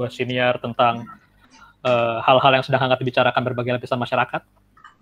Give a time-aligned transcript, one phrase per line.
[0.00, 1.04] sebuah siniar tentang
[1.84, 4.40] eh, hal-hal yang sedang hangat dibicarakan berbagai lapisan masyarakat.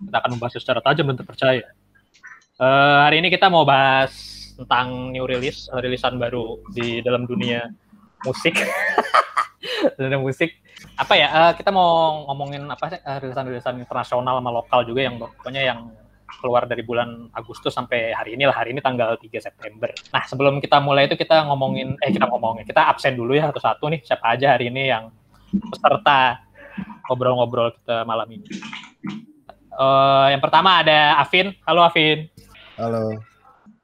[0.02, 1.62] Kita akan membahas secara tajam dan terpercaya.
[2.58, 4.10] Eh, hari ini kita mau bahas
[4.58, 7.70] tentang new release, eh, rilisan baru di dalam dunia
[8.26, 8.58] musik.
[10.02, 10.50] dunia musik.
[10.98, 11.30] Apa ya?
[11.30, 15.94] eh, kita mau ngomongin apa sih eh, rilisan-rilisan internasional sama lokal juga yang pokoknya yang
[16.36, 18.52] keluar dari bulan Agustus sampai hari ini lah.
[18.60, 19.88] Hari ini tanggal 3 September.
[20.12, 23.88] Nah, sebelum kita mulai itu kita ngomongin eh kita ngomongin, kita absen dulu ya satu-satu
[23.88, 25.08] nih siapa aja hari ini yang
[25.72, 26.44] peserta
[27.08, 28.44] ngobrol-ngobrol kita malam ini.
[29.78, 31.56] Eh, yang pertama ada Afin.
[31.64, 32.28] Halo Afin.
[32.76, 33.16] Halo.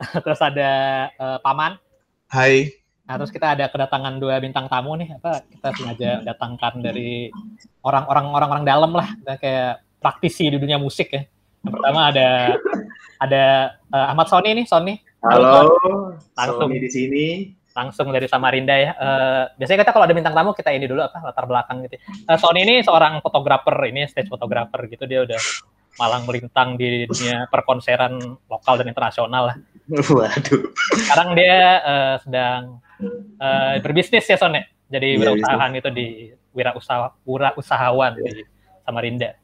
[0.25, 0.71] Terus ada
[1.09, 1.81] eh, Paman.
[2.29, 2.85] Hai.
[3.05, 5.13] Nah, terus kita ada kedatangan dua bintang tamu nih.
[5.21, 7.29] Apa kita sengaja datangkan dari
[7.85, 11.23] orang-orang orang-orang dalam lah, Kita kayak praktisi di dunia musik ya.
[11.65, 12.29] Yang pertama ada
[13.25, 13.45] ada
[13.89, 14.95] eh, Ahmad Sony nih, Sony.
[15.25, 15.73] Halo.
[16.37, 16.69] Langsung.
[16.69, 17.27] Sony di sini.
[17.75, 18.95] langsung dari Samarinda ya.
[18.95, 21.99] Eh, biasanya kita kalau ada bintang tamu kita ini dulu apa latar belakang gitu.
[21.99, 25.41] Eh, Sony ini seorang fotografer, ini stage fotografer gitu dia udah
[25.99, 28.15] malang melintang di dunia perkonseran
[28.47, 29.57] lokal dan internasional lah.
[29.91, 30.63] Waduh.
[31.03, 32.79] Sekarang dia eh, sedang
[33.43, 34.63] eh, berbisnis ya Son ya.
[34.95, 36.07] Jadi Iya, wirausahaan itu di
[36.55, 38.47] wirausaha wirausahawan di
[38.87, 39.35] Samarinda.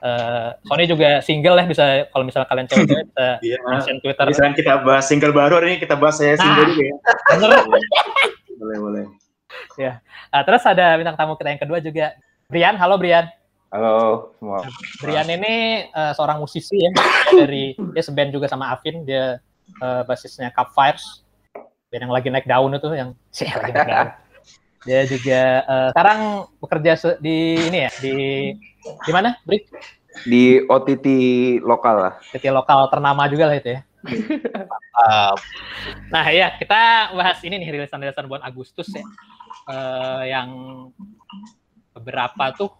[0.00, 3.56] Eh, Sony juga single ya bisa kalau misalnya kalian cewek bisa Iya.
[3.68, 4.24] mention Twitter.
[4.32, 6.44] Misalnya kita bahas single baru hari ini kita bahas saya Nah.
[6.44, 6.96] single juga ya.
[7.36, 7.50] Bener.
[8.56, 9.04] Boleh, boleh.
[10.30, 12.16] Ah, terus ada bintang tamu kita yang kedua juga
[12.48, 12.76] Brian.
[12.80, 13.28] Halo Brian.
[13.70, 14.64] Halo semua.
[15.04, 16.90] Brian ini eh, seorang musisi ya
[17.30, 19.36] dari dia seband juga sama Afin dia
[19.78, 21.22] eh, basisnya Cup Fires
[21.90, 24.10] band yang lagi naik daun itu yang sih lagi naik daun.
[24.88, 26.20] Dia juga eh, sekarang
[26.56, 27.36] bekerja di
[27.68, 28.16] ini ya di
[28.80, 29.36] di mana?
[29.44, 29.64] Bri?
[30.26, 31.06] Di OTT
[31.62, 32.14] lokal lah.
[32.32, 33.80] Di lokal ternama juga lah itu ya.
[36.10, 39.04] Nah ya kita bahas ini nih rilisan-rilisan bulan Agustus ya
[39.70, 40.48] Eh, yang
[41.94, 42.70] beberapa tuh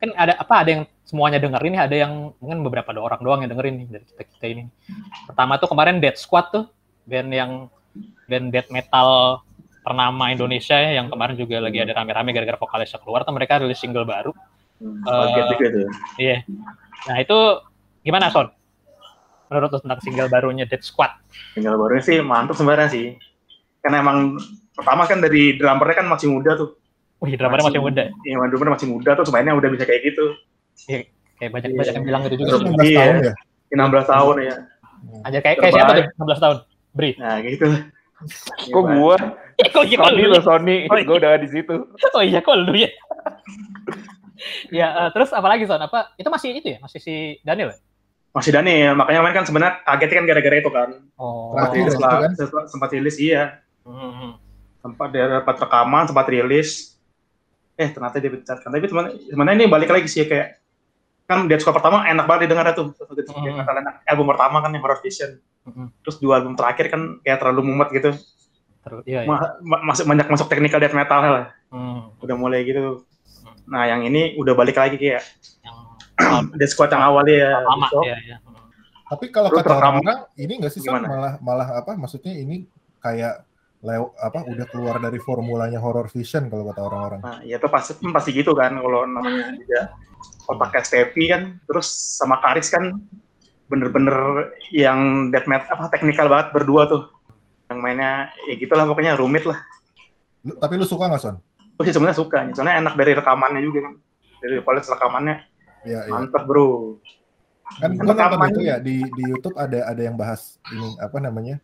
[0.00, 3.40] kan ada apa ada yang semuanya dengerin nih ada yang mungkin beberapa do- orang doang
[3.44, 4.62] yang dengerin nih dari kita kita ini.
[5.28, 6.64] Pertama tuh kemarin Dead Squad tuh
[7.08, 7.50] band yang
[8.28, 9.40] band death metal
[9.80, 13.80] ternama Indonesia ya, yang kemarin juga lagi ada rame-rame gara-gara vokalisnya keluar tuh mereka rilis
[13.80, 14.32] single baru.
[14.80, 15.86] Hmm, Kaget juga tuh.
[16.16, 16.36] Iya.
[17.06, 17.38] Nah itu
[18.00, 18.48] gimana Son?
[19.46, 21.10] Menurut lo tentang single barunya Dead Squad?
[21.52, 23.06] Single baru sih mantap sebenarnya sih.
[23.80, 24.40] Karena emang
[24.72, 26.80] pertama kan dari drummernya kan masih muda tuh.
[27.20, 28.02] Wih, drummernya masih muda.
[28.24, 30.24] Iya, drummernya masih muda tuh sebenarnya udah bisa kayak gitu.
[31.36, 31.76] Kayak banyak Iya.
[31.76, 32.48] banyak yang bilang gitu juga.
[32.48, 32.72] Terus- sih.
[32.72, 33.00] 19 Iya.
[33.04, 33.34] tahun ya?
[33.70, 34.54] 16 tahun ya.
[35.24, 36.16] Aja kayak kayak siapa tuh Terbaik.
[36.16, 36.56] 16 tahun?
[36.90, 37.10] Bri.
[37.18, 37.66] Nah, gitu.
[38.68, 39.16] Kok gua?
[39.56, 40.42] Eh, kok gitu Sony lo ya?
[40.44, 40.76] Sony.
[40.86, 41.04] Oh, iya.
[41.04, 41.74] Gua udah di situ.
[42.12, 42.90] Oh iya, kok lu ya?
[44.70, 45.78] Ya, eh, terus apa lagi Son?
[45.78, 46.78] Apa itu masih itu ya?
[46.80, 47.78] Masih si Daniel ya?
[48.30, 50.88] Masih Daniel, makanya kemarin kan sebenarnya kagetnya kan gara-gara itu kan.
[51.18, 51.50] Oh.
[51.52, 52.32] Sempat rilis lah, kan?
[52.34, 53.42] sempat- sempat rilis iya.
[53.82, 54.38] Hmm.
[54.80, 56.96] sempat dia dapat rekaman, sempat rilis.
[57.76, 58.72] Eh ternyata dia pecat kan.
[58.72, 60.56] Tapi teman sebenarnya ini balik lagi sih kayak
[61.28, 62.96] kan Dead Squad pertama enak banget didengar tuh.
[62.96, 63.60] Hmm.
[64.08, 65.36] Album pertama kan yang Horror Vision.
[65.68, 65.92] Hmm.
[66.00, 68.16] Terus dua album terakhir kan kayak terlalu mumet gitu.
[68.80, 69.28] Terus iya, iya.
[69.28, 71.46] Ma- ma- masuk banyak masuk technical death metal lah.
[71.68, 72.16] Hmm.
[72.24, 73.04] Udah mulai gitu.
[73.70, 75.22] Nah yang ini udah balik lagi kayak
[75.62, 75.78] Yang
[76.58, 77.50] Dead Squad yang awalnya ya.
[77.64, 77.98] lama gitu.
[78.04, 78.36] ya, ya.
[79.10, 81.94] Tapi kalau kata orang-orang ini nggak sih malah malah apa?
[81.98, 82.66] Maksudnya ini
[83.02, 83.42] kayak
[83.80, 87.20] lew, apa udah keluar dari formulanya horror vision kalau kata orang-orang.
[87.24, 89.80] Nah, ya itu pasti pasti gitu kan kalau namanya juga
[90.46, 91.88] otak STP kan terus
[92.20, 92.98] sama Karis kan
[93.70, 97.06] bener-bener yang death metal apa teknikal banget berdua tuh
[97.70, 99.62] yang mainnya ya gitulah pokoknya rumit lah
[100.42, 101.36] Lu- tapi lu suka nggak Son?
[101.80, 103.94] Gue sih sebenarnya suka soalnya enak dari rekamannya juga kan
[104.38, 105.36] dari kualitas rekamannya
[105.80, 106.12] Iya, iya.
[106.12, 107.00] mantap bro
[107.72, 111.16] Kan gua nonton rekaman- itu ya di di YouTube ada ada yang bahas ini apa
[111.18, 111.56] namanya?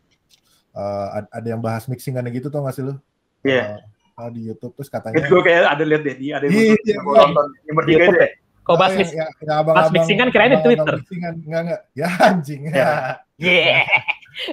[0.71, 2.94] Eh, ad- ada yang bahas mixingannya gitu tau gak sih lu?
[3.43, 3.77] Iya.
[3.77, 6.81] Eh, ah, di YouTube terus katanya gue kayak ada lihat deh di ada Iya, yang
[6.81, 7.22] iya, gua iya.
[7.27, 8.31] nonton yang bertiga YouTube deh
[8.62, 10.95] Kau Oh, bahas yang- mix- yang- yang abang-abang- mixingan kirain di Twitter.
[10.97, 11.80] Mixingan enggak enggak.
[11.92, 12.60] Ya anjing.
[12.66, 12.91] Ya.
[13.36, 13.84] Yeah.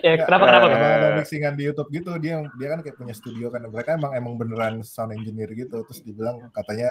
[0.01, 0.65] Ya, Nggak, kenapa kenapa?
[0.65, 0.79] eh, Bang?
[0.79, 4.33] abang-abang mixingan di YouTube gitu dia dia kan kayak punya studio kan mereka emang emang
[4.39, 6.89] beneran sound engineer gitu terus dibilang katanya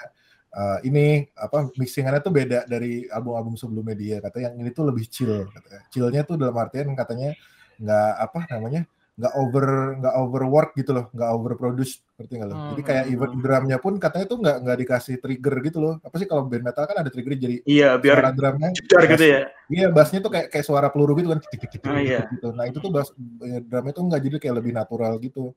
[0.53, 5.05] eh, ini apa mixingannya tuh beda dari album-album sebelumnya dia katanya yang ini tuh lebih
[5.09, 7.33] chill katanya chillnya tuh dalam artian katanya
[7.81, 9.67] nggak apa namanya nggak over
[10.01, 13.77] nggak overwork gitu loh nggak overproduce ngerti nggak lo Hmm, jadi kayak hmm, even drumnya
[13.77, 16.97] pun katanya tuh nggak nggak dikasih trigger gitu loh apa sih kalau band metal kan
[16.97, 19.41] ada trigger jadi iya suara biar drumnya jedar gitu ya
[19.73, 21.41] Iya, bassnya tuh kayak kayak suara peluru gitu kan.
[21.41, 22.29] Tik, tik, tik, tik, Oh, iya.
[22.29, 22.53] gitu.
[22.53, 23.09] Nah, itu tuh bass
[23.41, 25.57] eh, drumnya tuh enggak jadi kayak lebih natural gitu.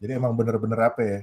[0.00, 1.18] Jadi emang bener-bener apa ya?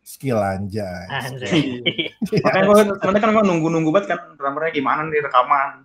[0.00, 1.04] Skill anjay.
[1.12, 1.84] Anjay.
[2.48, 5.84] makanya gue sebenarnya kan gue nunggu-nunggu banget kan drummernya gimana nih rekaman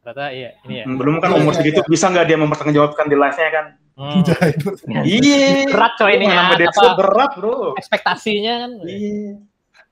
[0.00, 0.84] Ternyata iya, ini ya.
[0.88, 3.66] Hmm, belum kan Iya, umur iya, segitu bisa nggak dia mempertanggungjawabkan di live-nya kan
[4.00, 4.24] Hmm.
[4.24, 4.56] Anjay.
[5.04, 5.68] Iya.
[5.68, 7.76] Berat coy ini Nambah ya, Squad berat, Bro.
[7.76, 8.70] ekspektasinya kan.
[8.88, 9.36] Iya.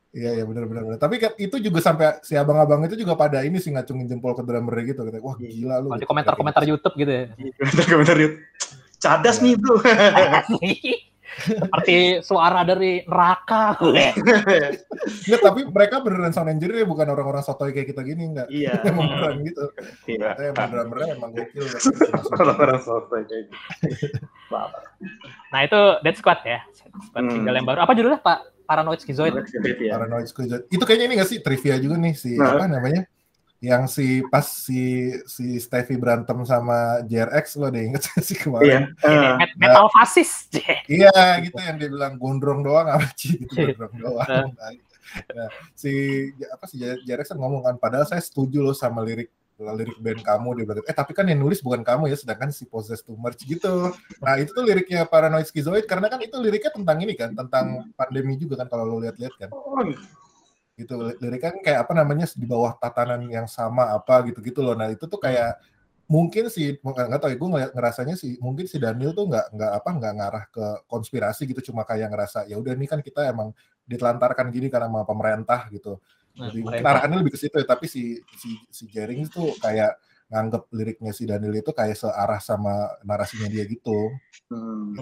[0.08, 0.98] Iya iya benar benar benar.
[0.98, 4.40] Tapi kan itu juga sampai si abang-abang itu juga pada ini sih ngacungin jempol ke
[4.40, 5.04] drummer gitu.
[5.04, 5.92] Kata, wah gila lu.
[5.92, 7.24] Kalau di komentar-komentar YouTube gitu ya.
[7.60, 8.40] Komentar-komentar YouTube.
[8.98, 9.76] Cadas nih bro.
[11.38, 13.78] Seperti suara dari neraka.
[13.78, 18.48] Nggak, tapi mereka beneran sound engineer ya, bukan orang-orang sotoy kayak kita gini enggak.
[18.50, 18.82] Iya.
[18.82, 19.64] Emang beneran gitu.
[20.10, 20.28] Iya.
[20.50, 21.64] Emang drummernya emang gokil.
[22.34, 24.18] Orang-orang sotoy kayak gitu.
[25.54, 26.60] Nah itu Dead Squad ya.
[26.98, 27.30] Squad Hmm.
[27.30, 27.78] single yang baru.
[27.86, 28.38] Apa judulnya Pak?
[28.68, 29.32] Paranoid Schizoid.
[29.64, 29.96] Iya.
[29.96, 30.68] Paranoid Schizoid.
[30.68, 32.58] Itu kayaknya ini nggak sih trivia juga nih si Nah.
[32.58, 33.06] apa namanya?
[33.58, 38.42] Yang si pas si si Stevie berantem sama JRX lo deh inget sih Iya.
[38.46, 38.82] kemarin.
[39.02, 40.46] Eh, Met- Metal fasis.
[40.86, 41.10] Iya
[41.42, 44.54] gitu yang dia bilang gondrong doang apa sih gitu gondrong doang.
[45.34, 45.90] Nah, si
[46.52, 49.26] apa sih JRX kan ngomong kan padahal saya setuju loh sama lirik
[49.58, 52.62] lirik band kamu dia bilang eh tapi kan yang nulis bukan kamu ya sedangkan si
[52.62, 53.90] Possessed to Merge gitu
[54.22, 58.38] nah itu tuh liriknya Paranoid Schizoid karena kan itu liriknya tentang ini kan tentang pandemi
[58.38, 59.82] juga kan kalau lo lihat-lihat kan oh,
[60.78, 60.94] gitu.
[61.18, 64.78] Liriknya kan kayak apa namanya di bawah tatanan yang sama apa gitu gitu loh.
[64.78, 65.58] Nah itu tuh kayak
[66.08, 69.90] mungkin sih nggak tahu ya gue ngerasanya sih mungkin si Daniel tuh nggak nggak apa
[69.98, 71.74] nggak ngarah ke konspirasi gitu.
[71.74, 73.50] Cuma kayak ngerasa ya udah ini kan kita emang
[73.84, 75.98] ditelantarkan gini karena sama pemerintah gitu.
[76.38, 77.66] Nah, jadi mungkin mereka- arahannya lebih ke situ ya.
[77.66, 79.98] Tapi si si si Jering itu kayak
[80.28, 84.12] nganggep liriknya si Daniel itu kayak searah sama narasinya dia gitu.
[84.52, 84.94] Hmm.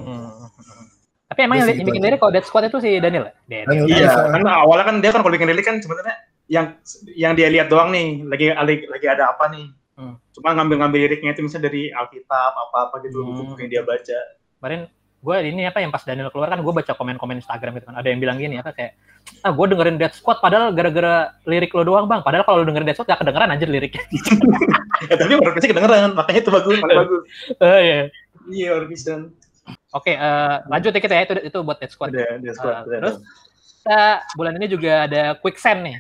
[1.27, 2.07] Tapi emang yang, yang itu bikin aja.
[2.11, 3.33] lirik kalau Dead Squad itu si Daniel ya?
[3.51, 3.67] Daniel.
[3.67, 3.87] Daniel.
[3.91, 6.15] Iya, kan awalnya kan dia kan kalau bikin lirik kan sebenarnya
[6.47, 6.67] yang
[7.19, 8.55] yang dia lihat doang nih, lagi
[8.87, 9.67] lagi, ada apa nih.
[9.99, 10.15] Hmm.
[10.31, 13.35] Cuma ngambil-ngambil liriknya itu misalnya dari Alkitab apa-apa gitu, Hmm.
[13.35, 14.19] buku-buku yang dia baca.
[14.63, 14.81] Kemarin
[15.17, 17.97] gue ini apa yang pas Daniel keluar kan gue baca komen-komen Instagram gitu kan.
[17.99, 18.95] Ada yang bilang gini apa kayak
[19.43, 22.23] ah gue dengerin Dead Squad padahal gara-gara lirik lo doang bang.
[22.23, 24.05] Padahal kalau lo dengerin Dead Squad gak kedengeran anjir liriknya.
[25.11, 27.23] ya, tapi Piece kedengeran, makanya itu bagus, paling bagus.
[27.67, 28.01] Oh iya.
[28.47, 28.87] Iya, War
[30.03, 32.11] Piece dan Oke, eh, lanjut dikit ya itu itu buat Dead Squad.
[32.13, 32.75] ada dia squad.
[32.75, 33.17] Ah, terus
[33.81, 34.01] kita
[34.37, 35.97] bulan ini juga ada Quicksand nih.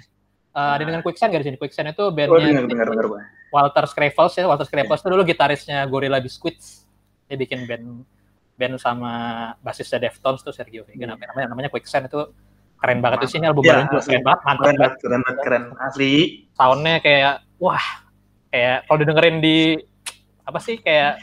[0.52, 1.58] Eh, ada dengan Quicksand gak di sini?
[1.58, 3.24] Quicksand itu Oh, bandnya Bang.
[3.48, 4.44] Walter Scravels ya.
[4.44, 6.84] Walter Scravels itu dulu gitarisnya Gorilla Biscuits.
[7.26, 8.04] Dia bikin band
[8.56, 9.12] band sama
[9.60, 12.32] basisnya Deftones tuh Sergio Vegan apa namanya namanya Quicksand itu
[12.76, 15.00] keren banget tuh sih ini album Ya, baru juga keren banget mantap Keren banget banget,
[15.04, 15.64] keren banget, keren.
[15.76, 16.12] Asli.
[16.52, 17.86] soundnya kayak wah
[18.48, 19.58] kayak kalau didengerin di
[20.40, 21.20] apa sih kayak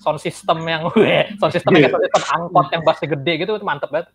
[0.00, 0.88] sound system yang
[1.40, 4.08] sound system kayak sound system angkot yang bassnya gede gitu itu mantep banget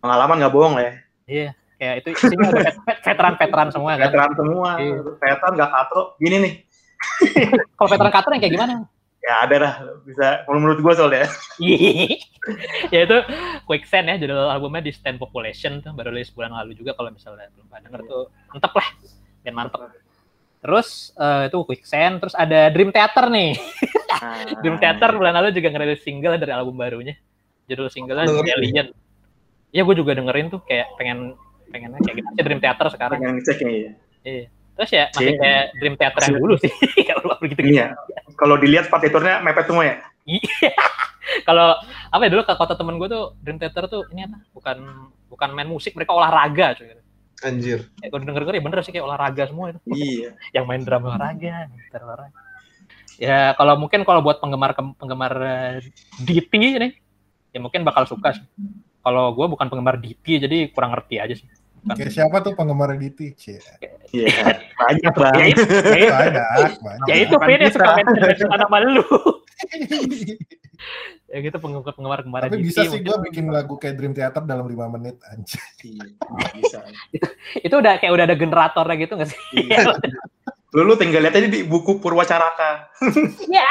[0.00, 0.92] Pengalaman nggak bohong lah ya.
[1.26, 4.96] iya kayak itu isinya ada vet- vet- veteran-veteran semua kan Veteran semua, Iya.
[5.16, 6.02] veteran nggak katro.
[6.16, 6.52] Gini nih,
[7.76, 8.72] kalau veteran cutter yang kayak gimana
[9.20, 10.44] ya ada lah, bisa.
[10.44, 11.28] Kalau menurut gue soalnya.
[12.92, 13.16] ya itu
[13.64, 17.48] Quicksand ya judul albumnya di Stand Population tuh baru rilis bulan lalu juga kalau misalnya
[17.52, 18.88] belum pada denger tuh mantep lah
[19.40, 19.80] dan mantep
[20.60, 23.56] terus eh, itu Quicksand terus ada Dream Theater nih
[24.60, 27.16] Dream Theater bulan lalu juga ngerilis single dari album barunya
[27.64, 28.56] judul singlenya Dengerin.
[28.56, 28.88] Alien
[29.70, 31.38] Iya gue juga dengerin tuh kayak pengen
[31.70, 33.92] pengennya kayak gitu aja Dream Theater sekarang Pengen ngecek ya.
[34.20, 35.38] iya terus ya masih Iya.
[35.38, 36.72] kayak Dream Theater yang dulu sih
[37.08, 37.86] kalau begitu Iya.
[38.34, 39.96] Kalau dilihat partiturnya mepet semua ya.
[40.24, 40.72] Iya.
[41.40, 41.78] Kalau
[42.10, 44.40] apa ya dulu ke kota temen gue tuh Dream Theater tuh ini apa?
[44.50, 44.76] Bukan
[45.28, 46.90] bukan main musik, mereka olahraga cuy.
[47.40, 47.78] Anjir.
[47.98, 49.78] Ya, gue denger denger ya bener sih kayak olahraga semua itu.
[49.86, 50.28] Iya.
[50.56, 52.38] Yang main drum olahraga, gitar olahraga.
[53.16, 55.74] Ya kalau mungkin kalau buat penggemar penggemar eh,
[56.18, 56.92] DT nih,
[57.50, 58.44] ya mungkin bakal suka sih.
[59.00, 61.46] Kalau gue bukan penggemar DT jadi kurang ngerti aja sih.
[61.80, 63.36] Bukan- kayak siapa tuh penggemar DT.
[64.12, 64.26] Iya.
[64.80, 65.44] Banyak Ya, banget.
[65.52, 69.04] itu, ya, itu- banyak banyak ya itu Vin yang suka mention nama lu.
[71.30, 74.66] ya gitu penggemar penggemar penggemar tapi bisa sih gue bikin lagu kayak Dream Theater dalam
[74.66, 76.10] lima menit anjir Iya,
[76.58, 76.78] bisa.
[77.66, 79.40] itu udah kayak udah ada generatornya gitu nggak sih?
[79.54, 79.94] Iya.
[80.74, 82.90] Lu, lu tinggal lihat aja di buku Purwacaraka.
[83.46, 83.70] Iya.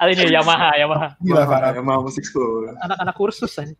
[0.00, 1.08] Ada ini Yamaha, Yamaha.
[1.20, 2.72] gila Farah Sama musik school.
[2.80, 3.76] Anak-anak kursus aja.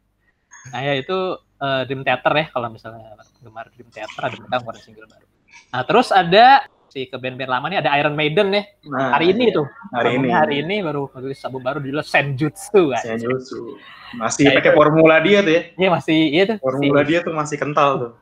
[0.72, 4.82] Nah ya itu eh, Dream Theater ya kalau misalnya gemar Dream Theater ada mereka ngeluarin
[4.84, 5.26] single baru.
[5.72, 6.46] Nah terus ada
[6.94, 10.30] si ke band-band lama nih ada Iron Maiden nih Nah, hari ini tuh Hari ini.
[10.30, 13.02] Hari ini baru rilis album baru judulnya Senjutsu kan.
[13.02, 13.74] Saya Jutsu.
[14.14, 15.62] Masih pakai formula dia tuh ya.
[15.74, 16.56] Iya masih iya tuh.
[16.62, 18.12] Formula Si- dia tuh masih kental tuh.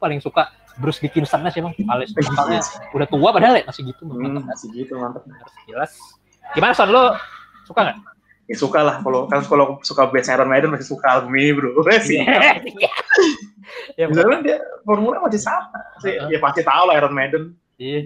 [0.00, 1.74] paling suka Bruce Dickinson sih bang.
[1.74, 2.62] Paling kentalnya
[2.94, 4.06] udah tua padahal ya masih gitu.
[4.06, 5.26] Hmm, masih gitu mantap.
[5.26, 5.92] Harus jelas.
[6.54, 7.18] Gimana Son lo
[7.66, 7.98] suka nggak?
[8.46, 11.74] Ya suka lah kalau kan kalau suka band Iron Maiden masih suka album ini bro.
[11.98, 12.22] sih.
[12.22, 12.54] Iya.
[13.94, 15.70] Ya, Misalnya dia formula masih sama.
[16.02, 17.54] Sih, ya pasti tahu lah Iron Maiden.
[17.80, 18.00] Iya,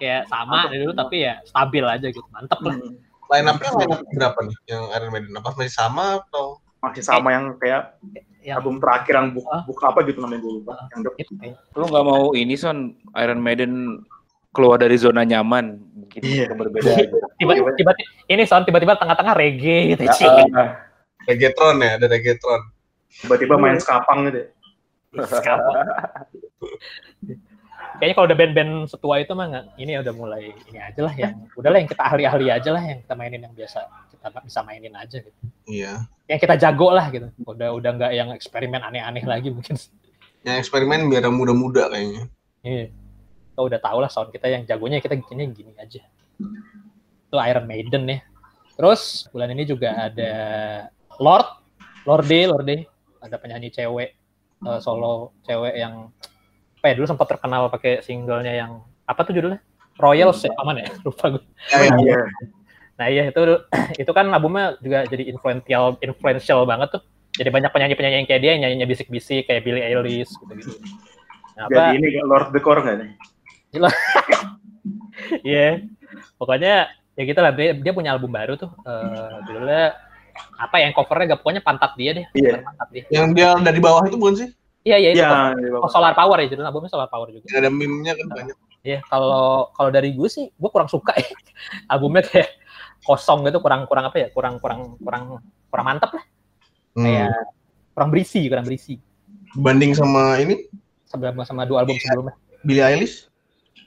[0.00, 2.24] kayak sama dari dulu tapi ya stabil aja gitu.
[2.32, 2.74] Mantep lah.
[2.74, 2.96] Hmm.
[3.28, 5.36] Line up-nya line up berapa nih yang Iron Maiden?
[5.36, 7.98] Apa masih sama atau Masih sama yang kayak
[8.38, 9.60] Yang album terakhir yang buk, Ah.
[9.66, 10.72] buk apa gitu namanya gue lupa.
[10.88, 12.78] Yang dok- itu kayak Lu nggak mau ini son
[13.12, 14.00] Iron Maiden
[14.48, 15.76] keluar dari zona nyaman,
[16.16, 16.48] Iya.
[16.48, 16.88] yang berbeda.
[16.96, 17.18] gitu.
[17.38, 20.02] tiba-tiba tiba- ini sound tiba-tiba tengah-tengah reggae gitu.
[20.02, 20.14] Ya,
[20.54, 20.68] ah,
[21.26, 22.00] Reggaeton ya?
[22.00, 22.60] Ada Reggaeton.
[23.20, 24.48] tiba-tiba main skapang gitu.
[25.12, 25.26] ya.
[25.26, 25.76] Skapang.
[27.98, 31.34] Kayaknya kalau udah band-band setua itu mah nggak, ini udah mulai ini aja lah yang
[31.58, 33.78] udahlah yang kita ahli-ahli aja lah yang kita mainin yang biasa
[34.14, 35.38] kita bisa mainin aja gitu.
[35.66, 36.06] Iya.
[36.30, 37.26] Yang kita jago lah gitu.
[37.42, 39.74] Udah udah nggak yang eksperimen aneh-aneh lagi mungkin.
[40.46, 42.30] Yang eksperimen biar muda-muda kayaknya.
[42.62, 42.94] Iya.
[43.54, 46.06] Kita udah tahu lah sound kita yang jagonya kita gini gini aja.
[47.26, 48.22] Itu Iron Maiden ya.
[48.78, 50.32] Terus bulan ini juga ada
[51.18, 51.50] Lord,
[52.06, 52.86] Lorde, Lorde,
[53.18, 54.14] ada penyanyi cewek
[54.62, 56.14] eh, solo cewek yang
[56.88, 59.60] apa ya dulu sempat terkenal pakai singlenya yang apa tuh judulnya?
[60.00, 60.88] Royals ya, aman ya?
[61.04, 61.44] Lupa gue.
[61.76, 62.18] Iya, iya.
[62.96, 63.42] Nah iya itu
[64.08, 67.02] itu kan albumnya juga jadi influential influential banget tuh.
[67.36, 70.80] Jadi banyak penyanyi-penyanyi yang kayak dia yang nyanyinya bisik-bisik kayak Billie Eilish gitu-gitu.
[71.60, 71.94] Nah, Jadi apa?
[72.00, 73.10] ini Lord the Core nggak nih?
[75.44, 75.82] Iya.
[76.40, 79.98] Pokoknya ya gitu lah dia, dia punya album baru tuh eh judulnya
[80.54, 82.26] apa ya, yang covernya gak pokoknya pantat dia deh.
[82.38, 82.62] Iya.
[82.62, 83.04] Pantat dia.
[83.10, 84.48] Yang dia dari bawah itu bukan sih?
[84.88, 85.20] Iya iya itu.
[85.20, 85.76] Iya.
[85.84, 87.44] Oh, Solar Power ya judulnya albumnya Solar Power juga.
[87.52, 88.56] Ada meme-nya kan banyak.
[88.86, 91.28] Iya, kalau kalau dari gue sih, gue kurang suka ya.
[91.92, 92.56] albumnya kayak
[93.04, 96.24] kosong gitu, kurang kurang apa ya, kurang kurang kurang kurang mantap lah,
[96.96, 97.04] Hmm.
[97.04, 97.36] kayak
[97.92, 98.96] kurang berisi, kurang berisi.
[99.52, 100.64] Banding sama ini
[101.08, 102.36] Sama sama dua album sebelumnya.
[102.64, 103.28] Billie Eilish.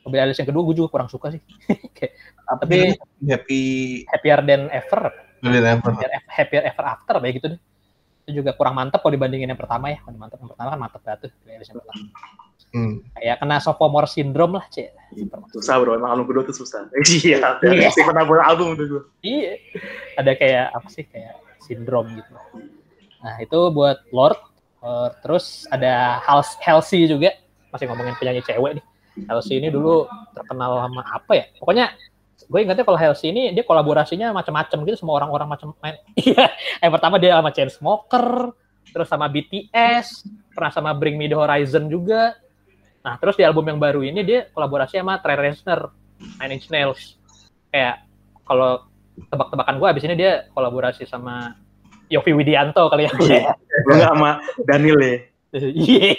[0.01, 1.41] Mobil Alice yang kedua gue juga kurang suka sih.
[2.49, 2.97] Tapi-?
[3.29, 3.61] Happy
[4.09, 5.13] Happier Than Ever,
[5.45, 5.93] Billie Ever.
[5.93, 7.59] Happier, Happier Ever After, kayak gitu deh.
[8.21, 9.97] Itu juga kurang mantap kalau dibandingin yang pertama ya.
[10.01, 12.01] Kalau mantap yang pertama kan mantap banget tuh, yang pertama.
[12.71, 12.93] Hmm.
[13.19, 14.95] Kayak kena sophomore syndrome lah, cek.
[15.51, 16.87] Susah bro, emang album kedua tuh susah.
[17.19, 17.91] Iya, Iya.
[17.91, 19.03] sih pernah buat album tuh gue.
[19.27, 19.59] Iya.
[20.15, 22.31] Ada kayak apa sih kayak sindrom gitu.
[23.21, 24.39] Nah, itu buat Lord.
[24.81, 27.35] Eh, terus ada Hals Halsey juga.
[27.75, 28.85] Masih ngomongin penyanyi cewek nih.
[29.27, 31.45] Halsey ini dulu terkenal sama apa ya?
[31.59, 31.91] Pokoknya
[32.51, 35.95] gue ingatnya kalau Halsey ini dia kolaborasinya macam-macam gitu sama orang-orang macam main.
[36.19, 36.51] Iya.
[36.83, 38.27] Yang pertama dia sama Chainsmoker,
[38.91, 42.35] terus sama BTS, pernah sama Bring Me The Horizon juga.
[43.01, 45.95] Nah, terus di album yang baru ini dia kolaborasi sama Trey Reznor,
[46.43, 47.15] Nine Inch Nails.
[47.71, 48.03] Kayak
[48.43, 48.83] kalau
[49.31, 51.55] tebak-tebakan gue abis ini dia kolaborasi sama
[52.11, 53.11] Yofi Widianto kali ya.
[53.15, 53.41] Iya.
[53.87, 54.31] Nggak sama
[54.67, 55.17] Daniel ya.
[55.51, 56.15] Iya.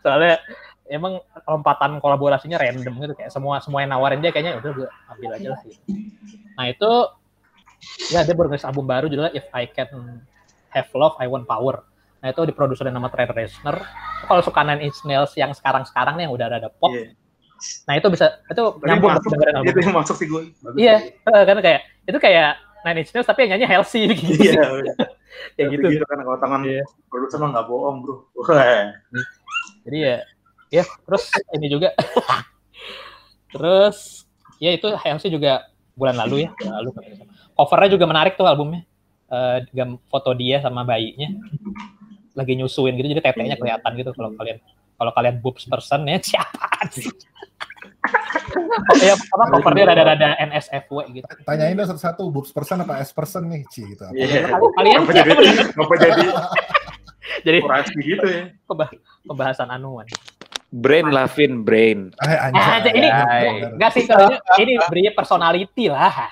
[0.00, 0.40] Soalnya
[0.90, 5.30] emang lompatan kolaborasinya random gitu kayak semua semua yang nawarin dia kayaknya udah gue ambil
[5.32, 5.80] aja lah gitu.
[6.54, 6.90] Nah itu
[8.10, 9.88] ya dia baru nulis album baru judulnya If I Can
[10.68, 11.86] Have Love I Want Power.
[12.20, 13.80] Nah itu diproduksi oleh nama Trent Reznor.
[14.20, 17.16] Kalau suka Nine Inch Nails yang sekarang-sekarang nih yang udah ada pop, Iya.
[17.86, 19.68] nah itu bisa itu nyambung masuk, dengerin album.
[19.68, 20.42] itu yang masuk sih gue.
[20.76, 24.36] Iya, eh, karena kayak itu kayak Nine Inch Nails tapi yang nyanyi Halsey gitu.
[24.36, 24.62] Iya.
[25.56, 25.86] kayak gitu.
[25.88, 26.84] gitu kan kalau tangan Iya.
[27.08, 28.14] produser mah nggak bohong bro.
[29.80, 30.16] Jadi ya,
[30.70, 31.90] ya terus ini juga,
[33.50, 34.24] terus
[34.56, 36.90] ya itu Halsey juga bulan lalu ya, bulan lalu.
[37.52, 38.86] Covernya juga menarik tuh albumnya,
[39.30, 41.30] Eh, gam foto dia sama bayinya
[42.34, 44.58] lagi nyusuin gitu, jadi tetenya kelihatan gitu kalau kalian
[44.98, 47.06] kalau kalian boobs person ya siapa sih?
[48.90, 51.26] Oh, ya, apa covernya rada-rada NSFW gitu.
[51.46, 54.02] Tanyain dong satu-satu, boobs person apa S person nih, Ci gitu.
[54.02, 54.18] Apa?
[54.18, 54.50] Iya.
[54.50, 55.30] Kalian Apa jadi
[55.78, 56.22] apa jadi
[57.46, 58.44] jadi kurasi gitu ya?
[58.66, 60.10] pemba- pembahasan anuan.
[60.70, 62.14] Brain Lavin, Brain.
[62.14, 62.94] Eh, Ah, anjay.
[62.94, 63.08] ini
[63.74, 66.30] enggak sih kalau ini- ini beri personality lah.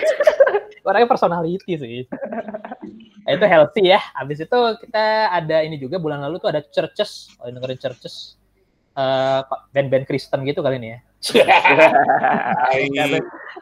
[0.86, 2.04] Orangnya personality sih.
[3.22, 4.00] Nah, itu healthy ya.
[4.12, 7.32] Habis itu kita ada ini juga bulan lalu tuh ada churches.
[7.38, 8.36] Kalau dengerin churches
[8.92, 11.00] eh, band-band Kristen gitu kali ini ya.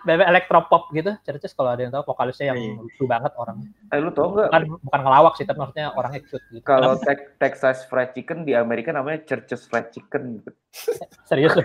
[0.00, 1.12] Band elektropop gitu.
[1.20, 2.72] Churches kalau ada yang tahu vokalisnya yang Iya.
[2.78, 3.68] lucu banget orangnya.
[3.90, 6.64] Eh, lu tau nggak Bukan, bukan ngelawak sih, tapi maksudnya orangnya cute gitu.
[6.64, 6.96] kalau?
[6.96, 10.40] Tex- Texas Fried Chicken di Amerika namanya Churches Fried Chicken.
[11.28, 11.64] serius tuh.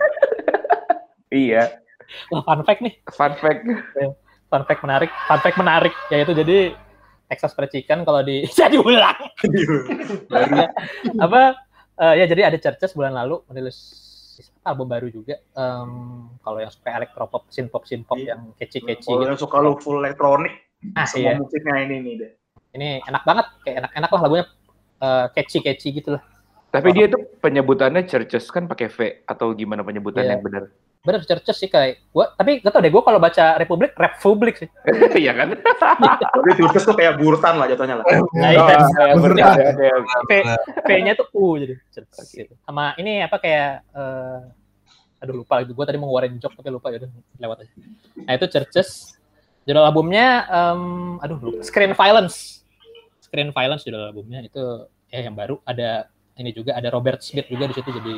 [1.30, 1.80] Iya,
[2.30, 2.94] Wah, fun fact nih.
[3.10, 3.64] fun fact.
[4.46, 6.76] fun fact menarik, fun fact menarik yaitu jadi
[7.26, 9.18] Texas Fried Chicken kalau di jadi ulang
[10.28, 10.54] Baru
[11.18, 11.42] apa
[11.96, 13.78] eh, ya jadi ada Churches bulan lalu merilis
[14.62, 15.92] album baru juga Em,
[16.42, 18.36] kalau yang suka elektropop, synpop, synpop Iya.
[18.36, 19.30] yang catchy-catchy kalau gitu.
[19.32, 20.54] yang suka lu full elektronik,
[20.92, 21.40] Ah, semua iya.
[21.40, 22.32] musiknya ini nih deh.
[22.76, 24.46] Ini enak banget, kayak enak-enak lah lagunya
[24.96, 26.24] eh, catchy-catchy gitu lah.
[26.72, 30.36] Tapi dia tuh penyebutannya Churches kan pakai V atau gimana penyebutannya Iya.
[30.36, 30.64] yang benar?
[31.06, 34.70] Bener Churches sih kayak gua, tapi gak tau deh gua kalau baca Republik, Republik sih.
[35.22, 35.54] Iya kan?
[35.54, 38.06] Tapi Churches tuh kayak burtan lah jatuhnya lah.
[38.34, 38.78] Nah, Ya, iya.
[38.82, 39.14] iya.
[39.14, 39.88] Oke, oke.
[40.26, 40.32] P,
[40.82, 42.54] P-nya tuh U jadi Churches gitu.
[42.66, 44.40] Sama ini apa kayak eh,
[45.22, 47.74] aduh lupa itu gua tadi mau ngeluarin joke tapi lupa ya udah lewat aja.
[48.26, 49.14] Nah itu Churches
[49.66, 50.82] judul albumnya em,
[51.22, 51.62] aduh lupa.
[51.62, 52.66] Screen Violence.
[53.22, 57.70] Screen Violence judul albumnya itu ya yang baru ada ini juga ada Robert Smith juga
[57.70, 58.16] di situ jadi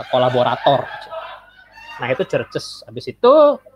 [0.00, 0.80] eh, kolaborator.
[1.98, 2.86] Nah itu Churches.
[2.86, 3.32] Habis itu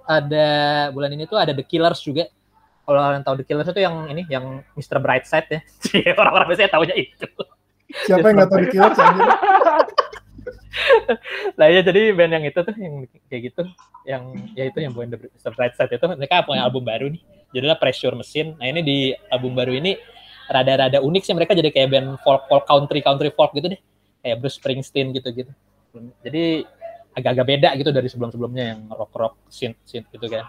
[0.06, 0.48] ada
[0.94, 2.30] bulan ini tuh ada The Killers juga.
[2.82, 4.98] Kalau kalian tahu The Killers itu yang ini yang Mr.
[5.02, 5.60] Brightside ya.
[6.20, 7.26] Orang-orang biasanya taunya itu.
[8.08, 8.92] Siapa yang nggak tahu di killer?
[8.94, 9.26] anjir?
[11.54, 13.62] Nah ya jadi band yang itu tuh yang kayak gitu,
[14.08, 17.20] yang ya itu yang bukan The Bright Side itu mereka punya album baru nih,
[17.52, 18.56] judulnya Pressure Machine.
[18.56, 18.98] Nah ini di
[19.28, 20.00] album baru ini
[20.48, 23.80] rada-rada unik sih mereka jadi kayak band folk folk country country folk gitu deh,
[24.24, 25.52] kayak Bruce Springsteen gitu-gitu.
[26.24, 26.64] Jadi
[27.12, 30.44] agak-agak beda gitu dari sebelum-sebelumnya yang rock rock synth synth gitu kan.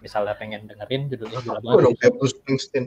[0.00, 2.86] Misalnya pengen dengerin judulnya judul Oh, dong albumnya kayak Bruce Springsteen.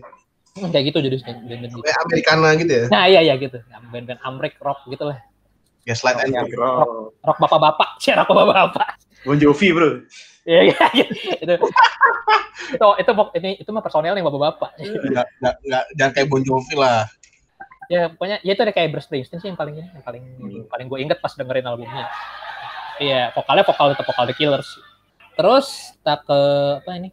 [0.58, 1.82] Hmm, kayak gitu jadi band-band gitu.
[1.86, 2.86] Kayak Americana gitu ya.
[2.90, 3.58] Nah iya iya gitu,
[3.92, 5.20] band-band Amrik rock gitu lah.
[5.88, 8.88] Ya slide and Oh, Rock bapak-bapak, sih rock bapak-bapak.
[9.26, 9.90] Bon Jovi bro.
[10.48, 11.06] Iya iya iya.
[11.44, 11.54] itu
[12.70, 13.12] itu itu
[13.42, 14.70] ini itu mah personel nih bapak-bapak.
[14.80, 17.06] Nggak, nggak, nggak, jangan kayak Bon Jovi lah.
[17.90, 20.24] ya pokoknya ya itu ada kayak Bruce Springsteen sih yang paling ini, yang paling
[20.70, 22.06] paling gue inget pas dengerin albumnya.
[23.00, 24.70] Iya vokalnya vokal tetap vokal The Killers.
[25.34, 25.68] Terus
[26.04, 26.40] tak ke
[26.84, 27.10] apa ini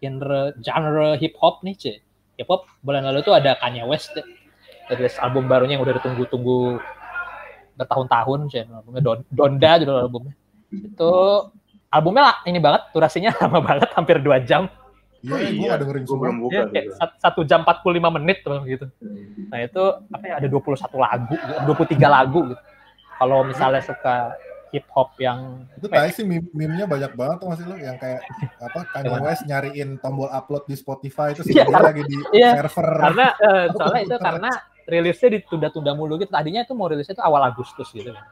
[0.00, 1.96] genre genre hip hop nih cie.
[2.36, 4.24] Hip hop bulan lalu tuh ada Kanye West deh.
[4.90, 6.76] Rilis album barunya yang udah ditunggu-tunggu
[7.76, 8.64] bertahun-tahun cie.
[8.68, 10.34] Albumnya Don- Donda judul albumnya.
[10.70, 11.10] Itu
[11.88, 14.68] albumnya lah, ini banget durasinya lama banget hampir dua jam.
[15.20, 16.22] Iya, gue gak dengerin Gue semua.
[16.24, 16.54] belum buka.
[16.56, 16.92] Ya, gitu.
[17.20, 18.86] satu jam 45 menit gitu.
[19.52, 21.34] Nah itu apa ya ada 21 lagu,
[21.68, 22.62] 23 lagu gitu.
[23.20, 24.32] Kalau misalnya suka
[24.70, 28.22] hip hop yang Itu tai sih meme- meme-nya banyak banget tuh masih lo yang kayak
[28.62, 32.50] apa Kanye West nyariin tombol upload di Spotify itu Iya, dia lagi di iya.
[32.54, 32.86] server.
[32.86, 34.50] karena eh, Apa soalnya itu karena
[34.90, 36.30] rilisnya ditunda-tunda mulu gitu.
[36.30, 38.24] Tadinya itu mau rilisnya itu awal Agustus gitu kan.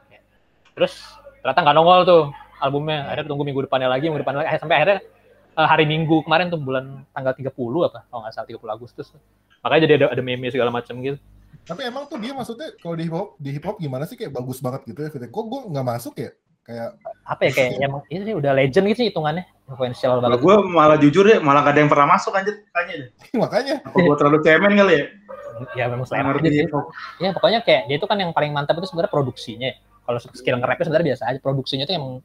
[0.75, 0.93] Terus
[1.43, 2.21] ternyata nggak nongol tuh
[2.59, 3.07] albumnya.
[3.11, 4.99] Akhirnya tunggu minggu depannya lagi, minggu depannya lagi sampai akhirnya
[5.55, 7.51] eh, hari Minggu kemarin tuh bulan tanggal 30
[7.87, 9.07] apa kalau nggak salah 30 Agustus.
[9.59, 11.19] Makanya jadi ada ada meme segala macam gitu.
[11.63, 14.33] Tapi emang tuh dia maksudnya kalau di hip hop di hip hop gimana sih kayak
[14.33, 15.09] bagus banget gitu ya?
[15.09, 16.31] Kok gue nggak masuk ya?
[16.65, 19.45] Kayak Apa ya kayak emang ini sih udah legend gitu sih hitungannya.
[19.69, 20.39] Influential Kalau banget.
[20.41, 23.09] gue malah jujur deh, malah gak ada yang pernah masuk anjir tanya deh.
[23.43, 25.05] makanya Apa gue terlalu cemen kali ya?
[25.77, 26.85] Ya memang hip hop.
[27.21, 29.69] Ya pokoknya kayak dia itu kan yang paling mantap itu sebenarnya produksinya.
[29.69, 29.75] ya.
[30.09, 31.39] Kalau skill nge-rapnya sebenarnya biasa aja.
[31.41, 32.21] Produksinya itu emang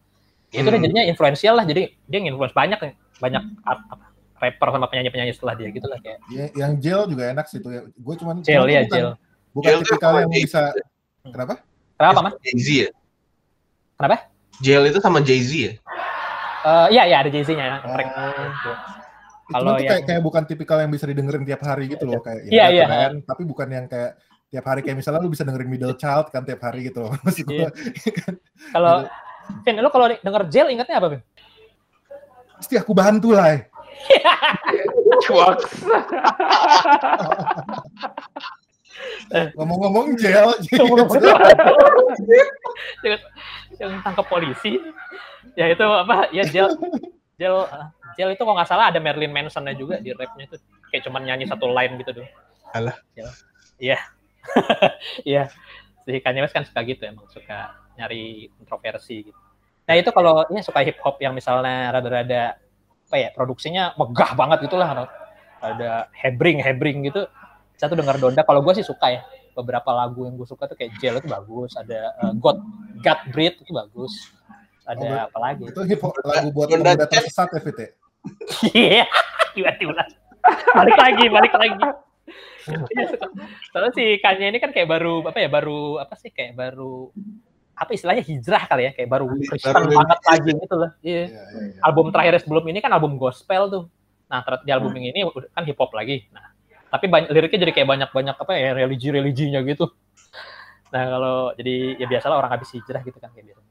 [0.48, 0.70] itu Hmm.
[0.70, 1.64] udah jadinya influensial lah.
[1.68, 2.78] Jadi dia influence banyak
[3.20, 4.04] banyak art, apa,
[4.44, 7.70] rapper sama penyanyi-penyanyi setelah dia gitu lah kayak ya, yang jail juga enak sih tuh
[7.70, 7.82] ya.
[7.90, 9.08] Gue cuman Jail cuman ya bukan, Jail.
[9.50, 10.44] bukan Jail tipikal yang Jay-Z.
[10.44, 10.60] bisa
[11.24, 11.54] kenapa?
[11.94, 12.32] Kenapa man?
[12.44, 12.88] Jay-Z ya?
[13.96, 14.16] Kenapa?
[14.60, 15.72] Jail itu sama Jay-Z ya?
[16.64, 17.66] Eh iya iya ada Jay-Z-nya.
[17.80, 17.92] Oh.
[17.92, 18.12] Mereka.
[19.44, 22.16] Cuman Kalau tuh kayak, yang- kayak bukan tipikal yang bisa didengerin tiap hari gitu loh
[22.18, 22.84] kayak Iya, ya, iya.
[22.88, 24.16] keren, tapi bukan yang kayak
[24.48, 27.12] tiap hari kayak misalnya lu bisa dengerin Middle Child kan tiap hari gitu loh.
[27.24, 27.68] Maksud Iya.
[27.68, 28.32] gue
[28.72, 29.04] Kalau
[29.60, 31.22] Vin, lu kalau denger Jail ingatnya apa, Vin?
[32.54, 33.60] pasti aku bantu lah.
[33.94, 34.20] Eh.
[35.24, 35.58] Cuak.
[39.58, 40.54] Ngomong-ngomong jail,
[43.02, 43.20] yang,
[43.80, 44.78] yang tangkap polisi.
[45.58, 46.30] Ya itu apa?
[46.30, 46.70] Ya Jail.
[47.34, 50.56] Jail, eh, Jail itu kalau nggak salah ada Marilyn Manson-nya juga di rapnya itu.
[50.90, 52.30] Kayak cuman nyanyi satu line gitu doang.
[52.74, 52.96] Alah.
[53.78, 53.98] Iya.
[55.24, 55.48] Iya.
[56.04, 59.40] Si Kanye West kan suka gitu emang suka nyari kontroversi gitu.
[59.84, 62.60] Nah itu kalau ini suka hip hop yang misalnya rada-rada
[63.14, 65.06] apa ya produksinya megah banget gitu lah
[65.62, 67.30] ada hebring hebring gitu.
[67.78, 69.22] Saya tuh dengar Donda kalau gue sih suka ya.
[69.54, 72.58] Beberapa lagu yang gue suka tuh kayak Jail itu bagus ada uh, God
[73.06, 74.34] God Breed itu bagus.
[74.82, 75.70] Ada apa lagi?
[75.70, 77.88] itu hip hop lagu buat Donda tersesat ya Fit ya?
[78.74, 79.04] iya
[79.54, 79.94] tiba-tiba.
[80.74, 81.86] Balik lagi balik lagi.
[82.64, 83.14] Iya,
[83.70, 87.14] soalnya si Kanye ini kan kayak baru apa ya baru apa sih kayak baru
[87.74, 91.42] apa istilahnya hijrah kali ya kayak baru Kristen banget lagi gitu loh iya Iya, iya,
[91.74, 91.80] iya.
[91.82, 93.84] album terakhir sebelum ini kan album gospel tuh.
[94.30, 95.20] Nah, di album yang ini
[95.52, 96.26] kan hip hop lagi.
[96.34, 96.54] Nah,
[96.90, 99.90] tapi banyak, liriknya jadi kayak banyak-banyak apa ya religi-religinya gitu.
[100.90, 103.62] Nah, kalau jadi ya biasalah orang habis hijrah gitu kan kayak biasa.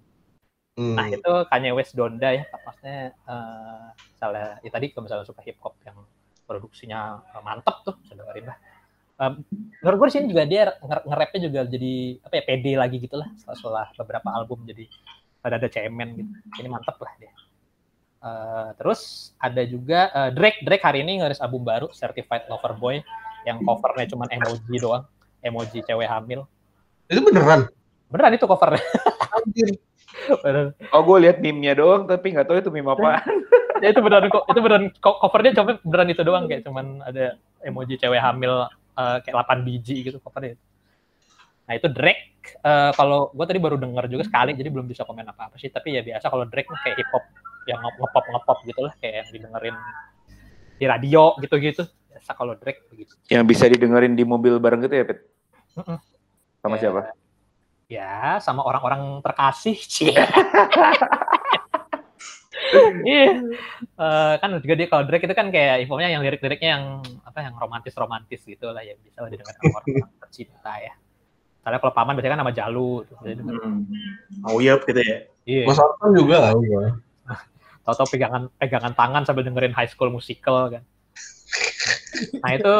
[0.73, 0.95] Hmm.
[0.97, 5.57] Nah, itu Kanye West Donda ya, maksudnya eh misalnya ya tadi kalau misalnya suka hip
[5.61, 5.97] hop yang
[6.43, 8.57] produksinya eh, mantep tuh, saya dengerin lah.
[9.13, 9.33] Em,
[9.85, 11.93] menurut gue sini juga dia nge- nge-rapnya juga jadi
[12.25, 14.89] apa ya pede lagi gitu lah setelah, setelah beberapa album jadi
[15.45, 16.31] ada ada cemen gitu.
[16.63, 17.31] Ini mantep lah dia.
[18.23, 22.95] Eh, terus ada juga eh, Drake Drake hari ini ngerilis album baru Certified Lover Boy
[23.43, 25.03] yang covernya cuman emoji doang,
[25.43, 26.47] emoji cewek hamil.
[27.11, 27.67] Itu beneran?
[28.07, 28.79] Beneran itu covernya.
[29.35, 29.75] Anjir.
[30.39, 30.71] Beneran.
[30.95, 33.19] Oh, gue lihat meme-nya doang, tapi nggak tahu itu meme apa.
[33.83, 37.35] ya itu beneran kok itu beneran co- covernya cuma beneran itu doang kayak cuman ada
[37.67, 40.55] emoji cewek hamil eh, kayak 8 biji gitu covernya
[41.63, 42.23] nah itu Drake
[42.59, 45.71] eh, kalau gue tadi baru denger juga sekali jadi belum bisa komen apa apa sih
[45.71, 47.23] tapi ya biasa kalau Drake kayak hip hop
[47.63, 49.75] yang nge- ngepop ngepop gitu lah kayak yang didengerin
[50.75, 54.95] di radio gitu gitu biasa kalau Drake begitu Yang bisa didengerin di mobil bareng gitu
[54.99, 55.19] ya, Pet?
[55.79, 55.97] Mm-mm.
[56.59, 56.81] Sama Ya.
[56.83, 57.01] siapa?
[57.87, 60.11] ya sama orang-orang terkasih sih
[63.05, 63.37] Iya,
[63.93, 66.85] Eh, kan juga dia kalau Drake itu kan kayak infonya yang lirik-liriknya yang
[67.29, 70.93] apa yang romantis-romantis gitu lah ya bisa didengar sama orang tercinta ya.
[71.61, 73.05] Misalnya kalau paman biasanya kan nama Jalu.
[73.21, 73.85] Hmm.
[74.49, 75.17] Auyep gitu ya.
[75.45, 75.63] Iya.
[75.69, 76.97] Mas Orton juga lah gua.
[77.85, 80.83] Tahu-tahu pegangan pegangan tangan sambil dengerin High School Musical kan.
[82.41, 82.73] Nah itu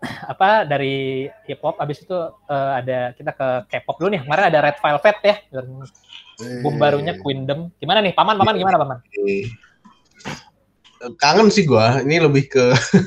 [0.32, 2.14] apa dari hip hop abis itu
[2.46, 4.22] eh, ada kita ke K-pop dulu nih.
[4.22, 5.36] Kemarin ada Red Velvet ya.
[5.50, 5.82] Dan
[6.62, 7.74] boom barunya Queendom.
[7.82, 8.14] Gimana nih?
[8.14, 9.02] Paman, paman gimana paman?
[11.16, 12.04] Kangen sih gua.
[12.04, 12.64] Ini lebih ke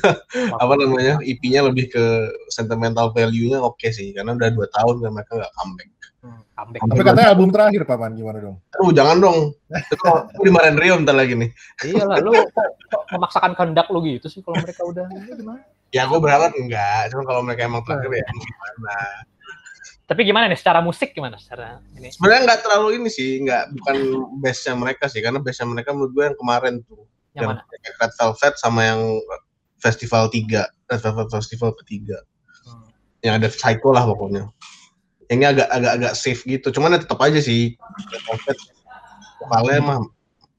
[0.62, 1.22] apa namanya?
[1.22, 2.04] IP-nya lebih ke
[2.50, 5.90] sentimental value-nya oke sih karena udah dua tahun kan mereka nggak comeback.
[6.24, 6.80] Hmm, comeback.
[6.90, 8.56] Tapi katanya album terakhir paman gimana dong?
[8.74, 9.38] Aduh jangan dong.
[9.70, 9.96] Itu
[10.44, 11.50] dimarahin Rio bentar lagi nih.
[11.86, 12.32] Iya lah, lu
[13.14, 15.62] memaksakan kehendak lu gitu sih kalau mereka udah gimana?
[15.94, 17.14] Ya gue berharap enggak.
[17.14, 18.98] Cuma kalau mereka emang terakhir ya gimana.
[20.04, 22.12] Tapi gimana nih secara musik gimana secara ini?
[22.12, 23.96] Sebenarnya nggak terlalu ini sih, nggak bukan
[24.44, 27.60] base-nya mereka sih, karena base-nya mereka menurut gue yang kemarin tuh, Yang mana?
[27.82, 29.00] yang Red Velvet sama yang
[29.82, 32.18] Festival 3, Red Velvet Festival ketiga,
[32.64, 32.88] Hmm.
[33.20, 34.48] yang ada Psycho lah pokoknya.
[35.28, 37.74] Yang ini agak agak agak safe gitu, cuman ya tetap aja sih
[38.08, 38.58] Red Velvet
[39.40, 39.98] vokalnya mah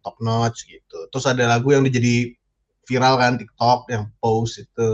[0.04, 1.00] top notch gitu.
[1.10, 2.36] Terus ada lagu yang jadi
[2.86, 4.90] viral kan TikTok yang post itu,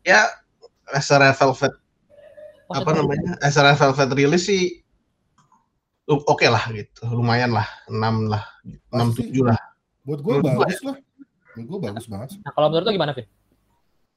[0.00, 0.30] ya
[0.92, 1.74] as a Red Velvet
[2.64, 4.80] Oh, apa namanya as a Red Velvet rilis sih
[6.08, 8.00] oke lah gitu lumayan lah 6
[8.32, 8.40] lah
[8.88, 9.36] 6 Pasti.
[9.36, 9.60] 7 lah
[10.04, 10.96] Buat gue bagus lah.
[11.56, 12.28] Buat gue bagus banget.
[12.44, 13.26] Nah, kalau menurut lu gimana, Vin?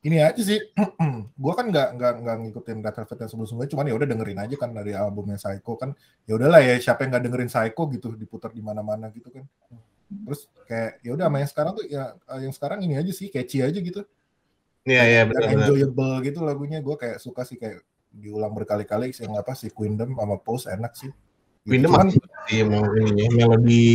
[0.04, 0.60] Ini aja sih.
[1.43, 4.56] gue kan nggak nggak nggak ngikutin Red Velvet yang sebelum-sebelumnya, cuman ya udah dengerin aja
[4.60, 5.89] kan dari albumnya Psycho kan.
[6.30, 9.47] Ya udahlah ya siapa yang nggak dengerin Psycho gitu diputar di mana-mana gitu kan.
[10.08, 12.04] Terus kayak ya udah sama yang sekarang tuh ya
[12.39, 14.04] yang sekarang ini aja sih catchy aja gitu.
[14.88, 19.52] iya iya benar enjoyable gitu lagunya gue kayak suka sih kayak diulang berkali-kali yang apa
[19.52, 21.12] sih Queendom sama Pose enak sih.
[21.67, 21.91] Gitu.
[22.47, 23.91] Sih emang ini melodi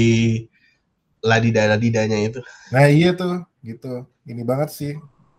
[1.22, 2.42] ladida ladidanya itu
[2.74, 4.04] Nah iya tuh gitu.
[4.26, 4.92] Ini banget sih.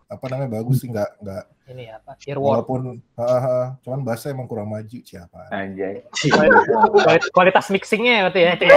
[0.08, 2.12] Apa namanya bagus sih nggak nggak Ini ya, apa?
[2.20, 2.44] Earworm.
[2.44, 2.80] walaupun
[3.16, 5.48] hahaha, cuman bahasa emang kurang maju siapa.
[5.48, 6.04] Anjay.
[6.12, 8.52] Kualitas, kualitas mixingnya berarti ya.
[8.60, 8.76] itu ya.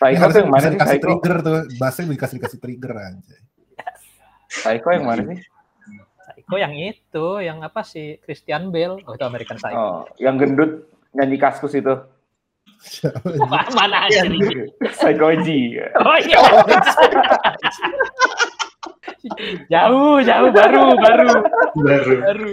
[0.00, 1.04] Tuh harusnya yang mana sih Psycho?
[1.04, 1.58] trigger tuh.
[1.76, 3.36] Bahasa dikasih dikasih trigger aja.
[4.48, 5.38] Psycho yang mana sih?
[6.24, 8.16] Psycho yang itu, yang apa sih?
[8.24, 9.04] Christian Bale.
[9.04, 9.76] Oh, itu American Psycho.
[9.76, 11.94] Oh, yang gendut nyanyi kaskus itu.
[13.74, 14.22] Mana aja?
[14.94, 15.82] Psychoji.
[15.98, 16.38] Oh iya.
[19.68, 21.28] jauh, jauh, baru, baru,
[21.74, 22.14] Baru.
[22.22, 22.48] baru.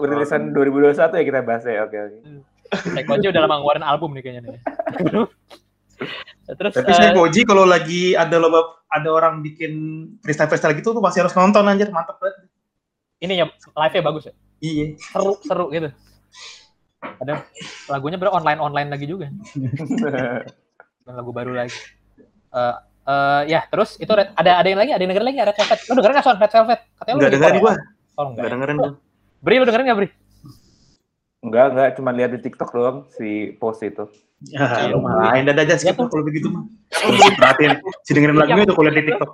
[0.00, 1.84] Oh, rilisan 2021 ya kita bahas ya.
[1.84, 2.18] Oke, oke.
[2.72, 4.60] Psycho udah lama ngeluarin album nih kayaknya nih.
[6.46, 9.72] Terus Tapi eh, saya Koji kalau lagi ada lomba ada orang bikin
[10.22, 12.46] freestyle freestyle gitu tuh pasti harus nonton anjir mantep banget.
[13.16, 14.34] ini ya live-nya bagus ya.
[14.60, 14.86] Iya.
[15.00, 15.88] Seru, seru gitu.
[17.02, 17.44] Ada
[17.92, 19.28] lagunya ber online online lagi juga.
[21.06, 21.76] Dan lagu baru lagi.
[22.50, 22.74] Eh
[23.06, 25.80] eh, ya terus itu Red- ada ada yang lagi ada yang dengerin lagi Red Velvet.
[25.86, 26.80] Lu dengerin nggak Son Red Velvet?
[26.98, 27.74] Katanya lu Enggak lagi dengerin gua.
[28.16, 28.44] Oh enggak.
[28.44, 28.50] Ya?
[28.52, 28.90] dengerin gua.
[29.44, 30.08] Bri lu dengerin nggak Bri?
[31.46, 34.08] Enggak, enggak, cuma lihat di TikTok doang si post itu.
[34.50, 36.08] Ya, lu malahin dada aja skip Iya tuh.
[36.10, 36.66] kalau begitu mah.
[36.90, 39.30] Kalau perhatiin, si dengerin lagunya tuh kalau lihat di TikTok.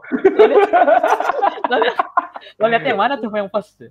[1.70, 1.90] Lo lo
[2.58, 3.90] Lo liat yang mana tuh yang post tuh?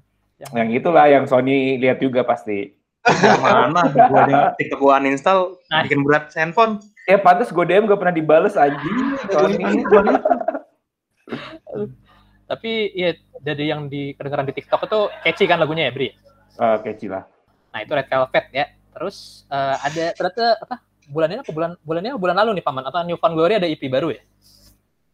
[0.54, 2.78] Yang itulah yang Sony lihat juga pasti.
[3.04, 3.82] Mana?
[4.10, 5.82] Gua aja TikTok gua uninstall, Nah.
[5.84, 6.78] bikin berat handphone.
[7.04, 8.98] Ya pantas gue DM gak pernah dibales anjing.
[9.28, 9.66] Sony.
[12.46, 16.12] Tapi iya dari yang di kedengeran di TikTok itu catchy kan lagunya ya Bri?
[16.54, 17.24] Oke, Cila.
[17.72, 18.66] Nah itu Red Velvet ya.
[18.92, 20.76] Terus eh, ada ternyata apa?
[21.08, 22.84] Bulan ini apa bulan bulan ini apa bulan lalu nih paman?
[22.86, 24.22] Apa New Found Glory ada EP baru ya?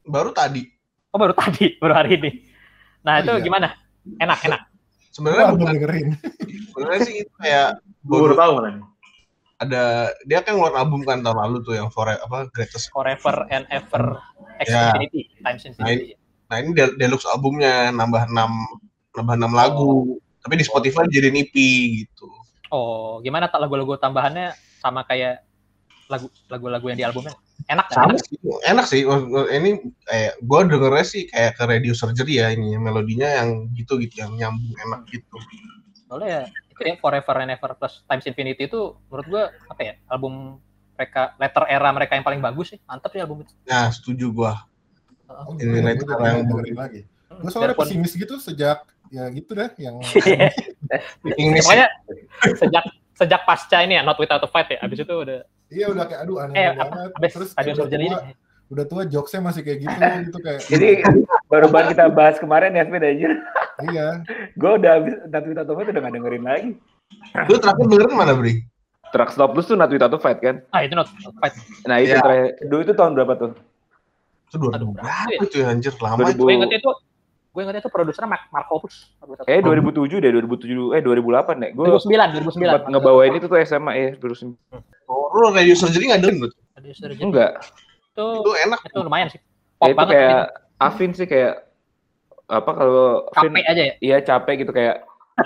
[0.03, 0.63] baru tadi
[1.09, 2.31] Oh baru tadi, baru hari ini.
[3.01, 3.43] Nah Oh, itu iya.
[3.43, 3.67] gimana?
[4.17, 4.61] Enak, enak.
[5.09, 6.07] sebenarnya Gua belum bukan dengerin.
[6.77, 7.67] Sebenarnya sih itu kayak
[8.03, 8.73] Gua baru tahu malah.
[9.57, 9.83] ada
[10.23, 14.21] dia kan ngeluarin album kan tahun lalu tuh yang for apa greatest Forever and Ever
[14.57, 14.93] X Ya.
[14.93, 16.13] Infinity, Times Infinity.
[16.45, 18.37] nah ini del- deluxe albumnya nambah 6
[19.13, 21.55] nambah 6 lagu tapi di Spotify dijadiin EP
[21.97, 22.29] gitu
[22.67, 25.39] Oh, gimana tak lagu-lagu tambahannya sama kayak
[26.05, 27.31] lagu lagu-lagu yang di albumnya?
[27.65, 27.95] Enak kan?
[28.05, 29.01] sama sih enak sih
[29.49, 29.69] ini
[30.03, 34.31] kayak gue dengernya sih kayak ke radio surgery ya ini melodinya yang gitu gitu yang
[34.35, 35.35] nyambung enak gitu
[36.05, 36.47] Soalnya
[36.79, 39.93] ya, itu ya Forever and Ever plus Times Infinity itu menurut gua apa ya?
[40.07, 40.61] Album
[40.93, 42.79] mereka letter era mereka yang paling bagus sih.
[42.83, 43.53] Mantap sih album itu.
[43.63, 44.53] nah setuju gue
[45.27, 45.67] Oh, Heeh.
[45.67, 47.01] Ini gue later udah yang- dengerin lagi.
[47.27, 50.49] Gue soalnya Biarpun- pesimis gitu sejak ya gitu deh yang Iya.
[51.35, 51.87] ini sih Pokoknya
[52.55, 54.79] sejak sejak pasca ini ya Not Without a Fight ya.
[54.79, 57.11] Abis itu udah iya udah kayak aduh aneh eh banget.
[57.13, 58.09] abis Terus radio kayak udah surgery ini.
[58.09, 58.23] tua,
[58.67, 60.87] udah tua jokesnya masih kayak gitu gitu kayak Jadi
[61.45, 63.29] baru banget kita bahas kemarin ya, Fed aja.
[63.85, 64.07] iya
[64.59, 66.71] Gue udah habis Natu Without Fight udah gak dengerin lagi.
[67.45, 68.53] lu terakhir dengerin mana Bri?
[69.07, 70.59] Truck Stop Loss tuh Natu Without Fight kan?
[70.69, 71.55] Ah itu Not Fight.
[71.83, 72.19] Nah itu Iya.
[72.19, 72.49] terakhir.
[72.61, 73.51] Dulu itu tahun berapa tuh?
[74.47, 75.37] itu 2000 Aduh, berapa ya?
[75.41, 76.29] itu ya anjir lama 2000.
[76.29, 76.91] itu Gue inget itu
[77.49, 78.95] Gue ingatnya tuh produsernya Mark Markopus.
[79.43, 81.69] Eh 2007 deh, 2007 eh 2008 deh.
[81.73, 82.53] Gue 2009, 2009.
[82.53, 84.53] sempat ngebawain itu tuh SMA ya, 2009.
[85.07, 86.53] Oh, lu radio surgery nggak dengerin?
[86.69, 87.17] Tadi surgery.
[87.17, 87.57] Enggak.
[88.17, 88.79] Itu, Itu enak.
[88.81, 89.37] itu lumayan sih.
[89.37, 89.45] Ya,
[89.77, 90.11] Pop itu banget.
[90.11, 91.53] kayak tapi Afin sih kayak
[92.47, 93.93] apa kalau Afin capek aja ya.
[93.99, 95.05] iya capek gitu kayak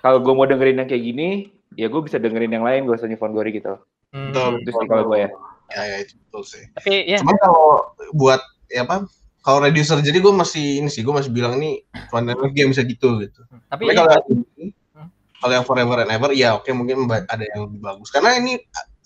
[0.00, 1.28] kalau gue mau dengerin yang kayak gini,
[1.72, 3.76] ya gue bisa dengerin yang lain, gue usah nyifon Gori gitu.
[4.10, 4.32] Hmm.
[4.32, 4.52] Betul.
[4.62, 5.30] Itu sih kalau gue ya.
[5.68, 6.64] Ya, ya itu betul sih.
[6.72, 9.04] Tapi ya, Cuman kalau buat ya apa?
[9.42, 12.82] Kalau radio surgery gue masih ini sih, gue masih bilang ini cuman energi yang bisa
[12.82, 13.44] gitu gitu.
[13.44, 15.08] tapi Tapi ya, kalau yang ini, Hmm.
[15.36, 18.08] kalau yang forever and ever, ya oke mungkin ba- ada yang lebih bagus.
[18.08, 18.56] Karena ini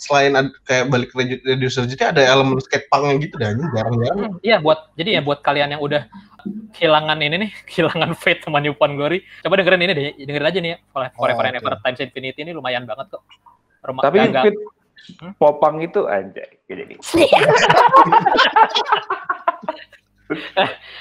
[0.00, 4.18] selain ad- kayak balik radio surgery ada elemen skate punk gitu dah, ini jarang-jarang.
[4.26, 6.08] Hmm, Iya buat jadi ya buat kalian yang udah
[6.72, 10.70] kehilangan ini nih, kehilangan Fate sama Newpon Glory, coba dengerin ini deh, dengerin aja nih
[10.70, 10.78] ya.
[10.88, 11.60] Fore- Forever and oke.
[11.60, 13.22] Ever Times Infinity ini lumayan banget kok.
[13.82, 14.56] Rumah Tapi nggak- Fit
[15.10, 15.32] Hmm?
[15.34, 16.94] popang itu anjay jadi.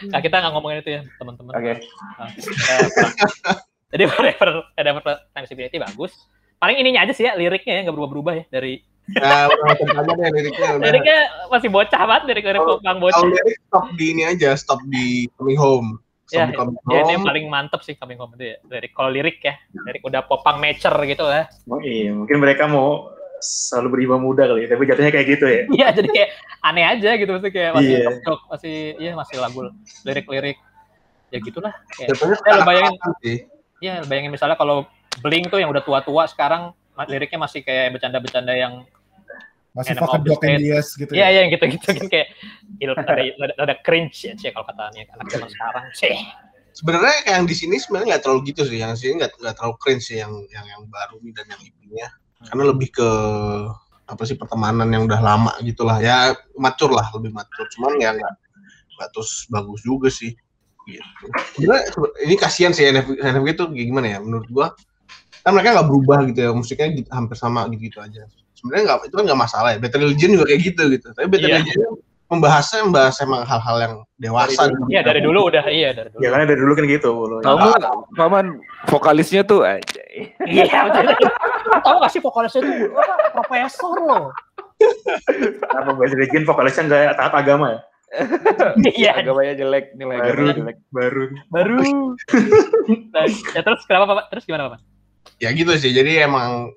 [0.02, 1.54] Nah, kita nggak ngomongin itu ya, teman-teman.
[1.54, 1.74] Oke.
[2.18, 6.14] Nah, kita- jadi Forever and Ever Times Infinity bagus.
[6.60, 10.68] Paling ininya aja sih ya, liriknya ya nggak berubah-berubah ya dari Nah, udah deh liriknya
[10.70, 10.86] udah.
[10.86, 11.18] liriknya
[11.50, 13.18] masih bocah banget lirik Kalau- popang bocah.
[13.18, 15.90] Kalau lirik stop di ini aja, stop di coming home.
[16.30, 18.56] Stop Ya, di coming ya ini yang paling mantep sih coming home itu ya.
[18.62, 21.50] Lirik kalau lirik ya, lirik udah popang mature gitu lah.
[21.66, 23.10] Oh, iya, mungkin mereka mau
[23.42, 25.62] selalu berjiwa muda kali ya, tapi jatuhnya kayak gitu ya.
[25.74, 26.30] Iya, jadi kayak
[26.62, 28.10] aneh aja gitu masih kayak masih Iya.
[28.22, 29.60] joke, masih iya masih lagu
[30.04, 30.58] lirik-lirik
[31.32, 31.74] ya gitulah.
[31.90, 32.14] Kayak,
[32.46, 33.00] Ya, bayangin.
[33.24, 33.38] sih.
[33.80, 34.84] ya bayangin misalnya kalau
[35.20, 36.72] Blink tuh yang udah tua-tua sekarang
[37.08, 38.84] liriknya masih kayak bercanda-bercanda yang
[39.70, 41.28] Masih fucking obvious, Doc and Diaz gitu iya ya.
[41.30, 42.28] iya yang gitu-gitu kan kayak
[42.82, 46.16] il, ada, ada, ada cringe ya sih kalau katanya anak zaman sekarang sih.
[46.74, 48.82] Sebenarnya kayak yang di sini sebenarnya nggak terlalu gitu sih.
[48.82, 52.08] Yang sini nggak nggak terlalu cringe sih yang yang yang baru nih dan yang IP-nya.
[52.50, 53.10] Karena lebih ke
[54.10, 58.34] apa sih pertemanan yang udah lama gitulah ya matur lah lebih matur cuman ya nggak
[58.98, 60.34] nggak terus bagus juga sih
[60.90, 61.24] gitu
[62.26, 64.74] ini kasihan sih NFG, NFG itu gimana ya menurut gua
[65.40, 68.24] kan mereka nggak berubah gitu ya musiknya gitu- hampir sama gitu gitu aja
[68.54, 71.50] sebenarnya nggak itu kan nggak masalah ya Battle Legion juga kayak gitu gitu tapi Battle
[71.50, 71.60] Iya.
[71.64, 71.94] Legion
[72.30, 76.22] membahasnya membahas emang hal-hal yang dewasa Iya dari dulu udah iya dari dulu.
[76.22, 77.10] Ya karena dari dulu kan gitu.
[77.42, 77.82] Tahu nggak,
[78.14, 78.46] paman
[78.86, 80.38] vokalisnya tuh anjay.
[80.46, 81.10] Iya betul.
[81.82, 84.30] Tahu gak sih vokalisnya itu apa, profesor loh.
[85.74, 87.80] Apa bahasa Legend vokalisnya nggak taat agama ya?
[88.78, 90.78] Iya Agamanya jelek, nilai Baru, jelek.
[90.94, 91.24] baru.
[91.50, 91.78] baru.
[93.10, 94.26] Nah, ya terus kenapa Pak?
[94.30, 94.80] Terus gimana Pak?
[95.40, 96.72] Ya gitu sih jadi emang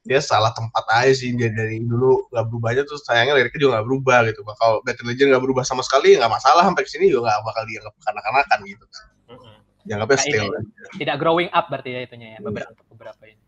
[0.00, 3.72] dia salah tempat aja sih dia dari dulu nggak berubah aja terus sayangnya liriknya juga
[3.78, 7.12] nggak berubah gitu kalau Battle Legend nggak berubah sama sekali nggak masalah sampai ke sini
[7.12, 9.04] juga nggak bakal dianggap kanak-kanakan gitu kan
[9.80, 10.60] dianggapnya Nah, still ini.
[11.00, 13.40] Tidak growing up berarti ya itunya ya beberapa beberapa ini.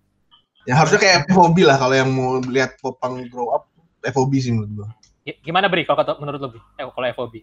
[0.62, 3.66] ya harusnya kayak FOB lah kalau yang mau lihat popang grow up
[4.07, 4.88] FOB sih menurut gua
[5.22, 6.48] Gimana Bri kalau menurut lo?
[6.79, 7.35] Eh kalau FOB.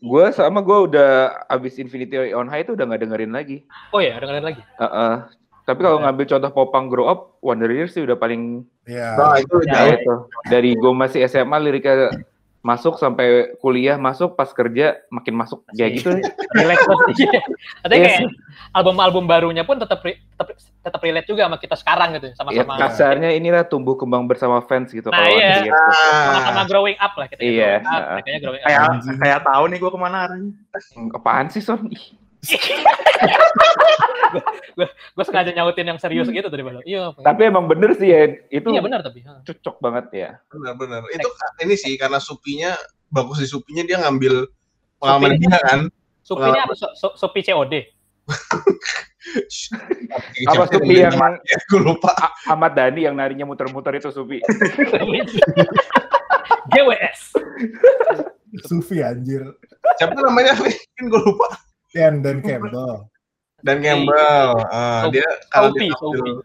[0.00, 3.66] Gue sama gue udah abis Infinity on High itu udah nggak dengerin lagi.
[3.90, 4.62] Oh ya, dengerin lagi.
[4.78, 5.14] Heeh.
[5.70, 9.14] Tapi kalau ngambil contoh popang grow up, Wonder Years sih udah paling Iya.
[9.14, 10.18] nah itu Ya, jauh tuh.
[10.50, 12.10] Dari gue masih SMA liriknya
[12.60, 16.12] masuk sampai kuliah masuk pas kerja makin masuk kayak gitu.
[16.12, 16.74] Iya.
[17.86, 18.20] Katanya Iya kayak
[18.76, 20.46] album-album barunya pun tetap tetap
[20.80, 24.92] tetap relate juga sama kita sekarang gitu, Ya, sama-sama kasarnya inilah tumbuh kembang bersama fans
[24.92, 25.08] gitu.
[25.12, 25.68] Nah, kalau iya.
[25.68, 25.72] Tuh.
[26.24, 27.40] sama-sama growing up lah kita.
[27.40, 27.72] Iya.
[27.80, 28.68] Growing up, mereka growing up.
[28.68, 28.82] Kayak
[29.20, 30.52] kayak tahu nih gue ke mana arahnya.
[31.16, 31.80] Apaan sih Son?
[31.88, 32.04] Ih,
[35.12, 36.80] Gue sengaja nyautin yang serius gitu tadi Bang.
[36.82, 37.10] Iya.
[37.16, 39.22] Tapi emang bener sih ya, itu Iya benar tapi.
[39.22, 40.28] cocok banget ya.
[40.46, 42.74] benar-benar itu ka- ini sih karena supinya
[43.08, 44.46] bagus di supinya dia ngambil
[44.96, 45.80] pengalaman dia kan
[46.20, 46.72] Supi ini apa?
[46.94, 47.74] Supi COD.
[50.46, 52.10] Apa Supi yang ya, gue lupa
[52.46, 54.38] Ahmad Dhani yang narinya muter-muter itu Supi.
[56.70, 57.20] GWS.
[58.62, 59.42] Sufi anjir.
[59.98, 60.54] siapa namanya
[60.94, 61.50] kan gue lupa
[61.90, 63.10] Ken dan Campbell.
[63.60, 65.20] dan Campbell Sophie.
[65.20, 66.40] dia Sophie, dia ngambil,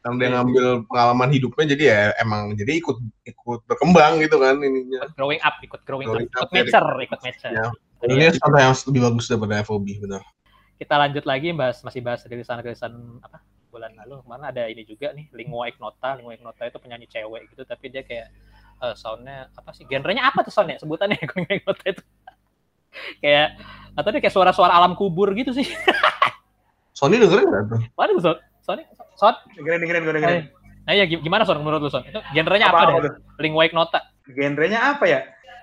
[0.00, 5.12] karena dia ngambil pengalaman hidupnya jadi ya emang jadi ikut ikut berkembang gitu kan ininya.
[5.12, 7.52] Growing up, ikut growing, Growing up, ikut up, ya, mature, ikut mature.
[7.52, 7.66] Ya.
[8.00, 10.22] Jadi ini contoh yang lebih bagus daripada FOB benar.
[10.80, 14.24] Kita lanjut lagi bahas masih bahas rilisan-rilisan apa bulan lalu.
[14.24, 16.16] Kemarin ada ini juga nih Lingua Ignota.
[16.16, 18.32] Lingua Ignota itu penyanyi cewek gitu tapi dia kayak
[18.80, 19.84] eh, soundnya apa sih?
[19.84, 20.80] Genrenya apa tuh soundnya?
[20.80, 22.02] Sebutannya Lingua Ignota itu.
[23.20, 23.60] Kayak
[24.00, 25.68] atau dia kayak suara-suara alam kubur gitu sih.
[26.98, 27.80] Sony dengerin nggak tuh?
[27.96, 28.80] Mana tuh sound
[29.16, 30.44] sound Dengerin dengerin gue dengerin.
[30.88, 33.12] nah ya gimana sound menurut lu sound itu genrenya Apa, apa, tuh?
[33.40, 35.20] Lingua Ignota Genrenya apa ya?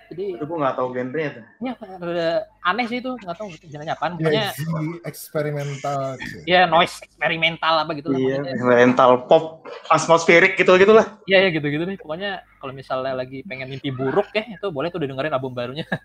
[0.07, 1.43] Jadi Itu gue nggak tahu genrenya tuh.
[1.59, 2.29] ya rada
[2.63, 4.15] aneh sih itu, nggak tahu genrenya apaan.
[4.15, 4.63] Ya, Pokoknya si
[5.03, 5.99] eksperimental.
[6.47, 8.19] ya noise eksperimental apa gitu lah.
[8.19, 8.63] Iya, pokoknya.
[8.71, 9.43] rental pop
[9.87, 11.19] atmosferik gitu gitulah.
[11.27, 11.97] Iya ya gitu-gitu nih.
[11.99, 15.83] Pokoknya kalau misalnya lagi pengen mimpi buruk ya itu boleh tuh dengerin album barunya.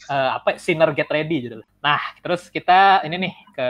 [0.00, 1.68] Eh, apa Sinner Get Ready judulnya.
[1.84, 3.68] Nah, terus kita ini nih ke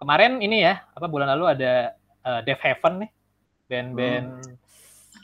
[0.00, 1.92] kemarin ini ya, apa bulan lalu ada
[2.24, 3.10] eh, Death Heaven nih.
[3.68, 4.28] Band-band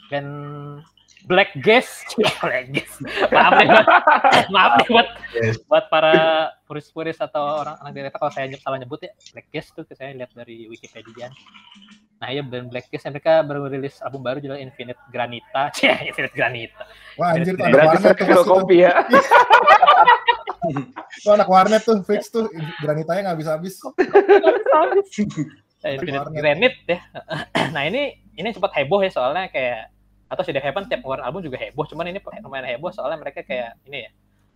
[0.05, 0.31] band
[1.25, 2.05] Black Gas,
[2.41, 2.91] Black Gas.
[3.33, 3.87] Maaf nih, buat,
[4.55, 5.59] maaf nih buat Yes.
[5.67, 9.83] buat para puris-puris atau orang anak direta kalau saya salah nyebut ya Black Gas tuh
[9.91, 11.27] saya lihat dari Wikipedia.
[12.23, 15.67] Nah iya band Black Gas mereka baru rilis album baru judulnya Infinite Granita.
[15.75, 16.87] Cia, Infinite Granita.
[17.19, 18.91] Wah anjir tuh anak Berarti warnet tuh kopi ya.
[21.21, 22.47] Tuh anak warnet tuh fix tuh
[22.79, 23.75] granitanya nggak habis-habis.
[25.85, 26.39] Eh, Infinite Warnet.
[26.39, 26.99] Granite ya.
[27.75, 29.94] nah ini ini sempat heboh ya soalnya kayak
[30.25, 33.45] atau si Death Heaven tiap ngeluarin album juga heboh, cuman ini lumayan heboh soalnya mereka
[33.45, 34.11] kayak ini ya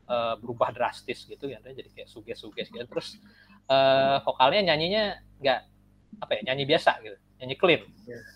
[0.10, 2.86] eh, berubah drastis gitu kan jadi kayak suges-suges gitu.
[2.89, 3.21] Terus
[3.69, 5.60] eh, vokalnya nyanyinya nggak
[6.19, 7.82] apa ya nyanyi biasa gitu nyanyi clean.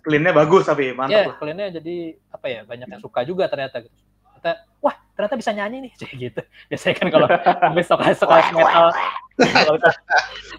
[0.02, 1.36] Cleannya bagus tapi ya mantap lah.
[1.36, 1.96] cleannya jadi
[2.32, 3.96] apa ya banyak yang suka juga ternyata gitu.
[4.40, 6.42] Ternyata wah ternyata bisa nyanyi nih kayak gitu.
[6.72, 7.28] Biasanya kan kalau
[7.68, 8.88] habis vokalis vokalis metal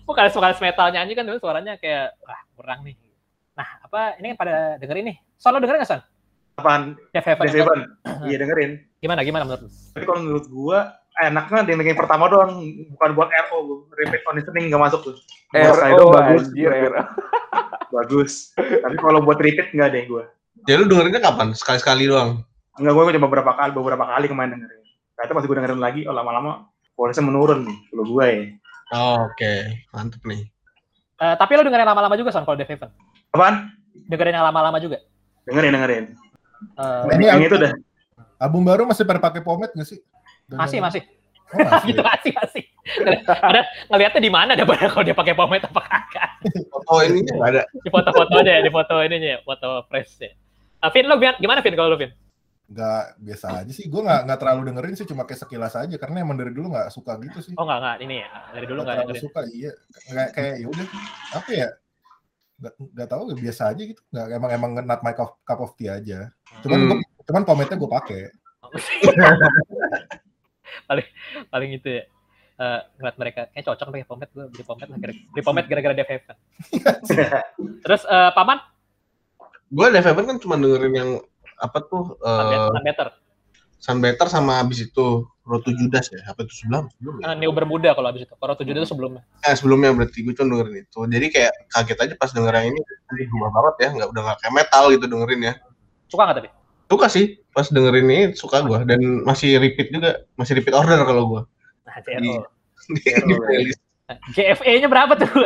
[0.05, 2.97] vokalis vokalis metal nyanyi kan dulu suaranya kayak wah kurang nih.
[3.57, 5.17] Nah apa ini kan pada dengerin nih.
[5.41, 6.03] Son lo dengerin nggak Son?
[6.55, 6.95] Apaan?
[7.11, 7.81] Death Heaven Death Heaven.
[8.31, 8.73] Iya dengerin.
[9.03, 9.71] gimana gimana menurut lu?
[9.93, 10.79] Tapi kalau menurut gua
[11.21, 12.63] enaknya dengerin pertama doang,
[12.95, 13.91] bukan buat RO.
[13.93, 15.15] Repeat on listening nggak masuk tuh.
[15.53, 17.03] RO bagus, anjir RO.
[18.01, 18.55] bagus.
[18.57, 20.25] Tapi kalau buat repeat nggak deh gua.
[20.65, 21.53] Ya lu dengerinnya kapan?
[21.53, 22.41] Sekali-sekali doang.
[22.81, 24.83] Enggak, gua cuma beberapa kali, beberapa kali kemarin dengerin.
[25.19, 27.79] Ternyata pas gua dengerin lagi, oh lama-lama kualitasnya menurun nih.
[27.93, 28.43] Kalau gua ya.
[28.95, 30.47] Oh, Oke, mantep nih.
[31.19, 32.91] Eh, tapi lo dengerin lama-lama juga Son kalau Heaven
[33.35, 33.71] Apaan?
[33.95, 34.99] dengerin yang lama-lama juga
[35.47, 36.05] Dengerin, dengerin.
[36.75, 37.73] Eh, Ini Yang itu dah.
[38.37, 40.01] album baru masih pada pakai pomade nggak sih?
[40.47, 41.03] masih masih
[41.47, 41.87] Oh, masih.
[41.89, 42.63] gitu masih masih
[43.29, 46.31] ada ngeliatnya di mana ada pada kalau dia pakai pomade apa kagak
[46.67, 47.63] Foto ininya nggak ada.
[47.71, 50.33] di foto-foto aja ya, di foto ininya ya, foto press ya.
[50.79, 52.11] Uh, Vin, lo gimana- gimana Vin kalau lo Vin?
[52.65, 53.87] Nggak biasa aja sih.
[53.87, 55.95] Gue nggak nggak terlalu dengerin sih, cuma kayak sekilas aja.
[55.95, 57.53] Karena emang dari dulu nggak suka gitu sih.
[57.55, 59.23] Oh enggak enggak ini ya dari dulu terlalu dengerin.
[59.23, 59.41] suka.
[59.47, 59.71] Iya.
[60.03, 60.87] Kayak kayak ya udah.
[61.33, 61.69] Apa ya?
[62.65, 64.01] Nggak nggak tahu biasa aja gitu.
[64.09, 66.33] Nggak emang emang not my cup, cup of tea aja.
[66.65, 66.89] Cuman Hmm.
[66.89, 66.97] gua,
[67.29, 68.21] cuman pomade-nya gue pakai.
[70.89, 71.07] paling
[71.53, 72.05] paling itu ya.
[72.55, 76.07] Eh, ngeliat mereka kayak cocok pakai pomade gue beli pomade lah beli pomade gara-gara Death
[76.07, 76.37] Heaven.
[77.85, 78.63] Terus eh, paman
[79.75, 81.11] Gue Death Heaven kan cuma dengerin yang
[81.59, 82.87] apa tuh eh Sun
[83.85, 86.25] Better, Sun Better sama abis itu Road to Judas ya.
[86.33, 86.89] Apa itu sebelum?
[86.97, 87.37] Sebelum ya?
[87.37, 88.35] New Bermuda kalau abis itu.
[88.41, 89.23] Kalau tujuh itu sebelumnya.
[89.45, 91.01] Eh, sebelumnya berarti gue cuma dengerin itu.
[91.05, 92.81] Jadi kayak kaget aja pas denger yang ini.
[92.81, 93.89] Aduh, berubah banget ya.
[93.93, 95.55] Nggak udah nggak kayak metal gitu dengerin ya.
[96.09, 96.49] Suka nggak tapi?
[96.89, 97.27] Suka sih.
[97.53, 98.79] Pas dengerin ini suka gue.
[98.89, 100.25] Dan masih repeat juga.
[100.41, 101.43] Masih repeat order kalau gue.
[101.85, 102.01] Nah.
[102.01, 102.49] CRO.
[102.89, 103.81] Di, di playlist.
[104.37, 105.29] JFE-nya berapa tuh?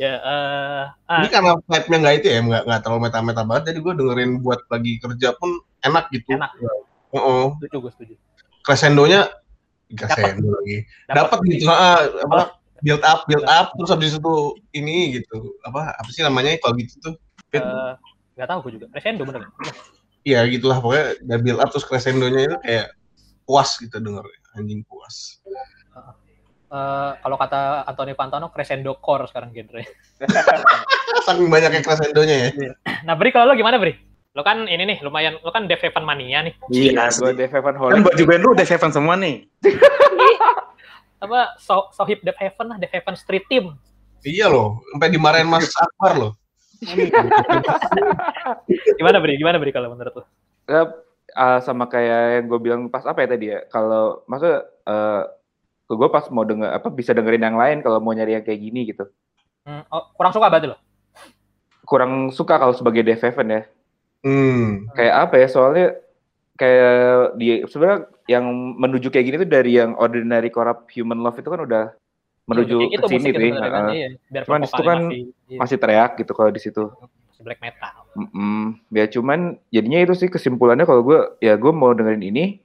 [0.00, 2.38] ya, eh ah, Ini karena vibe-nya nggak itu ya.
[2.42, 3.64] Nggak, nggak terlalu metal-metal banget.
[3.72, 5.50] Jadi gue dengerin buat lagi kerja pun
[5.84, 6.28] enak gitu.
[6.34, 6.50] Enak.
[7.14, 8.14] Oh, setuju gue setuju.
[8.64, 9.30] crescendonya
[9.92, 10.88] crescendo lagi.
[11.06, 11.68] Dapat gitu.
[11.70, 13.70] ah, apa, build up, build up.
[13.78, 14.34] Terus habis itu
[14.74, 15.54] ini gitu.
[15.62, 17.14] Apa, apa sih namanya kalau gitu tuh?
[17.54, 17.92] Eh,
[18.34, 18.86] nggak tahu gue juga.
[18.90, 19.46] Crescendo bener.
[20.24, 22.86] Iya gitulah pokoknya udah build up terus crescendonya itu kayak
[23.44, 24.24] puas gitu denger
[24.56, 25.44] anjing puas.
[26.74, 29.78] Eh, kalau kata Anthony Pantano, crescendo core sekarang genre.
[31.26, 32.48] Saking banyaknya crescendonya ya.
[33.06, 33.94] Nah, Bri, kalau lo gimana, Bri?
[34.34, 36.58] Lo kan ini nih, lumayan, lo kan Death Heaven mania nih.
[36.74, 37.30] Iya, Gue.
[37.38, 38.02] Dave Evan Kan Holic.
[38.02, 39.46] baju band lu Death Heaven semua nih.
[41.22, 43.78] Apa, so, sohib Death Heaven lah, Death Heaven Street Team.
[44.26, 46.32] Iya loh, sampai dimarahin Mas Akbar loh.
[48.98, 49.38] Gimana, Bri?
[49.38, 50.22] Gimana, Bri, kalau menurut lo?
[51.38, 54.66] Ah, sama kayak yang gue bilang pas apa ya tadi ya kalau maksudnya
[55.84, 58.60] eh gue pas mau denger apa bisa dengerin yang lain kalau mau nyari yang kayak
[58.60, 59.04] gini gitu
[59.64, 60.76] Hmm, oh, kurang suka berarti lo?
[61.84, 63.62] kurang suka kalau sebagai Dave Evan ya
[64.24, 64.88] Hmm.
[64.92, 65.86] kayak apa ya soalnya
[66.56, 68.44] kayak di sebenarnya yang
[68.80, 71.84] menuju kayak gini tuh dari yang ordinary corrupt human love itu kan udah
[72.44, 73.92] menuju Kayak ke sini tuh sebenarnya kan, ya.
[73.92, 74.40] iya.
[74.48, 76.82] Cuman itu kan masih, iya, masih teriak gitu kalau di situ
[77.28, 77.92] masih black metal.
[78.16, 78.80] Mm-mm.
[78.88, 82.63] ya cuman jadinya itu sih kesimpulannya kalau gue ya gue mau dengerin ini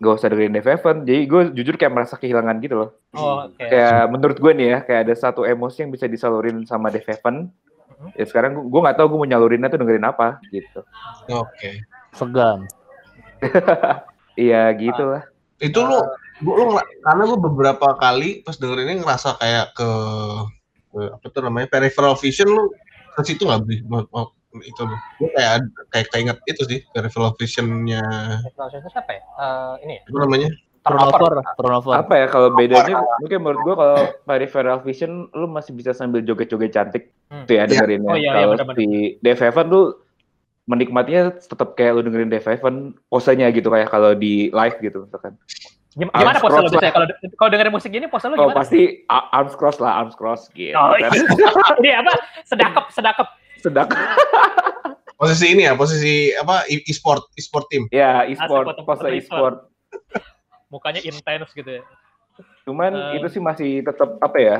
[0.00, 3.60] gak usah dengerin Dave Evan jadi gue jujur kayak merasa kehilangan gitu loh Oh, oke.
[3.60, 7.52] kayak menurut gue nih ya kayak ada satu emosi yang bisa disalurin sama Dave Evan
[7.90, 8.16] Mhm.
[8.16, 10.80] ya sekarang gue gue nggak tahu gue mau nyalurinnya tuh dengerin apa gitu
[11.28, 11.84] Oke.
[12.10, 12.64] Segan.
[14.40, 15.22] iya gitu lah
[15.60, 16.00] Itu lu,
[16.40, 16.64] gua, lu
[17.04, 19.88] karena gue beberapa kali pas dengerin ini ngerasa kayak ke,
[20.88, 22.72] ke apa tuh namanya peripheral vision lu
[23.12, 23.68] ke situ nggak
[24.60, 24.82] itu.
[25.16, 28.02] Gue kayak kayak keinget itu sih Peripheral Vision-nya
[28.50, 29.22] Proses siapa ya?
[29.22, 30.02] Eh, ini ya?
[30.04, 30.50] apa namanya?
[30.80, 31.92] turnover, turnover.
[31.94, 36.72] Apa ya kalau bedanya mungkin menurut gua kalau peripheral vision lu masih bisa sambil joget-joget
[36.72, 37.44] cantik Hmm.
[37.44, 37.68] tuh ya Iya.
[37.68, 38.08] dengerinnya.
[38.08, 38.88] Oh, iya, iya, kalau di
[39.20, 39.84] Dave Heaven tuh
[40.64, 42.74] menikmatinya tetap kayak lu dengerin Dave Heaven
[43.06, 45.36] posenya gitu kayak kalau di live gitu misalkan.
[45.92, 46.94] Gim- Gimana Arms pose lo cross biasanya?
[46.94, 48.56] Kalau kalau dengerin musik gini pose lo Oh gimana?
[48.56, 50.74] pasti a- arms cross lah, arms cross gitu.
[50.74, 51.10] Oh, iya.
[51.82, 52.12] Ini apa?
[52.46, 53.26] Sedakep, sedakep.
[53.60, 53.88] Sedang
[55.20, 57.84] Posisi ini ya, posisi apa e-sport, e-sport team.
[57.92, 59.56] ya Asik, e-sport, pose e-sport.
[60.72, 61.84] Mukanya intens gitu ya.
[62.64, 63.20] Cuman Eh.
[63.20, 64.56] itu sih masih tetap apa ya?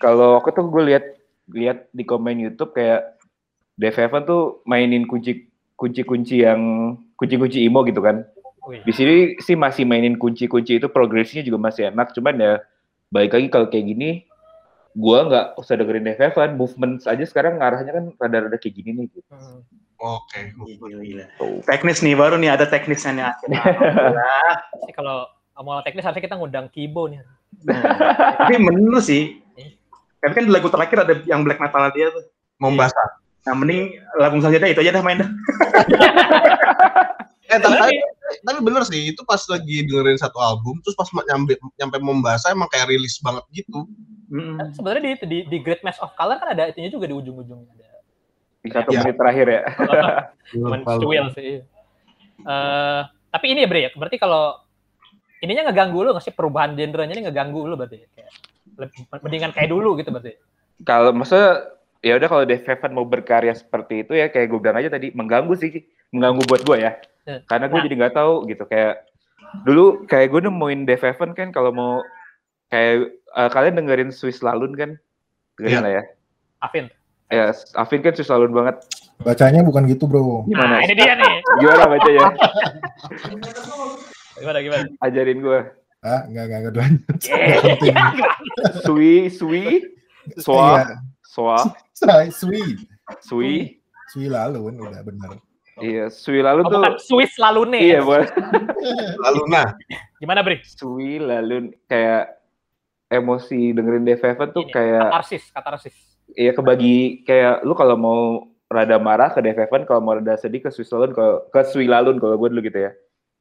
[0.00, 1.04] Kalau aku tuh gue lihat
[1.52, 3.20] lihat di komen YouTube kayak
[3.76, 5.44] Dave Heaven tuh mainin kunci
[5.76, 6.60] kunci-kunci yang
[7.14, 8.24] kunci-kunci emo gitu kan.
[8.64, 12.16] Di sini sih masih mainin kunci-kunci itu progresnya juga masih enak.
[12.16, 12.52] Cuman ya
[13.08, 14.24] balik lagi kalau kayak gini
[14.96, 19.04] gua nggak usah dengerin Dave Heaven, movement aja sekarang ngarahnya kan rada-rada kayak gini nih
[19.12, 19.32] gitu.
[19.32, 19.60] Hmm.
[19.98, 20.54] Oke.
[20.54, 21.26] Gila, gila.
[21.36, 21.58] Tuh.
[21.66, 23.62] Teknis nih baru nih ada teknisnya nih akhirnya.
[24.98, 25.26] Kalau
[25.58, 27.18] mau teknis harusnya kita ngundang Kibo nih.
[28.40, 29.42] Tapi menurut sih.
[30.18, 32.26] Tapi kan di lagu terakhir ada yang black metal dia tuh.
[32.62, 32.98] Membasa.
[33.46, 35.30] Nah mending lagu selanjutnya itu aja dah main dah.
[37.48, 37.96] Eh tapi,
[38.28, 42.52] tapi, tapi bener sih, itu pas lagi dengerin satu album, terus pas nyampe nyampe membasa
[42.52, 43.88] emang kayak rilis banget gitu.
[44.28, 47.72] Kan sebenarnya di, di di Great Mass of Color kan ada itunya juga di ujung-ujungnya
[47.72, 47.88] ada.
[48.60, 49.00] Di satu Ya.
[49.00, 49.62] menit terakhir ya.
[50.52, 51.64] Cuman cuil sih.
[52.38, 53.00] Eh,
[53.32, 54.60] tapi ini ya Bre, ya, berarti kalau
[55.40, 58.32] ininya ngeganggu lu nggak sih perubahan genrenya ini ngeganggu lu berarti kayak
[58.76, 60.36] lebih mendingan kayak dulu gitu berarti.
[60.84, 64.78] Kalau masa ya udah kalau Dave Heaven mau berkarya seperti itu ya kayak gue bilang
[64.78, 66.92] aja tadi mengganggu sih mengganggu buat gue ya
[67.24, 67.40] Eh.
[67.44, 67.84] karena gue Nah.
[67.84, 69.04] jadi nggak tahu gitu kayak
[69.62, 71.92] dulu kayak gue nemuin Dave Heaven kan kalau mau
[72.66, 74.96] kayak eh, kalian dengerin Swiss Lalun kan
[75.56, 75.80] dengerin Iya.
[75.80, 76.02] lah ya
[76.58, 76.84] Afin.
[77.28, 77.44] ya
[77.74, 78.80] Afin kan Swiss Lalun banget
[79.18, 80.46] Bacanya bukan gitu, Bro.
[80.46, 81.34] gimana Nah, ini dia nih.
[81.58, 82.28] gimana baca ya
[84.34, 84.84] Gimana gimana?
[85.00, 85.60] ajarin gue
[85.98, 87.16] Ah, enggak enggak enggak lanjut.
[88.86, 89.82] Sui Sui
[90.38, 91.58] Soa Iya, Soa
[91.90, 92.62] Sai- Sui.
[93.18, 95.30] Sui Sui lalu kan udah benar.
[95.80, 97.82] Iya Sui Lalun Oh, tuh bukan Swiss lalu nih.
[97.82, 98.26] iya buat
[99.24, 99.66] Lalu nah,
[100.18, 100.60] Gimana Bre?
[100.62, 102.38] Sui Lalun kayak
[103.08, 105.96] emosi dengerin Dave Heaven tuh Ini, kayak Katarsis, katarsis.
[106.32, 108.20] Iya kebagi kayak lu kalau mau
[108.68, 111.88] rada marah ke Dave Heaven, kalau mau rada sedih ke Swiss Lalun, kalau ke Swi
[111.88, 112.92] Lalun kalau gue dulu gitu ya.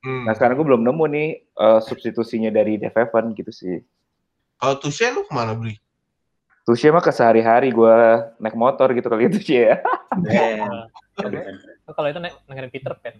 [0.07, 0.23] hmm.
[0.23, 3.83] Nah sekarang gue belum nemu nih eh, substitusinya dari Dave Heaven gitu sih.
[4.55, 5.75] kalau Tushe lu ke mana beli?
[6.67, 7.95] Tushy mah ke sehari-hari gue
[8.43, 9.79] naik motor gitu kali itu sih ya.
[11.87, 13.15] Oh, kalau itu dengerin Peter Pan.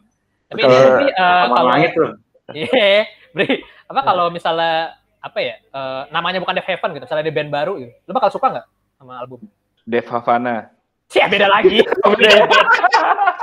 [0.48, 2.10] Tapi Kalau- ini tapi, eh, Sama kalau langit tuh.
[2.56, 3.60] Iya, Bre.
[3.88, 5.56] Apa kalau misalnya apa ya?
[5.60, 7.92] eh, namanya bukan Dave Heaven gitu, misalnya di band baru gitu.
[8.04, 8.66] Lu bakal suka nggak
[8.96, 9.40] sama album?
[9.84, 10.72] Dave Havana.
[11.08, 11.80] Sih, beda lagi.
[12.04, 12.30] beda,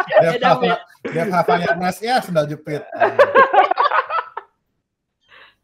[0.04, 2.84] Dia Beda, hafal, dia hafalnya Mas ya sendal jepit.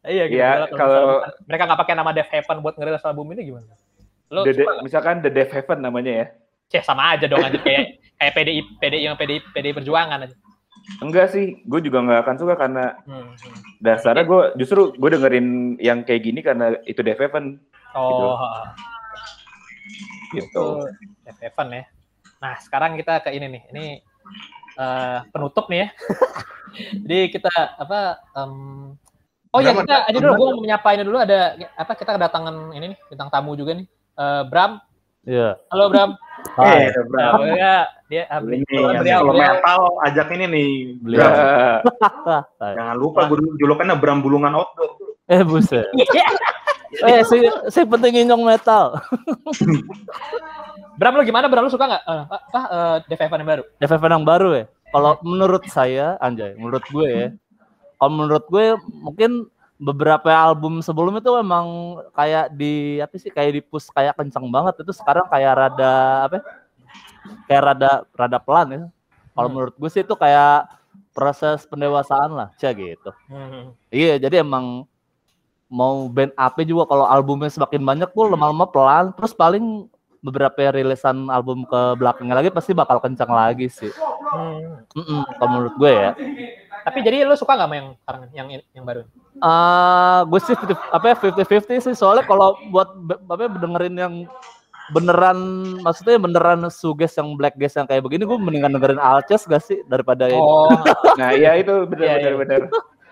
[0.00, 0.40] Iya, gitu.
[0.40, 3.68] Iya, Kalau kalau- misalnya mereka nggak pakai nama Dave Heaven buat ngerilis album ini gimana?
[4.32, 6.26] Lo The, misalkan The Dave Heaven namanya ya.
[6.70, 10.36] Cih, sama aja dong anjir kayak kayak PDI PDI yang PDI PDI perjuangan aja.
[10.98, 13.34] Enggak sih, gue juga nggak akan suka karena Hmm,
[13.78, 15.48] dasarnya gue justru gue dengerin
[15.78, 17.58] yang kayak gini karena itu Dave Heaven
[17.90, 18.38] Oh,
[20.30, 20.46] gitu.
[20.46, 20.66] itu
[21.26, 21.84] Dave Heaven ya.
[22.38, 23.62] Nah, sekarang kita ke ini nih.
[23.68, 23.84] Ini
[24.78, 25.88] eh, penutup nih ya.
[27.02, 28.00] Jadi kita apa
[28.36, 28.52] em,
[29.50, 31.38] Oh ya Bram, kita ada- aja dulu, gue mau menyapa ini dulu ada
[31.74, 33.86] apa kita kedatangan ini nih bintang tamu juga nih.
[34.14, 34.78] Eh, Bram,
[35.30, 35.50] Iya.
[35.70, 36.10] halo Bram.
[36.58, 36.90] Hai.
[36.90, 37.22] Eh, bro.
[37.22, 37.76] Nah, ya,
[38.10, 40.70] dia ah, Ini beliau, yang beliau, kalau metal ajak ini nih.
[40.98, 41.30] Bram.
[42.58, 42.74] Hai.
[42.82, 44.90] Jangan lupa gue dulu julukannya Bram Bulungan Outdoor.
[45.30, 45.86] Eh buset.
[46.90, 47.38] Eh si
[47.70, 48.98] si penting nyong metal.
[50.98, 51.46] Bram lu gimana?
[51.46, 53.62] Bram lu suka nggak eh, apa eh, Dave Heaven yang baru?
[53.78, 54.64] DVF yang baru ya.
[54.90, 57.28] Kalau menurut saya, anjay, menurut gue ya.
[58.02, 59.46] Kalau menurut gue mungkin
[59.80, 61.66] beberapa album sebelum itu memang
[62.12, 65.94] kayak di apa sih kayak di push kayak kencang banget itu sekarang kayak rada
[66.28, 66.42] apa ya,
[67.48, 68.82] kayak rada rada pelan ya
[69.32, 69.56] kalau Hmm.
[69.56, 70.68] menurut gue sih itu kayak
[71.16, 73.72] proses pendewasaan lah cia gitu Hmm.
[73.88, 74.84] Iya, jadi emang
[75.70, 79.86] mau band AP juga kalau albumnya semakin banyak tuh lama-lama pelan, terus paling
[80.20, 83.88] beberapa rilisan album ke belakangnya lagi pasti bakal kencang lagi sih.
[84.34, 84.82] Hmm.
[84.92, 86.10] Mm-mm, kalau menurut gue ya.
[86.84, 89.02] Tapi jadi lu suka nggak sama yang sekarang yang yang baru?
[89.38, 92.90] Ah, gue sih 50 apa ya 50-50 sih soalnya kalau buat
[93.30, 94.14] apa ya, dengerin yang
[94.90, 95.38] beneran
[95.86, 99.86] maksudnya beneran suges yang black gas yang kayak begini gue mendingan dengerin Alces gak sih
[99.86, 100.34] daripada ini.
[100.34, 100.66] Oh,
[101.20, 102.38] Nah, iya itu benar Iya, benar iya.
[102.42, 102.60] benar.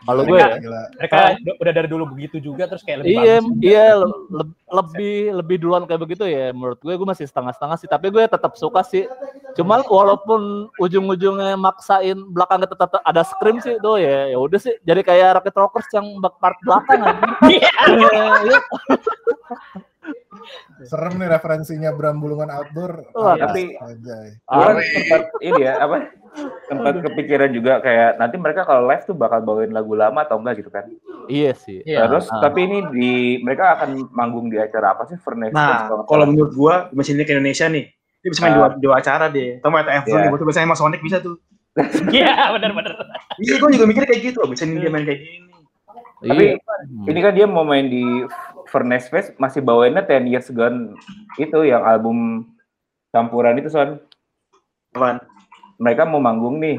[0.09, 0.56] Kalau gue ya.
[0.56, 0.82] Gila.
[0.96, 3.61] Mereka udah- udah dari dulu begitu juga terus kayak lebih Iya, bagus.
[3.61, 6.48] iya le- le- lebih lebih duluan kayak begitu ya.
[6.50, 7.86] Menurut gue, gue masih setengah-setengah sih.
[7.86, 9.04] Tapi gue tetap suka sih.
[9.52, 10.40] Cuman walaupun
[10.80, 14.32] ujung-ujungnya maksain belakangnya tetap ada scream sih tuh ya.
[14.32, 14.72] Ya udah sih.
[14.80, 17.28] Jadi kayak Rocket Rockers yang bak- part belakang aja.
[20.80, 23.11] Serem nih referensinya Bram Bulungan Outdoor.
[23.12, 23.74] Ah, tapi-.
[23.74, 25.96] Gue sempat ini ya apa?
[26.64, 30.61] Sempat kepikiran juga kayak nanti mereka kalau live tuh bakal bawain lagu lama atau enggak
[30.61, 30.86] gitu kan.
[31.26, 31.82] Iya sih.
[31.82, 32.06] Iya.
[32.06, 32.40] Terus Ah.
[32.40, 35.16] tapi ini di mereka akan manggung di acara apa sih?
[35.16, 36.26] Furnace Nah, kalau salah.
[36.26, 37.84] menurut gua mesinnya ke Indonesia nih,
[38.18, 38.56] dia bisa main Ah.
[38.56, 39.59] dua, dua acara deh.
[39.59, 40.16] TF Iya.
[40.22, 41.36] nih, butuh biasanya sama Sonic bisa tuh.
[42.14, 42.94] Iya, benar-benar.
[43.36, 44.40] Iya, gua juga mikir kayak gitu.
[44.46, 45.46] Bisa dia main kayak gini.
[46.18, 46.59] Tapi Iya.
[46.59, 47.06] Hmm.
[47.06, 48.02] ini kan dia mau main di
[48.68, 50.94] Furnace Fest masih bawainnya Ten Years Gone
[51.36, 52.44] itu yang album
[53.10, 53.98] campuran itu son.
[54.92, 55.24] Apaan?
[55.78, 56.76] Mereka mau manggung nih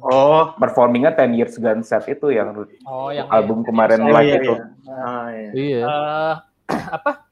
[0.00, 2.54] Oh, performingnya Ten Years Gone set itu yang
[2.86, 4.54] Oh, yang album kemarin oh live iya, itu.
[4.54, 4.66] iya.
[4.86, 5.50] Ah, iya.
[5.50, 5.80] Iya.
[5.82, 6.34] eh
[6.96, 7.26] apa?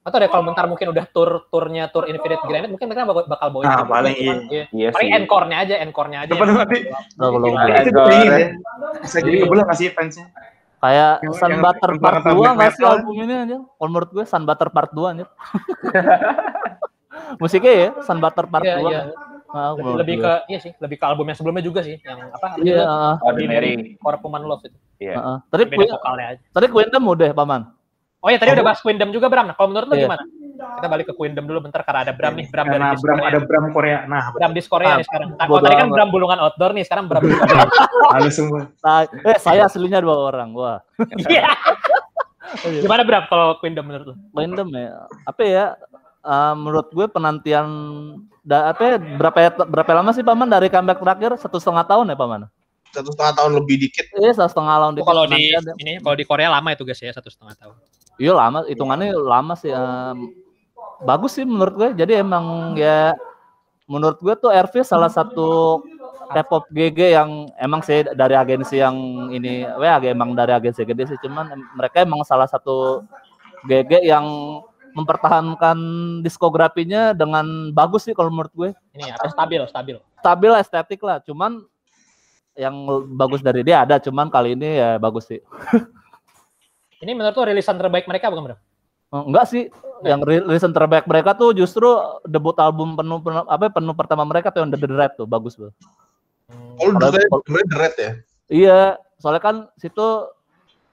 [0.00, 3.48] Atau deh kalau bentar mungkin udah tur turnya tur Infinite Granite mungkin mereka bakal, bakal
[3.52, 3.68] bawain.
[3.68, 4.64] Ah, paling Cuman, iya.
[4.72, 6.32] Iya Paling encore-nya aja, encore-nya aja.
[6.32, 6.78] Depan nanti.
[6.88, 8.48] Nah, kalau Iya, Itu pengen ya.
[9.04, 9.44] Bisa jadi Iya.
[9.44, 10.26] kebelah ngasih fansnya.
[10.78, 12.92] Kayak Yang- Sun yang Butter tentang- Part tentang 2 black nggak sih metal.
[12.94, 13.56] album ini aja?
[13.58, 15.24] Kalau menurut gue Sun Butter Part 2 aja.
[17.38, 18.88] Musiknya ya Sun Butter Part Iya, 2.
[18.88, 19.00] iya.
[19.48, 22.46] Ah, Lebih, lebih ke iya sih, lebih ke album yang sebelumnya juga sih, yang apa?
[22.60, 23.96] Iya, ah, Ordinary.
[23.96, 24.76] Core Human Love itu.
[25.00, 25.14] Iya.
[25.14, 25.36] ah, ah.
[25.48, 26.40] Tadi Beda Queen- vokalnya aja.
[26.46, 27.60] tadi Queendom udah paman.
[28.18, 29.48] Oh ya tadi udah bahas Queendom juga Bram.
[29.48, 30.04] Nah, kalau menurut lu Iya.
[30.04, 30.22] gimana?
[30.58, 33.14] Kita balik ke Queendom dulu bentar karena ada Bram nih, Bram dari Karena Discord.
[33.14, 33.98] Bram ada Bram Korea.
[34.04, 35.28] Nah, Bram di Korea Ah, nih sekarang.
[35.32, 35.94] Nah, kalau tadi kan amat.
[35.94, 37.64] Bram bulungan outdoor nih, sekarang Bram Korea.
[38.10, 38.60] halus semua.
[38.76, 40.50] Nah, eh saya aslinya dua orang.
[40.52, 40.78] Wah.
[41.28, 41.44] Iya.
[42.80, 44.14] Gimana Bram kalau Queendom menurut lu?
[44.32, 45.06] Queendom ya.
[45.22, 45.66] Apa ya?
[46.18, 47.66] eh, menurut gue penantian
[48.40, 52.08] da, apa ya, berapa ya- berapa lama sih paman dari comeback terakhir satu setengah tahun
[52.08, 52.48] ya paman?
[52.88, 54.08] Satu setengah tahun lebih dikit.
[54.12, 54.92] Iya satu setengah tahun.
[54.96, 55.60] Oh, kalau di ya.
[55.76, 57.76] ini kalau di Korea lama itu guys ya satu setengah tahun.
[58.16, 59.70] Iya lama, hitungannya lama sih.
[59.70, 60.18] em,
[61.02, 61.88] bagus sih menurut gue.
[61.98, 63.14] Jadi emang ya
[63.88, 65.80] menurut gue tuh RV salah satu
[66.28, 68.96] K-pop GG yang emang sih dari agensi yang
[69.32, 71.18] ini, weh agak emang dari agensi gede sih.
[71.24, 73.04] Cuman mereka emang salah satu
[73.64, 74.26] GG yang
[74.92, 75.78] mempertahankan
[76.20, 78.70] diskografinya dengan bagus sih kalau menurut gue.
[78.92, 79.96] Ini apa stabil, stabil.
[80.20, 81.22] Stabil estetik lah.
[81.24, 81.64] Cuman
[82.58, 82.74] yang
[83.14, 85.40] bagus dari dia ada, cuman kali ini ya bagus sih.
[86.98, 88.58] Ini menurut lu rilisan terbaik mereka bukan Bram?
[89.08, 89.72] Oh, Enggak sih,
[90.04, 91.88] yang rilisan terbaik mereka tuh justru
[92.22, 95.72] debut album penuh, penuh apa penuh pertama mereka tuh yang The Red tuh bagus kalau-
[96.78, 98.10] sebenarnya The Red ya.
[98.48, 98.80] Iya,
[99.16, 100.28] soalnya kan situ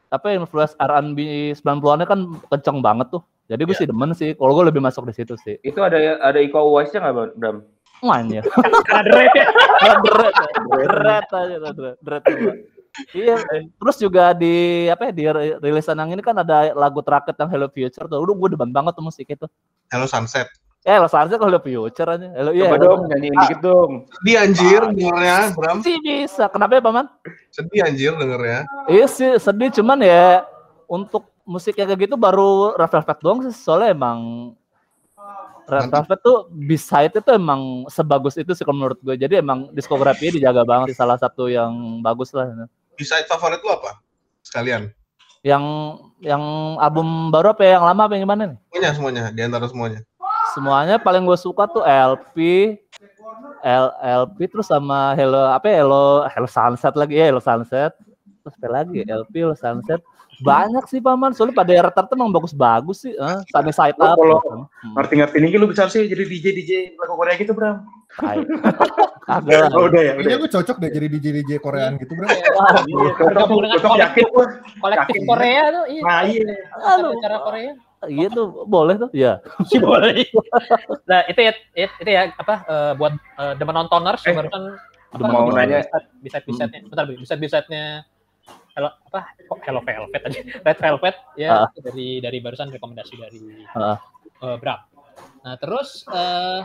[0.07, 1.19] apa influence R&B
[1.53, 3.21] 90-annya kan kenceng banget tuh.
[3.45, 3.81] Jadi gue Iya.
[3.83, 5.59] sih demen sih, kalau gue lebih masuk di situ sih.
[5.61, 7.61] Itu ada ada Iko Uwais-nya nggak Bram?
[8.01, 8.41] Mainnya.
[8.87, 9.45] Karena The Red ya.
[9.75, 10.35] The Red,
[10.65, 12.53] The Red aja, The Red, The Red dua.
[13.11, 13.35] Iya,
[13.75, 17.49] terus juga di apa ya di ri- rilisan yang ini kan ada lagu terakhir yang
[17.51, 18.19] Hello Future tuh.
[18.23, 19.45] Udah gue demen banget tuh musik itu.
[19.91, 20.47] Hello Sunset.
[20.85, 22.27] Eh, lo seharusnya kalau Future aja.
[22.31, 22.69] Hello, iya.
[22.69, 23.91] Coba Hello- dong nyanyiin dikit dong.
[24.05, 25.77] Sedih anjir dengernya, Bram.
[25.81, 26.45] Sih bisa.
[26.47, 27.05] Kenapa ya, Paman?
[27.49, 28.59] Sedih anjir dengernya.
[28.85, 30.45] Iya sih sedih cuman ya
[30.85, 34.17] untuk musik yang kayak gitu baru Red Velvet doang sih soalnya emang
[35.65, 40.37] Red Velvet tuh beside itu emang sebagus itu sih kalau menurut gue jadi emang diskografinya
[40.37, 42.49] dijaga banget salah satu yang bagus lah
[42.95, 43.99] Bisa favorit lu apa?
[44.41, 44.91] Sekalian.
[45.45, 45.61] yang
[46.25, 46.41] yang
[46.81, 49.99] album baru apa ya yang lama apa yang gimana nih Semuanya semuanya, di antara semuanya.
[50.57, 52.37] semuanya paling gue suka tuh LP
[53.61, 53.85] L,
[54.25, 57.93] LP terus sama Hello apa ya Hello Hello Sunset lagi ya Hello Sunset
[58.41, 59.21] terus apa lagi ya?
[59.21, 60.01] LP Hello Sunset
[60.41, 64.93] banyak sih paman soalnya pada rata-rata emang bagus-bagus sih eh Sunny Side Up kalau Hmm.
[64.95, 67.81] Ngerti-ngerti nih lu bisa sih jadi DJ DJ lagu Korea gitu, Bram.
[69.25, 69.73] Kagak.
[69.73, 70.23] Oh, udah ya, udah.
[70.23, 72.27] Kayaknya gue cocok deh jadi DJ DJ Koreaan gitu bro.
[72.29, 74.45] Wah, Iya, dengan cocok yakin gua.
[74.79, 75.19] Kolektif.
[75.25, 76.01] Korea tuh, iya.
[76.05, 76.45] Nah, iya.
[76.77, 77.73] Acara Korea.
[78.05, 80.29] Iya tuh boleh tuh ya sih boleh.
[81.09, 84.77] nah itu ya, itu, ya apa eh, buat eh, the nontoners Eh, barusan
[85.17, 85.81] mau nanya.
[85.81, 88.05] bisa bisa bisanya bentar bisa bisanya
[88.71, 91.67] Hello apa kok Hello Velvet tadi Red Velvet ya Ah.
[91.75, 93.39] dari dari barusan rekomendasi dari
[93.71, 93.97] Ah.
[94.41, 94.79] eh, Bram.
[95.41, 96.61] Nah terus eh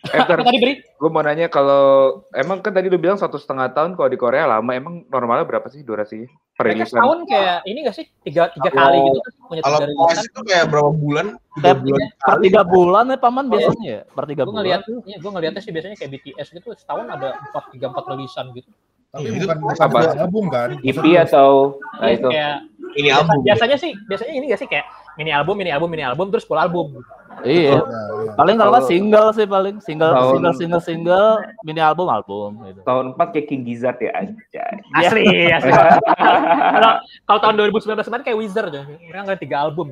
[0.00, 0.48] Eh, apa bentar.
[0.48, 0.74] tadi beri?
[0.96, 1.84] Gue mau nanya kalau
[2.32, 5.68] emang kan tadi lu bilang satu setengah tahun kalau di Korea lama, emang normalnya berapa
[5.68, 6.24] sih durasinya?
[6.24, 6.88] Mereka Perilisan?
[6.96, 10.00] setahun kayak ini gak sih tiga tiga Kalau- kali gitu kan punya Kalau tiga Twice
[10.08, 10.24] rilisan.
[10.26, 11.26] itu kayak berapa bulan?
[11.50, 15.16] Tiga bulan per tiga bulan ya paman biasanya ya per tiga Gue bulan ngeliat, iya
[15.16, 18.70] gue ngeliatnya sih biasanya kayak BTS gitu setahun ada empat tiga empat rilisan gitu.
[19.10, 19.98] Tapi Itu bukan bukan apa?
[20.16, 20.68] album kan?
[20.80, 22.28] EP atau nah Iya, itu?
[22.30, 22.56] kayak
[22.90, 23.38] Ini biasa- album.
[23.42, 26.56] biasanya sih biasanya ini gak sih kayak mini album mini album mini album terus full
[26.56, 26.94] album.
[27.42, 27.74] Iya.
[27.74, 28.32] Iya.
[28.36, 31.28] Paling kalau nggak Kalau- single sih paling single Tahun- single single single
[31.60, 32.80] mini album album gitu.
[32.80, 34.74] Tahun 4 kayak King Gizzard ya anjay.
[34.92, 35.24] Asli,
[35.56, 35.70] asli.
[35.70, 36.90] Kalau
[37.24, 38.82] kalau tahun 2019 kemarin kayak Wizard ya.
[38.86, 39.88] Mereka ngeluarin tiga album.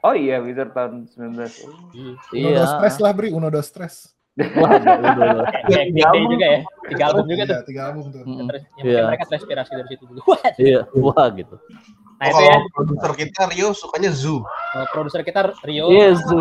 [0.00, 1.66] Oh iya, Wizard tahun 19.
[1.66, 2.56] Uno Iya.
[2.56, 4.14] dos stress lah Bri, Uno dos stress.
[4.38, 5.50] Wah, udah.
[5.66, 6.60] Kayak Green Day juga ya.
[6.86, 7.58] Tiga album juga tuh.
[7.66, 8.22] Tiga album tuh.
[8.24, 9.02] Terus yang Iya.
[9.06, 10.20] mereka terinspirasi dari situ juga.
[10.30, 10.42] Wah.
[10.56, 11.56] Iya, wah gitu.
[12.16, 12.52] Nah Oh, itu ya.
[12.52, 14.44] kalau produser kita Rio sukanya Zoo.
[14.76, 15.84] eh, Produser kita Rio.
[15.88, 16.40] Iya, Zu.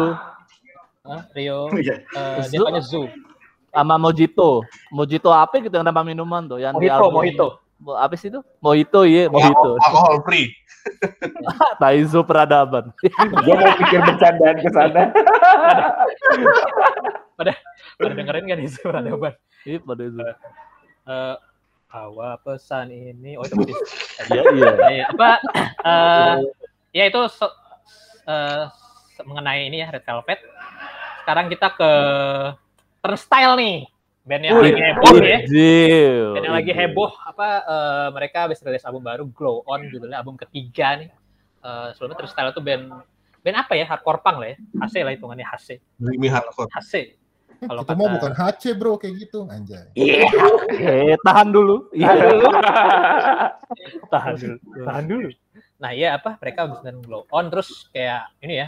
[1.07, 1.59] eh, Rio.
[1.81, 1.95] Iya.
[2.03, 2.63] eh, dia Zoo.
[2.63, 3.05] namanya Zoo.
[3.69, 4.49] Sama Mojito.
[4.89, 7.13] Mojito apa gitu yang nama minuman tuh yang di Mojito, album.
[7.15, 7.47] Mojito.
[7.79, 8.39] Mo- Apa sih itu?
[8.59, 9.79] Mojito, iya, Mojito.
[9.79, 10.51] Alkohol free.
[11.81, 12.91] Taizo peradaban.
[13.39, 15.01] Gue mau pikir bercandaan ke sana.
[17.35, 17.53] Pada
[17.99, 19.33] dengerin kan itu peradaban.
[19.67, 20.19] Iya, pada itu.
[20.23, 21.35] Eh,
[21.89, 23.35] bawa pesan ini.
[23.35, 23.75] Oh itu Budis.
[24.29, 24.71] Iya, iya.
[24.87, 25.29] Iya, apa
[25.83, 26.35] eh
[26.91, 27.55] ya itu so-
[28.23, 28.63] eh,
[29.23, 30.39] mengenai ini ya Red Velvet.
[31.23, 31.91] Sekarang kita ke
[33.03, 33.77] Turnstile nih.
[34.19, 35.39] Band yang lagi heboh ya.
[36.35, 40.37] Band yang lagi heboh apa eh, mereka habis rilis album baru Glow On judulnya album
[40.37, 41.09] ketiga nih.
[41.59, 42.83] Eh, sebelumnya Turnstile itu band
[43.39, 43.87] band apa ya?
[43.89, 44.57] Hardcore punk lah ya.
[44.83, 45.79] HC lah hitungannya HC.
[45.97, 46.69] Dreamy hardcore.
[46.69, 47.17] HC.
[47.59, 49.91] Kalau Itu mah bukan HC bro, kayak gitu, anjay.
[49.99, 51.91] Eh, tahan dulu.
[51.91, 52.15] Iya.
[54.09, 55.29] tahan dulu tahan dulu
[55.79, 58.67] nah iya apa mereka habis dengan glow on terus kayak ini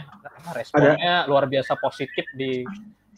[0.56, 2.64] responnya luar biasa positif di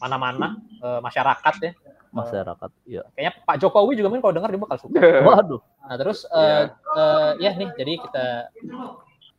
[0.03, 1.72] mana-mana eh, masyarakat ya
[2.14, 3.03] Masyarakat, iya.
[3.11, 5.59] kayaknya Pak Jokowi juga mungkin kalau dengar dia bakal suka Waduh.
[5.83, 8.27] nah terus eh, eh, ya nih jadi kita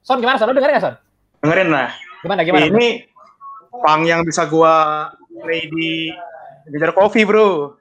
[0.03, 0.51] Son gimana Son?
[0.51, 0.95] Lo denger nggak Son?
[1.39, 1.89] Dengerin lah.
[2.19, 2.67] Gimana gimana?
[2.67, 3.07] Ini
[3.79, 5.07] pang yang bisa gua
[5.45, 6.09] play di
[6.65, 7.77] Gejar Coffee, Bro.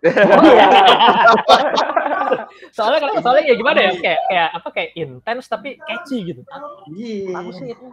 [2.68, 6.44] soalnya kalau soalnya ya gimana ya kayak kayak apa kayak intens tapi catchy gitu.
[6.92, 7.32] Iya.
[7.32, 7.84] Aku sih itu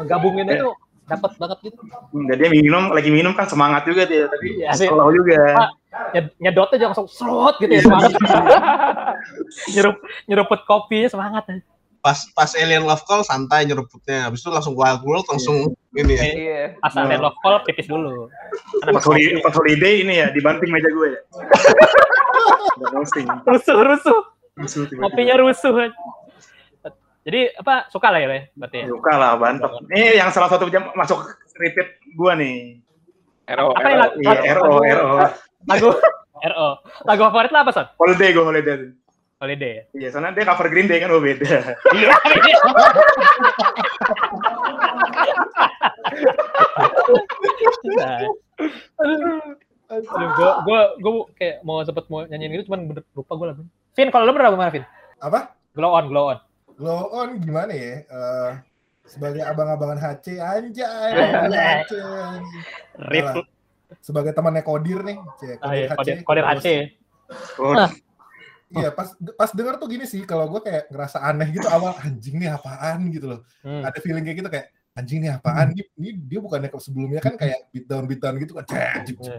[0.00, 0.72] menggabunginnya itu
[1.04, 1.76] dapat banget gitu.
[2.24, 4.88] Dan dia minum, lagi minum kan semangat juga dia, tapi sih.
[4.88, 5.68] slow juga.
[6.16, 8.12] Nyed- nyedotnya jangan langsung slot gitu ya semangat.
[9.76, 11.44] Nyerup nyeruput kopinya semangat.
[12.02, 14.26] Pas pas Alien Love Call santai nyeruputnya.
[14.26, 16.24] Habis itu langsung Wild World langsung ini ya.
[16.26, 16.62] Iya.
[16.82, 18.26] Pas ada love call pipis dulu.
[18.82, 21.20] Pas, holi- pas holiday ini ya, dibanting meja gue ya.
[23.46, 24.18] Rusuh rusuh
[24.98, 25.94] kopinya rusuh.
[27.22, 28.86] Jadi apa suka lah ya Le, berarti ya.
[28.90, 29.86] Suka lah, bantok.
[29.94, 31.22] Ini yang salah satu jam masuk
[31.54, 32.82] repeat gua nih.
[33.46, 35.10] RO, Apa Iya, RO, RO.
[35.70, 35.88] Lagu
[36.42, 36.68] RO.
[37.06, 37.86] Lagu favorit lah apa Son?
[37.94, 38.90] Holiday gue holiday.
[39.42, 39.82] Holiday ya.
[39.98, 41.74] Iya, soalnya dia cover Green Day kan oh beda.
[41.90, 42.14] Iya.
[49.92, 53.62] Aduh, gua, gua, gua kayak mau sempet mau nyanyiin gitu, cuman bener, lupa gua lagu.
[53.92, 54.84] Vin, kalau lu bener gimana, Vin?
[55.20, 55.52] Apa?
[55.76, 56.38] Glow on, glow on.
[56.78, 58.06] Glow on gimana ya?
[58.06, 58.50] Eh,
[59.04, 61.12] sebagai abang-abangan HC, anjay.
[61.12, 61.84] Anjay.
[61.84, 61.92] HC.
[63.12, 63.26] Rip.
[64.00, 66.24] Sebagai temannya Kodir nih, C, Ah, iya, Kodir HC.
[66.24, 66.66] kodir, kodir HC.
[67.60, 67.74] Oh,
[68.72, 72.40] Iya, pas pas denger tuh gini sih, kalau gue kayak ngerasa aneh gitu awal anjing
[72.40, 73.40] nih apaan gitu loh.
[73.60, 73.84] Hmm.
[73.84, 77.64] Ada feeling kayak gitu kayak anjing nih apaan ini, ini dia bukannya sebelumnya kan kayak
[77.72, 78.64] beat down beat down gitu kan.
[78.64, 79.30] Cek, cek, gitu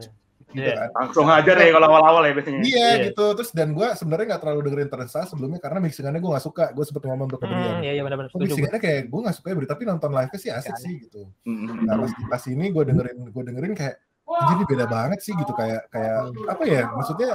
[0.54, 0.76] Iya.
[0.86, 0.90] kan.
[0.94, 2.62] langsung aja deh kalau awal-awal ya biasanya.
[2.62, 3.04] Iya Iya.
[3.10, 6.66] gitu terus dan gue sebenarnya nggak terlalu dengerin Teresa sebelumnya karena mixingannya gue nggak suka
[6.78, 9.56] gue sempet ngomong untuk Hmm, kemudian iya, iya benar-benar mixingannya kayak gue nggak suka ya
[9.66, 10.84] tapi nonton live nya sih asik Aneh.
[10.86, 11.90] sih gitu Hmm.
[11.90, 13.96] nah pas pas ini gue dengerin gue dengerin kayak
[14.30, 17.32] ini beda banget sih gitu kayak kayak apa ya maksudnya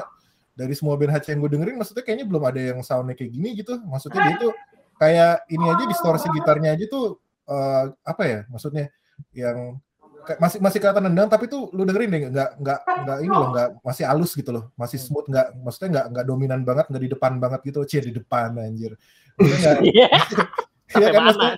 [0.58, 3.54] dari semua band HC yang gue dengerin maksudnya kayaknya belum ada yang soundnya kayak gini
[3.54, 3.78] gitu.
[3.86, 4.52] Maksudnya dia tuh
[4.98, 8.90] kayak ini aja distorsi gitarnya aja tuh eh, apa ya maksudnya
[9.30, 9.78] yang
[10.26, 13.48] kayak masih masih kelihatan nendang tapi tuh lu dengerin deh nggak nggak nggak ini loh
[13.54, 14.64] nggak masih halus gitu loh.
[14.74, 17.78] Masih smooth nggak maksudnya nggak nggak dominan banget nggak di depan banget gitu.
[17.86, 18.98] Cie di depan anjir.
[19.38, 20.10] Iya.
[20.98, 21.54] iya kan maksudnya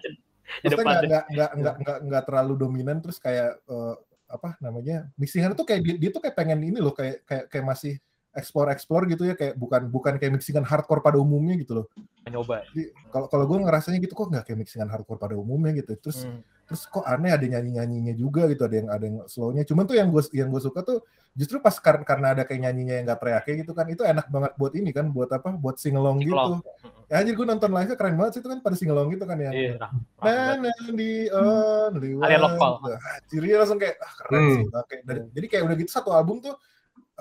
[0.61, 3.95] nggak nggak nggak nggak nggak nggak terlalu dominan terus kayak eh,
[4.31, 7.67] apa namanya mixingan tuh kayak dia, dia tuh kayak pengen ini loh kayak kayak kayak
[7.67, 7.99] masih
[8.33, 11.87] explore explore gitu ya kayak bukan bukan kayak mixingan hardcore pada umumnya gitu loh
[12.31, 12.63] Nyoba.
[12.71, 16.23] Jadi, kalau kalau gue ngerasanya gitu kok nggak kayak mixingan hardcore pada umumnya gitu terus
[16.23, 16.39] Hmm.
[16.63, 19.97] terus kok aneh ada nyanyi nyanyinya juga gitu ada yang ada yang slownya cuman tuh
[19.99, 21.03] yang gue yang gue suka tuh
[21.33, 24.53] justru pas karena karena ada kayak nyanyinya yang nggak teriaknya gitu kan itu enak banget
[24.55, 26.63] buat ini kan buat apa buat singelong gitu Singelong.
[27.11, 29.51] ya anjir gue nonton live keren banget sih itu kan pada singelong gitu kan yang
[29.51, 29.75] Iya.
[29.75, 29.91] nah,
[30.23, 30.55] Nah,
[30.95, 32.23] di on, liwat.
[32.23, 32.73] Alien Lokal.
[32.95, 34.53] Anjir, dia langsung kayak, ah, keren Hmm.
[34.53, 34.65] sih.
[34.71, 36.55] Oke, dari- jadi kayak udah gitu satu album tuh,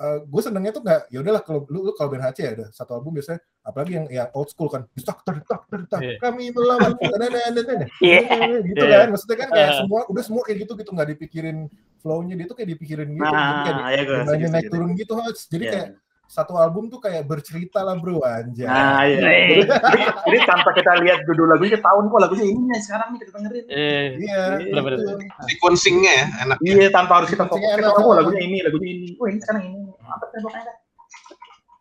[0.00, 2.96] gue senengnya tuh nggak, ya udahlah kalau lu, lu kalau band HC ya ada satu
[2.96, 6.16] album biasanya, apalagi yang yang old school kan, tak tak tak tak tak, Iya.
[6.16, 7.88] kami melawan, nah, nah, nah, nah, nah.
[8.00, 8.20] Iya.
[8.64, 8.96] gitu Iya.
[9.04, 9.78] kan, maksudnya kan kayak Iya.
[9.84, 11.58] semua, udah semua kayak gitu gitu, nggak dipikirin
[12.00, 15.14] flow-nya dia tuh kayak dipikirin gitu, kayak Nah, ya gue nyanyi naik turun gitu,
[15.52, 15.72] jadi Iya.
[15.76, 15.88] kayak
[16.30, 18.62] satu album tuh kayak bercerita lah bro anjay.
[18.62, 19.18] Nah, iya.
[19.18, 22.80] Jadi, jadi, jadi tanpa kita lihat judul lagunya, kita tahu nih kok lagunya ini nih
[22.86, 23.64] sekarang nih kita dengerin.
[23.66, 24.98] Eh, Iya, Bener-bener.
[25.02, 25.12] gitu.
[25.50, 26.56] Sequencingnya ya enak.
[26.62, 27.66] Iya, tanpa harus kita fokus.
[27.66, 29.08] Kita tahu oh, lagunya ini, lagunya ini.
[29.18, 29.90] Oh, ini sekarang ini.
[30.06, 30.72] Apa sih pokoknya?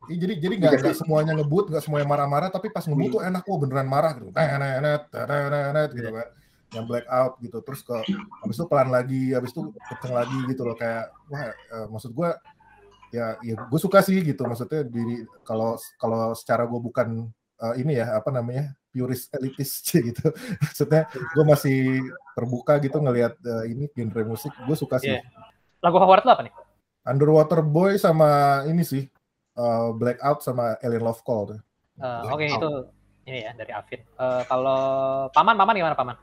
[0.10, 3.46] Iya, jadi jadi nggak nggak semuanya ngebut, nggak semuanya marah-marah, tapi pas ngebut tuh enak,
[3.46, 6.28] oh beneran marah gitu, nenet, nenet, gitu kan,
[6.74, 7.94] yang black out gitu, terus ke
[8.42, 12.30] habis itu pelan lagi, habis itu kenceng lagi gitu loh, kayak wah, eh, maksud gue
[13.10, 17.30] ya, ya gue suka sih gitu, maksudnya diri kalau kalau secara gue bukan
[17.62, 21.80] eh, ini ya apa namanya purist elitis gitu, maksudnya gue masih
[22.34, 25.18] terbuka gitu ngelihat eh, ini genre musik, gue suka sih.
[25.18, 25.24] Iya.
[25.80, 26.54] lagu favorit lo apa nih?
[27.08, 29.08] Underwater Boy sama ini sih
[29.60, 31.60] uh, Blackout sama Alien Love Call tuh.
[32.00, 32.56] Eh, Black Oke Out.
[32.60, 32.72] itu
[33.28, 34.02] ini ya dari Afin.
[34.02, 34.82] Eh, kalau
[35.36, 36.16] paman, paman gimana paman?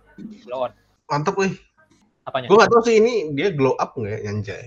[0.49, 0.73] Blow on.
[1.13, 1.53] Mantep wih.
[2.27, 2.51] Apanya?
[2.51, 4.65] Gue gak tahu sih ini dia glow up nggak ya Anjay.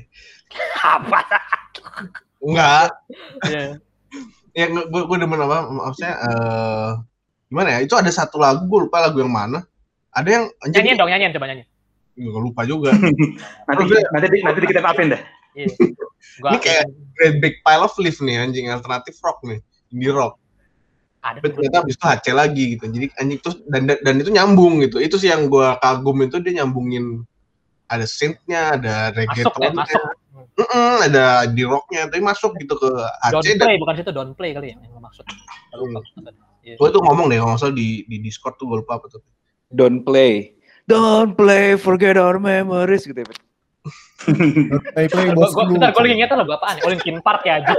[0.95, 1.20] Apa?
[2.40, 2.90] Enggak.
[3.46, 3.80] Iya.
[4.58, 6.90] Ya gue gue demen apa maksudnya eh
[7.50, 7.80] gimana ya?
[7.86, 9.64] Itu ada satu lagu gue lupa lagu yang mana.
[10.10, 11.66] Ada yang Nyanyiin dong, nyanyiin coba nyanyi.
[12.20, 12.92] gue lupa juga.
[13.70, 15.22] Nanti, nanti, di- nanti kita apin deh.
[15.56, 15.72] Iya.
[16.44, 19.60] Gua Ini kayak Great Big Pile of Leaf nih anjing alternatif rock nih.
[19.96, 20.36] Indie rock.
[21.20, 22.86] ada Tapi ternyata habis itu HC lagi gitu.
[22.88, 25.00] Jadi anjing terus dan dan itu nyambung gitu.
[25.00, 27.24] Itu sih yang gue kagum itu dia nyambungin
[27.90, 30.04] ada synth-nya, ada reggae masuk ya, masuk.
[30.60, 32.89] Mm-mm, ada di rocknya, tapi masuk gitu ke
[33.32, 35.24] Don't HC dan play bukan situ don't play kali ya yang lo maksud.
[35.80, 36.03] Lupa.
[36.60, 36.76] Iya.
[36.76, 39.24] gue tuh ngomong deh kalau nggak salah di di Discord tuh gue lupa apa tuh.
[39.72, 40.60] Don't play.
[40.89, 43.28] Don't play, forget our memories gitu ya.
[44.91, 45.80] Play Play Gua, Bos gua, Blue.
[45.80, 46.84] bentar, gue lagi inget lagu apaan ya?
[46.91, 47.72] Linkin Park ya, aja.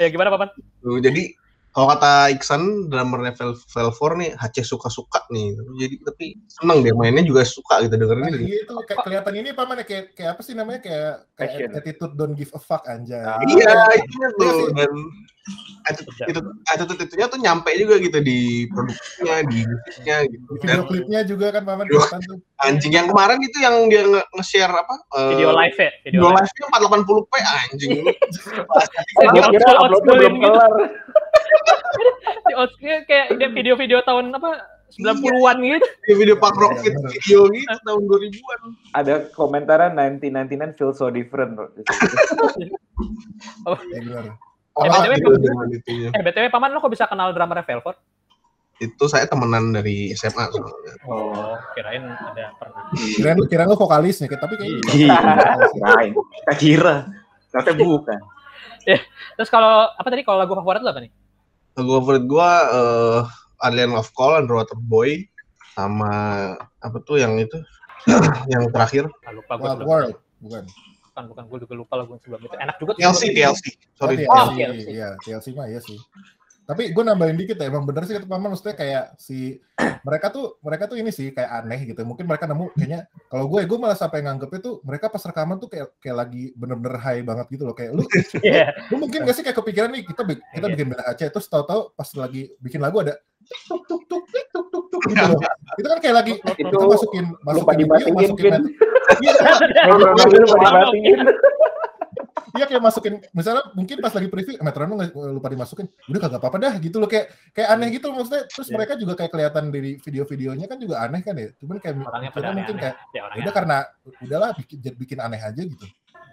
[0.00, 0.48] ya gimana, Papan?
[0.80, 1.36] Tuh, jadi
[1.72, 5.52] kalau kata Iksan drummernya Vel Velvor nih HC suka-suka nih.
[5.78, 8.44] Jadi tapi seneng dia mainnya juga suka gitu Nah, dengerin ini.
[8.46, 12.12] iya itu kayak kelihatan ini apa mana kayak kayak apa sih namanya kayak kayak attitude
[12.12, 13.16] don't give a fuck anjay.
[13.18, 13.40] Ah.
[13.42, 14.68] Iya, itunya tuh Iya sih.
[14.74, 14.92] dan
[15.82, 20.44] attitude, itu, attitude itunya tuh nyampe juga gitu di produksinya, di musiknya gitu.
[20.52, 22.04] Di Dan video klipnya juga kan paman tuh.
[22.62, 24.94] anjing yang kemarin itu yang dia nge- nge-share apa?
[25.16, 25.90] eh, Video live ya?
[26.04, 26.36] Video live.
[26.36, 28.00] live-nya 480p anjing.
[29.18, 30.46] Old kira uploadnya belum gitu.
[30.46, 30.72] kelar.
[32.42, 34.50] Di old school, kayak video-video tahun apa
[34.92, 35.86] 90-an gitu.
[36.04, 38.60] Video, video Pak Rock Iya, video gitu tahun 2000-an.
[38.92, 41.56] Ada komentaran 1999 feel so different.
[41.56, 41.66] bro.
[43.64, 44.36] Ya, benar.
[44.72, 45.12] Eh, BTW,
[45.76, 45.92] gitu.
[46.12, 47.96] Eh, BTW, Paman, lo kok bisa kenal drummer Velvet?
[48.80, 50.92] Itu saya temenan dari SMA soalnya.
[51.06, 52.88] Oh, kirain ada pernah.
[52.92, 55.18] Kirain lu kirain lu vokalisnya tapi kayaknya Iya.
[55.70, 56.10] Kirain.
[56.16, 56.96] Kita kira.
[57.52, 58.20] Ternyata bukan.
[59.38, 61.12] Terus kalau, apa tadi, kalau lagu favorit lo apa nih?
[61.72, 63.20] Lagu favorit gua eh
[63.62, 65.24] Alien Love Call, Underwater Boy,
[65.72, 66.10] sama
[66.76, 67.56] apa tuh yang itu
[68.52, 70.64] yang terakhir Ah, lupa gue Wild World bukan.
[71.06, 73.22] bukan bukan gue juga lupa lagu sebelum itu enak juga TLC.
[73.30, 73.64] TLC
[73.94, 74.86] sorry Oh, TLC, TLC.
[74.90, 75.96] iya, TLC mah iya sih.
[76.62, 79.58] Tapi gue nambahin dikit ya, emang bener sih kata Paman, maksudnya kayak si
[80.06, 82.06] mereka tuh mereka tuh ini sih kayak aneh gitu.
[82.06, 85.66] Mungkin mereka nemu kayaknya kalau gue gue malah sampai nganggepnya tuh mereka pas rekaman tuh
[85.66, 87.74] kayak kayak lagi bener-bener high banget gitu loh.
[87.74, 88.06] Kayak lu
[88.40, 88.70] Iya.
[88.94, 90.74] lu mungkin gak sih kayak kepikiran nih kita kita Iya.
[90.78, 93.18] bikin band Aceh terus tahu-tahu pas lagi bikin lagu ada
[93.66, 94.22] tuk tuk tuk
[94.54, 95.42] tuk tuk tuk gitu loh.
[95.74, 98.52] Itu kan kayak lagi Itu kita masukin masukin video, masukin.
[99.18, 99.34] Iya,
[102.52, 105.86] Iya kayak masukin misalnya mungkin pas lagi preview metronom nggak- lupa dimasukin.
[106.06, 108.44] Udah kagak apa-apa dah gitu loh kayak kayak aneh gitu maksudnya.
[108.46, 108.74] Terus Iya.
[108.74, 112.48] mereka juga kayak kelihatan dari video-videonya kan juga aneh kan ya cuman kayak orangnya pada
[112.50, 112.94] mungkin aneh-aneh.
[113.12, 113.76] kayak ya udah karena
[114.20, 115.86] udahlah bikin bikin aneh aja gitu.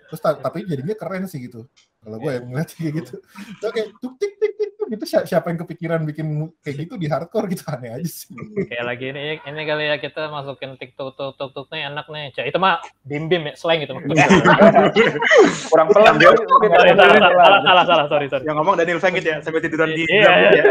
[0.10, 3.16] Terus ta- tapi jadinya keren sih gitu kalau gue yang ngeliat kayak gitu.
[3.60, 4.49] Terus kayak tuk tik tik
[4.90, 6.28] gitu si- siapa yang kepikiran bikin
[6.60, 8.34] kayak gitu di hardcore gitu aneh aja sih
[8.70, 12.34] kayak lagi ini ini kali ya kita masukin tiktok tuk tuk tuk nih enak nih
[12.34, 13.94] Cak, itu mah bim bim ya slang itu
[15.70, 16.18] Kurang pelan.
[16.18, 20.50] Salah, salah, salah sorry sorry Yang ngomong Daniel Fengit ya, sampai tiduran di Iya, iya.
[20.52, 20.64] ya.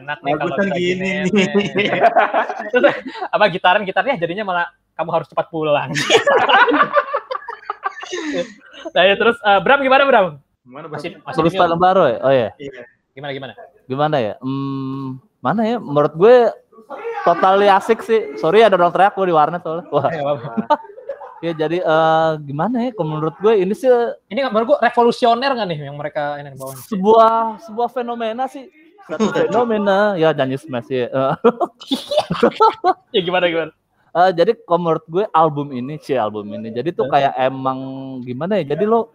[0.00, 1.88] enak nih kalau kita gini nih.
[2.70, 2.84] terus
[3.28, 5.90] apa gitaran gitarnya jadinya malah kamu harus cepat pulang
[8.94, 10.26] nah ya terus eh, Bram gimana Bram
[10.62, 12.18] Gimana, masih masih film baru ya?
[12.22, 12.48] Oh ya.
[12.54, 12.82] Iya.
[13.12, 13.52] Gimana gimana
[13.86, 14.34] Gimana ya?
[14.40, 15.76] Hmm, mana ya?
[15.76, 16.36] Menurut gue
[17.26, 18.34] totally asik sih.
[18.38, 19.84] Sorry ada orang teriak gue di warnet soalnya.
[19.90, 20.06] Wah.
[20.08, 20.76] Apa-apa.
[21.42, 22.94] Ya jadi eh, gimana ya?
[22.94, 23.90] Kalau menurut gue ini sih
[24.30, 27.34] ini menurut gua revolusioner nggak nih yang mereka ini bawa sebuah
[27.66, 28.70] sebuah fenomena sih.
[29.10, 31.10] Satu fenomena ya nyanyi smash ya.
[31.10, 31.34] Eh,
[33.18, 33.74] ya gimana gimana
[34.14, 36.70] eh, jadi kalau menurut gue album ini sih album ini.
[36.70, 37.78] Jadi tuh kayak emang
[38.22, 38.78] gimana ya?
[38.78, 39.10] Jadi lo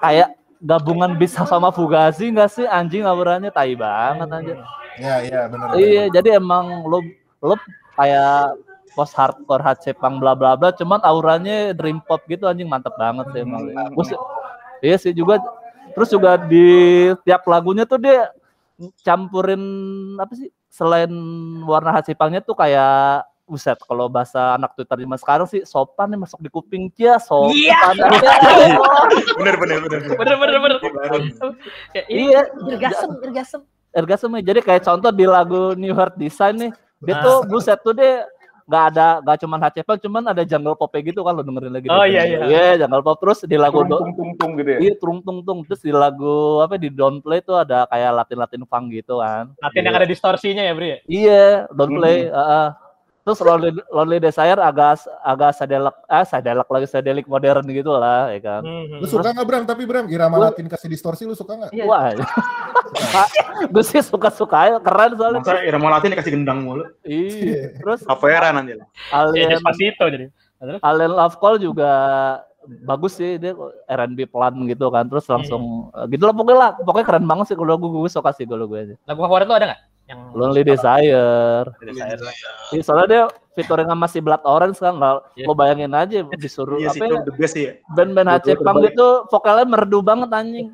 [0.00, 2.66] kayak gabungan bisa sama Fugazi nggak sih?
[2.66, 4.58] Anjing auranya tai banget anjir.
[4.96, 7.04] ya iya benar Iya, jadi emang lo
[7.38, 7.54] lo
[7.92, 8.56] kayak
[8.96, 13.28] post hardcore hard Jepang bla bla bla cuman auranya dream pop gitu anjing mantep banget
[13.30, 13.68] sih emang.
[14.08, 14.22] Sih-
[14.80, 15.36] iya sih juga
[15.92, 16.64] terus juga di
[17.24, 18.32] tiap lagunya tuh dia
[19.00, 19.60] campurin
[20.16, 21.12] apa sih selain
[21.64, 26.18] warna hard Jepangnya tuh kayak Buset, kalau bahasa anak Twitter zaman sekarang sih sopan nih
[26.18, 27.94] masuk di kuping dia sopan.
[29.38, 30.00] Bener bener bener.
[30.12, 30.78] Bener bener bener.
[31.94, 33.60] Ini iya, irgasem, irgasem.
[33.92, 37.22] orgasme jadi kayak contoh di lagu New Heart Design nih dia Ah.
[37.22, 38.26] tuh buset tuh dia
[38.66, 42.02] nggak ada nggak cuman HCP cuman ada jungle pop gitu kan lo dengerin lagi Oh,
[42.02, 42.10] deh.
[42.10, 42.38] iya, iya.
[42.44, 44.78] iya jungle pop terus di lagu tung tung tung tung gitu ya.
[44.82, 48.36] iya tung tung tung terus di lagu apa di Don't Play tuh ada kayak Latin
[48.36, 50.88] Latin funk gitu kan Latihan yang ada distorsinya ya, Bri?
[50.90, 50.98] ya?
[51.06, 52.00] iya Don't Hmm.
[52.02, 52.68] Play heeh.
[53.26, 58.38] Terus Lonely, Lonely Desire agak agak sadelek ah sadelek lagi sadelik modern gitu lah ya
[58.38, 59.02] kan Hmm.
[59.02, 59.64] Lu suka nggak Bram?
[59.66, 61.70] Tapi Bram, irama Lu- Latin kasih distorsi lu suka nggak?
[61.70, 61.84] Iya.
[61.84, 62.14] wah
[63.66, 66.86] gue sih suka suka aja keren soalnya Masa irama Latin dikasih gendang mulu.
[67.02, 68.86] iya terus Capoeira nanti lah.
[69.10, 70.26] Ya, Alien Despacito jadi.
[70.80, 71.90] Alien Love Call juga
[72.82, 73.54] bagus sih dia
[73.86, 75.62] R&B pelan gitu kan terus langsung
[75.92, 78.66] eh, gitu lah pokoknya lah pokoknya keren banget sih kalau gue gue suka sih kalau
[78.66, 79.80] gue aja Lagu favorit lo ada nggak?
[80.06, 82.20] Yang Lonely Desire Desire.
[82.70, 84.94] Iya, soalnya dia featuring sama si Blood Orange kan
[85.34, 85.44] Iya.
[85.44, 87.72] lo bayangin aja disuruh Iya sih apa itu ya the best sih ya.
[87.90, 88.94] band-band Jepang terbaik.
[88.94, 90.68] gitu vokalnya merdu banget anjing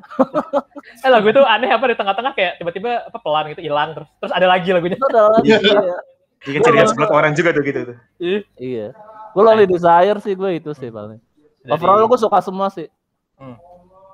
[0.99, 4.31] Eh lagu itu aneh apa di tengah-tengah kayak tiba-tiba apa pelan gitu hilang terus terus
[4.31, 4.95] ada lagi lagunya.
[4.95, 5.57] itu adalah Iya.
[5.59, 5.95] iya.
[6.43, 7.97] Bikin ciri khas blood orang juga tuh gitu tuh.
[8.59, 8.91] iya
[9.33, 11.17] gue Lonely Desire sih gue itu sih paling
[11.65, 12.85] overall gue suka semua sih
[13.39, 13.57] dari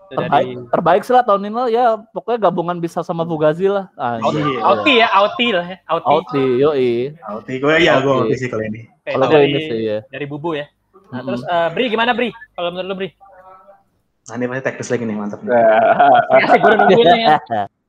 [0.09, 4.41] terbaik terbaik sih lah tahun ini lah ya pokoknya gabungan bisa sama Fugazi lah Auti,
[4.41, 6.09] anjing Auti ya, Auti lah ya, Auti.
[6.09, 6.91] Auti yoi
[7.29, 8.15] Auti gue ya gue.
[8.25, 8.89] Auti sih kalau ini.
[9.05, 10.65] Kayak kalau gue dari, ini sih ya dari Bubu ya.
[11.09, 11.27] Nah, Mm-mm.
[11.29, 12.29] terus eh, Bri gimana Bri?
[12.57, 13.09] Kalau menurut lu Bri?
[14.29, 15.39] Nah ini pasti teknis lagi nih mantap.
[15.41, 15.53] nih.
[16.37, 17.37] Ya sih gue udah nungguin ya.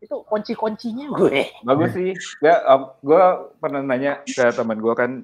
[0.01, 1.53] Itu kunci-kuncinya gue.
[1.61, 2.17] Bagus sih.
[2.41, 2.61] Gak,
[3.05, 3.23] gue
[3.61, 5.21] pernah nanya ke teman gue kan,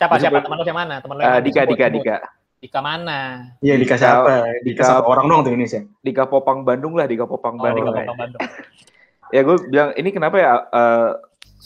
[0.00, 0.94] Siapa Jadi siapa teman lu yang mana?
[1.04, 1.44] Teman lu eh, yang mana?
[1.44, 1.86] Dika, Dika.
[1.92, 2.16] Dika.
[2.60, 3.48] Dika mana?
[3.64, 4.30] Iya dikasih Dika- apa?
[4.60, 5.82] Dika- Dikasih satu orang doang tuh ini sih.
[6.04, 7.88] Dika Popang Bandung lah, Dika Popang Oh, Bandung.
[7.88, 8.40] Dika Popang Bandung.
[9.30, 11.10] Ya gue bilang, ini kenapa ya, eh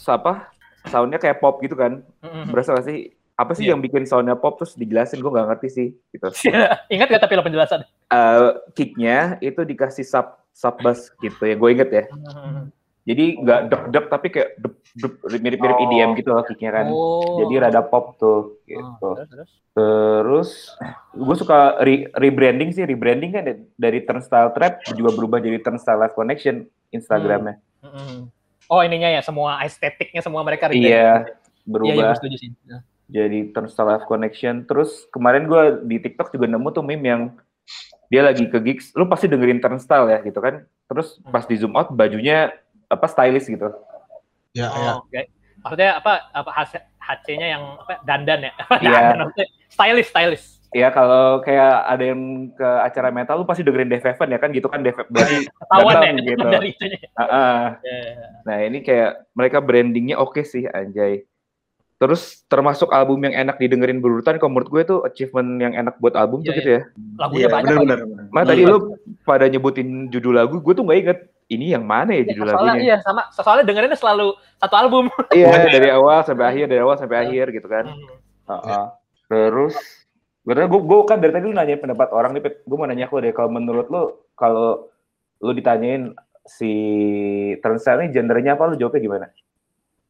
[0.05, 0.53] apa,
[0.85, 2.05] soundnya kayak pop gitu kan?
[2.21, 2.53] Mm-mm.
[2.53, 3.09] Berasa gak sih?
[3.41, 3.73] Apa sih Iya.
[3.73, 5.25] yang bikin soundnya pop terus dijelasin?
[5.25, 5.89] Gue gak ngerti sih.
[6.13, 6.29] Gitu.
[6.93, 7.89] Ingat gak tapi lo penjelasan?
[8.13, 11.57] Eh, kicknya itu dikasih sub sub bass gitu ya.
[11.57, 12.05] Gue inget ya.
[13.05, 15.85] Jadi nggak dep dep tapi kayak dep dep mirip-mirip Oh.
[15.85, 16.87] EDM gitu loh kicknya kan.
[16.89, 17.39] Oh.
[17.39, 19.09] Jadi rada pop tuh Oh, gitu.
[19.15, 19.49] terus, terus.
[19.75, 20.51] Terus
[21.13, 26.01] gue suka re- rebranding sih, rebranding kan da- dari Turnstile Trap juga berubah jadi Turnstile
[26.01, 27.61] Live Connection Instagramnya.
[27.81, 28.31] Mm-mm.
[28.65, 30.81] Oh ininya ya semua estetiknya semua mereka Iya, rebrand.
[30.81, 31.15] Iya, iya
[31.67, 32.51] berubah setuju sih.
[33.07, 34.65] jadi Turnstile Live Connection.
[34.65, 37.23] Terus kemarin gue di TikTok juga nemu tuh meme yang
[38.07, 40.65] dia lagi ke gigs, lu pasti dengerin Turnstile ya gitu kan.
[40.87, 42.55] Terus pas di zoom out bajunya
[42.89, 43.69] apa stylish gitu.
[44.55, 44.93] Ya, Oh, ya.
[45.01, 45.21] oke.
[45.65, 46.51] Maksudnya apa apa
[47.01, 48.53] HC-nya yang apa dandan ya?
[48.85, 48.91] Iya.
[48.93, 50.47] dandan maksudnya stylish stylish.
[50.75, 54.51] Ya kalau kayak ada yang ke acara metal lu pasti dengerin Def Heaven ya kan
[54.51, 56.45] gitu kan Def berarti Ketahuan ya gitu.
[56.59, 56.99] dari itunya.
[57.15, 57.63] Ah, ah.
[57.87, 58.27] Ya, ya.
[58.43, 61.23] Nah ini kayak mereka brandingnya oke sih anjay.
[61.95, 66.19] Terus termasuk album yang enak didengerin berurutan, kalau menurut gue tuh achievement yang enak buat
[66.19, 66.83] album tuh Iya, gitu ya.
[67.17, 67.69] Lagunya Iya banyak.
[67.71, 67.81] lagi.
[67.87, 67.99] benar.
[68.29, 68.71] Mana tadi Iya.
[68.75, 68.77] lu
[69.23, 72.67] pada nyebutin judul lagu, gue tuh nggak inget ini yang mana ya Iya, judul soalnya
[72.75, 72.85] lagunya.
[72.85, 74.27] iya sama soalnya dengerinnya selalu
[74.59, 75.05] satu album.
[75.31, 77.85] Iya dari awal sampai akhir, dari awal sampai akhir gitu kan.
[77.87, 78.17] Hmm.
[78.51, 78.85] Heeh.
[79.31, 79.75] Terus
[80.45, 83.23] gue gue gue kan dari tadi lu nanya pendapat orang nih, gue mau nanya aku
[83.23, 84.03] deh kalau menurut lu
[84.35, 84.91] kalau
[85.41, 86.11] lu ditanyain
[86.45, 86.73] si
[87.63, 89.27] Turnstile ini genrenya apa lu jawabnya gimana?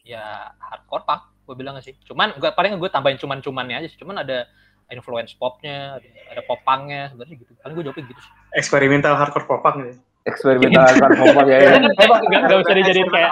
[0.02, 1.94] Ya hardcore punk gue bilang sih.
[2.04, 4.00] Cuman gue paling gue tambahin cuman-cumannya aja sih.
[4.00, 4.48] Cuman ada
[4.92, 7.52] influence popnya, ada, ada pop punknya sebenarnya gitu.
[7.60, 8.32] Paling gue jawabnya gitu sih.
[8.56, 10.00] Eksperimental hardcore popang gitu.
[10.24, 11.56] Eksperimental hardcore pop ya.
[11.60, 11.68] ya.
[11.76, 13.30] Emang nggak nggak bisa dijadiin kayak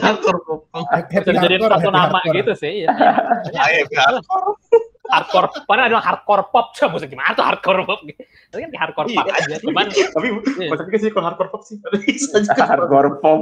[0.00, 0.82] Hardcore popang.
[1.08, 2.72] Bisa dijadiin satu nama gitu sih.
[2.84, 2.92] Ya.
[5.10, 5.48] Hardcore.
[5.66, 7.98] mana ada hardcore pop, coba musik gimana tuh hardcore pop?
[8.54, 9.34] Tapi kan kayak hardcore pop Iya.
[9.42, 10.68] aja, cuman Tapi Iya.
[10.70, 11.76] masa juga sih kalau hardcore pop sih.
[11.82, 12.62] Ada bisa juga.
[12.62, 13.40] hardcore pop.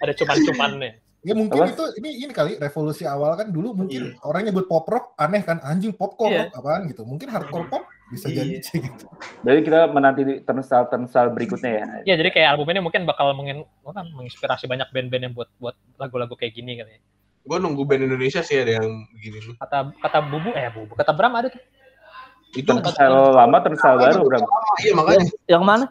[0.00, 0.90] ada cuman-cumannya.
[1.20, 1.68] Ya mungkin Apa?
[1.68, 5.60] itu ini ini kali revolusi awal kan dulu mungkin orang nyebut pop rock aneh kan
[5.60, 6.48] anjing pop kok Iya.
[6.48, 7.04] rock apaan gitu.
[7.04, 8.40] Mungkin hardcore pop bisa Iya.
[8.40, 9.04] jadi sih gitu.
[9.44, 11.84] Jadi kita menanti turnstile turnstile berikutnya ya.
[12.08, 15.76] Ya jadi kayak album ini mungkin bakal mengin, kan, menginspirasi banyak band-band yang buat buat
[16.00, 17.00] lagu-lagu kayak gini kali ya.
[17.44, 19.54] Gue nunggu band Indonesia sih ada yang begini nih.
[19.60, 21.60] Kata kata Bubu, eh Bubu, kata Bram ada tuh.
[22.56, 24.40] Itu Turnstile lama, turnstile baru, Bram.
[24.80, 25.84] iya makanya yang mana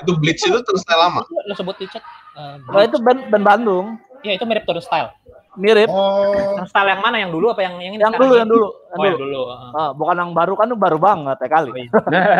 [0.00, 1.22] itu Blitz itu terus lama.
[1.44, 2.00] Lo sebut di chat.
[2.34, 3.86] eh, oh itu band band Bandung
[4.24, 5.12] Iya itu mirip Turnstile.
[5.54, 7.16] mirip Oh, Turnstile yang mana?
[7.22, 8.02] Yang dulu apa yang yang ini?
[8.02, 9.40] yang sekarang dulu yang dulu yang Oh yang dulu dulu.
[9.52, 9.70] heeh.
[9.76, 11.90] Ah, bukan yang baru kan itu baru banget ya kali Oh, iya.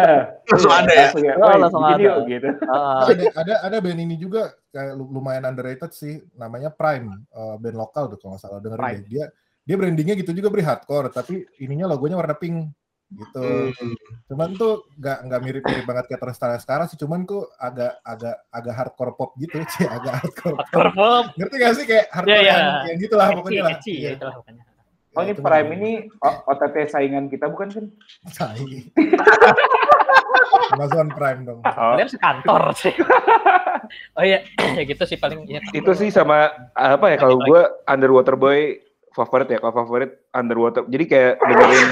[0.51, 1.01] Langsung ada ya.
[1.07, 1.23] Langsung.
[1.23, 2.05] Oh, "Woi, langsung bikin ada.
[2.09, 2.49] yuk," gitu.
[2.67, 7.55] Ah, ada ada ada band ini juga kayak lu- lumayan underrated sih namanya Prime eh,
[7.61, 9.03] band lokal tuh kalau nggak salah dengerin Prime.
[9.05, 9.09] deh.
[9.13, 9.25] Dia
[9.65, 12.69] dia brandingnya gitu juga beri hardcore tapi ininya logonya warna pink
[13.15, 13.47] gitu.
[13.71, 13.95] Hmm.
[14.31, 18.75] Cuman tuh nggak nggak mirip-mirip banget kayak turnstile sekarang sih, cuman tuh agak agak agak
[18.75, 20.57] hardcore pop gitu sih, agak hardcore.
[20.59, 20.67] pop.
[20.67, 21.25] Hardcore pop.
[21.39, 22.55] Ngerti gak sih kayak hardcore Iya, iya.
[22.55, 23.79] yang, yang gitu lah pokoknya lah.
[23.87, 23.95] Iya.
[24.03, 24.63] ya itulah pokoknya.
[25.15, 25.93] Oh ini itu Prime ini
[26.23, 27.85] OTT saingan kita bukan kan?
[28.35, 28.67] Tai.
[30.75, 31.61] Amazon Prime dong.
[31.75, 32.95] Oh, Kalian sekantor sih.
[34.19, 34.43] oh iya,
[34.79, 35.61] ya gitu sih paling ya.
[35.71, 38.81] itu sih sama apa ya kalau gue Underwater Boy
[39.15, 41.89] favorit ya kalau favorit Underwater jadi kayak dengerin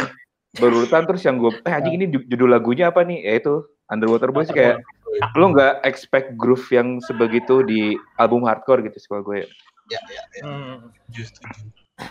[0.54, 3.54] berurutan terus yang gue eh anjing ini ju- judul lagunya apa nih ya itu
[3.88, 4.84] Underwater Boy sih kayak
[5.32, 9.48] lo nggak expect groove yang sebegitu di album hardcore gitu sih kalau gue
[9.90, 10.42] Ya, ya, ya.
[10.46, 10.76] Hmm,
[11.10, 11.42] Justru.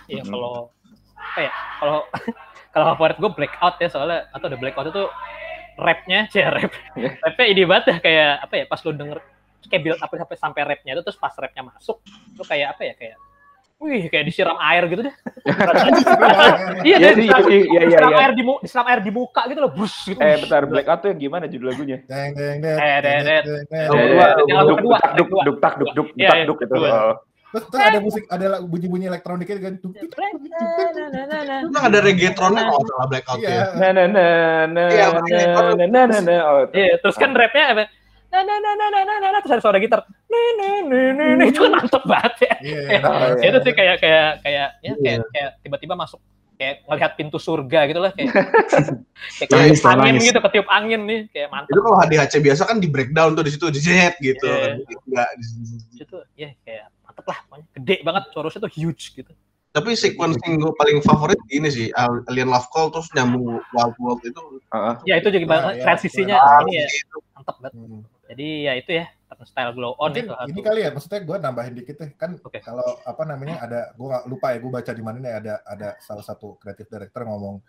[0.06, 0.30] iya Hmm.
[0.30, 0.54] kalau
[1.16, 1.52] apa ya?
[1.80, 2.00] Kalau
[2.74, 5.04] kalau favorit gue blackout ya soalnya atau the blackout itu
[5.78, 6.70] rapnya sih rap.
[6.94, 7.16] Iya.
[7.18, 9.18] Rapnya ide banget dah kayak apa ya pas lu denger
[9.64, 12.04] kayak build up sampai sampai rapnya itu terus pas rapnya masuk
[12.36, 13.18] lu kayak apa ya kayak
[13.82, 15.16] wih kayak disiram air gitu deh.
[16.82, 18.20] Iya, Iya, dia sih, disiram, iya, iya, iya, disiram iya.
[18.22, 20.20] air di disiram air di muka gitu loh, bus gitu.
[20.20, 22.78] eh bentar blackout tuh yang gimana judul lagunya Deng deng deng.
[22.78, 23.44] Eh, deng, deng.
[23.90, 24.78] Oh, Eh, duk
[25.18, 26.88] duk duk tak duk duk Iya, tak iya, duk itu kedua.
[26.88, 27.16] Oh.
[27.52, 29.74] Terus, terus ada musik, ada lagu- bunyi-bunyi elektroniknya kan.
[31.62, 33.52] Emang ada reggaetonnya kalau salah blackout Iya.
[33.52, 33.66] ya.
[33.76, 34.26] na na na
[34.68, 37.66] na Iya, na makanya na kalau- na na na na oh Iya, terus kan rapnya
[37.72, 37.84] apa?
[38.32, 40.08] Nah, nah, nah, nah, nah, nah, nah, nah, terus ada suara gitar.
[40.32, 41.44] Nah.
[41.44, 42.54] Itu kan mantep banget ya.
[42.62, 43.38] Iya, Ya, enak banget.
[43.44, 45.30] itu sih kayak kayak kayak ya kayak, Iya.
[45.30, 46.20] kayak tiba-tiba masuk
[46.54, 48.32] kayak ngelihat pintu surga gitu lah kayak
[49.40, 50.24] kayak Nangis, ketiup angin nangis.
[50.24, 53.52] gitu ketiup angin nih kayak mantep Itu kalau HDHC biasa kan di breakdown tuh di
[53.52, 54.46] situ di jet gitu.
[54.46, 54.78] Iya.
[55.02, 55.28] Enggak
[55.96, 59.34] itu ya kayak mantep lah pokoknya gede banget chorusnya tuh huge gitu
[59.72, 64.22] Tapi sequencing gue paling favorit ini sih Al- Alien Love Call terus nyambung Wild World
[64.22, 64.42] itu.
[64.68, 64.94] Heeh.
[65.06, 66.88] ya itu juga banget iya, transisinya ini ya
[67.34, 68.02] mantep banget Hmm.
[68.28, 69.06] jadi ya itu ya
[69.48, 72.60] style glow on Mungkin itu ini kali ya, maksudnya gue nambahin dikit deh kan Oke.
[72.62, 75.89] kalau apa namanya ada gue nggak lupa ya gue baca di mana nih ada ada
[76.02, 77.62] salah satu creative director ngomong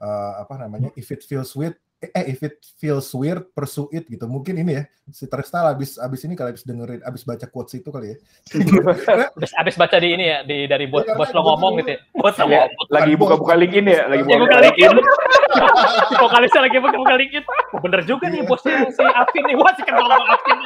[0.00, 4.06] eh, apa namanya if it feels weird eh, eh, if it feels weird pursue it
[4.06, 4.24] gitu.
[4.24, 7.88] Mungkin ini ya si Tristal abis abis ini kali abis dengerin abis baca quotes itu
[7.88, 8.16] kali ya.
[9.34, 11.98] Abis, abis baca di ini ya di dari bos Iya, bos lo ngomong gitu ya.
[12.12, 12.86] bos lo Ya, ngomong.
[12.88, 14.96] lagi buka-buka LinkedIn ya lagi ya buka buka LinkedIn.
[16.04, 17.44] Si vokalisnya lagi buka buka LinkedIn.
[17.68, 18.48] Oh, bener juga nih Iya.
[18.48, 19.56] bosnya si Afin nih.
[19.56, 20.58] Wah si kenal sama Afin.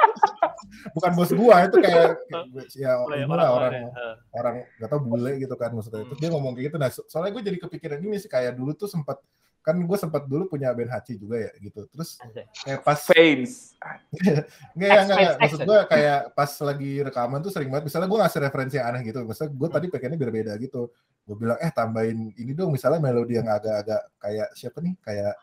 [0.93, 2.09] Bukan bos gua itu kayak
[2.83, 3.85] ya Oh, ya, inilah orang orang-orang
[4.33, 6.03] orang gak tau bule gitu kan maksudnya.
[6.03, 6.77] Itu dia ngomong kayak gitu.
[6.77, 9.17] Nah so- soalnya gue jadi kepikiran ini sih kayak dulu tuh sempat
[9.63, 12.19] kan gue sempat dulu punya band hachi juga ya gitu terus
[12.67, 13.79] kayak pas Veins
[14.77, 17.91] Nggak, X, nggak, Maksud gue kayak pas lagi rekaman tuh sering banget.
[17.91, 19.21] Misalnya gue ngasih referensi yang aneh gitu.
[19.27, 20.83] Misalnya gue tadi pengennya beda-beda gitu.
[21.27, 22.71] Gue bilang, eh tambahin ini dong.
[22.71, 24.95] Misalnya melodi yang agak-agak kayak siapa nih?
[25.03, 25.35] Kayak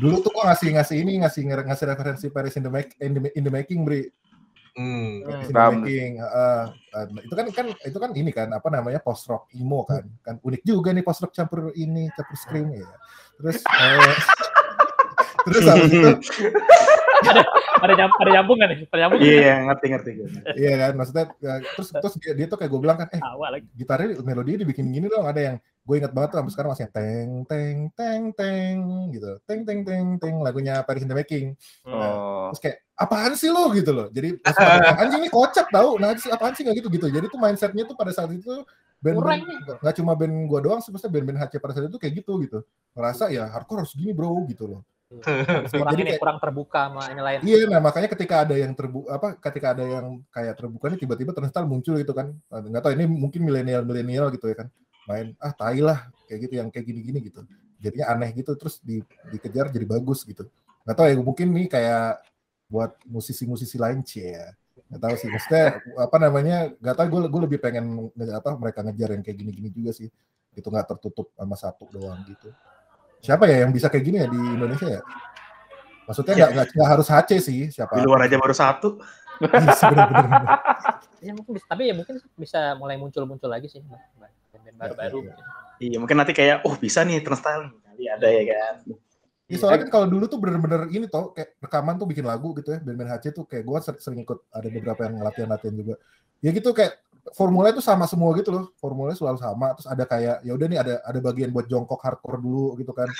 [0.00, 3.20] dulu tuh gue ngasih ngasih ini ngasih ngasih referensi Paris in the, make, in the,
[3.36, 4.08] in the making Bri
[4.72, 5.20] Hmm.
[5.52, 6.64] Making Heeh.
[6.96, 10.40] Uh, itu kan kan itu kan ini kan apa namanya post rock emo kan kan
[10.40, 12.88] unik juga nih post rock campur ini campur scream ya
[13.42, 14.14] terus eh,
[15.44, 16.10] terus habis itu
[17.82, 18.78] ada nyambung ada nyambung kan nih?
[18.86, 20.28] Ada nyambung Iya, iya, ngerti ngerti gue.
[20.54, 23.50] iya kan maksudnya ya, terus terus dia, dia tuh kayak gue bilang kan eh awal
[23.52, 23.66] lagi.
[23.74, 26.94] gitarnya melodinya dibikin gini dong ada yang gue ingat banget tuh sampai sekarang masih yang
[26.94, 28.76] teng teng teng teng
[29.10, 29.30] gitu.
[29.42, 31.58] Teng teng teng teng lagunya Paris in the Making.
[31.82, 32.54] Oh.
[32.54, 34.06] terus kayak apaan sih lo gitu loh.
[34.14, 34.38] Jadi
[35.02, 35.98] anjing ini kocak tau.
[35.98, 36.62] Nah sih apaan sih?
[36.62, 37.06] nggak gitu gitu.
[37.10, 38.62] Jadi tuh mindsetnya tuh pada saat itu
[39.02, 41.98] band Kurang band nggak cuma band gue doang sih maksudnya band-band HC pada saat itu
[41.98, 42.58] kayak gitu gitu.
[42.94, 44.82] Ngerasa ya hardcore harus gini bro gitu loh.
[45.12, 47.38] Kurang Jadi ini kayak- kurang terbuka sama ini lain.
[47.44, 51.30] Iya, nah makanya ketika ada yang terbuka apa ketika ada yang kayak terbuka nih tiba-tiba
[51.34, 52.32] ternyata muncul gitu kan.
[52.48, 54.68] Nah, Nggak tahu ini mungkin milenial-milenial gitu ya kan.
[55.08, 57.42] Main ah tai lah kayak gitu yang kayak gini-gini gitu.
[57.82, 60.46] Jadinya aneh gitu terus di, dikejar jadi bagus gitu.
[60.86, 62.22] Nggak tahu ya mungkin nih kayak
[62.70, 64.48] buat musisi-musisi lain cie ya.
[64.88, 65.64] Nggak tahu sih maksudnya
[65.98, 69.68] apa namanya nggak tahu gue gue lebih pengen nge- apa mereka ngejar yang kayak gini-gini
[69.74, 70.08] juga sih.
[70.54, 72.54] Itu nggak tertutup sama satu doang gitu.
[73.22, 75.02] Siapa ya yang bisa kayak gini ya di Indonesia ya?
[76.06, 77.94] Maksudnya nggak nggak nggak harus HC sih siapa?
[77.98, 78.98] Di luar aja baru satu.
[79.42, 80.42] Iya, bener-bener.
[81.26, 83.82] ya mungkin bisa, tapi ya mungkin bisa mulai muncul-muncul lagi sih
[84.76, 85.34] baru-baru iya.
[85.82, 87.74] Iya, mungkin nanti kayak, oh bisa nih turnstile nih.
[87.82, 88.74] Nanti ada ya kan.
[89.50, 92.72] Ya, soalnya kan kalau dulu tuh bener-bener ini toh kayak rekaman tuh bikin lagu gitu
[92.72, 95.94] ya band-band HC tuh kayak gue sering, sering ikut ada beberapa yang latihan-latihan juga
[96.40, 96.96] ya gitu kayak
[97.30, 100.78] formulanya tuh sama semua gitu loh formulanya selalu sama terus ada kayak ya udah nih
[100.78, 103.06] ada ada bagian buat jongkok hardcore dulu gitu kan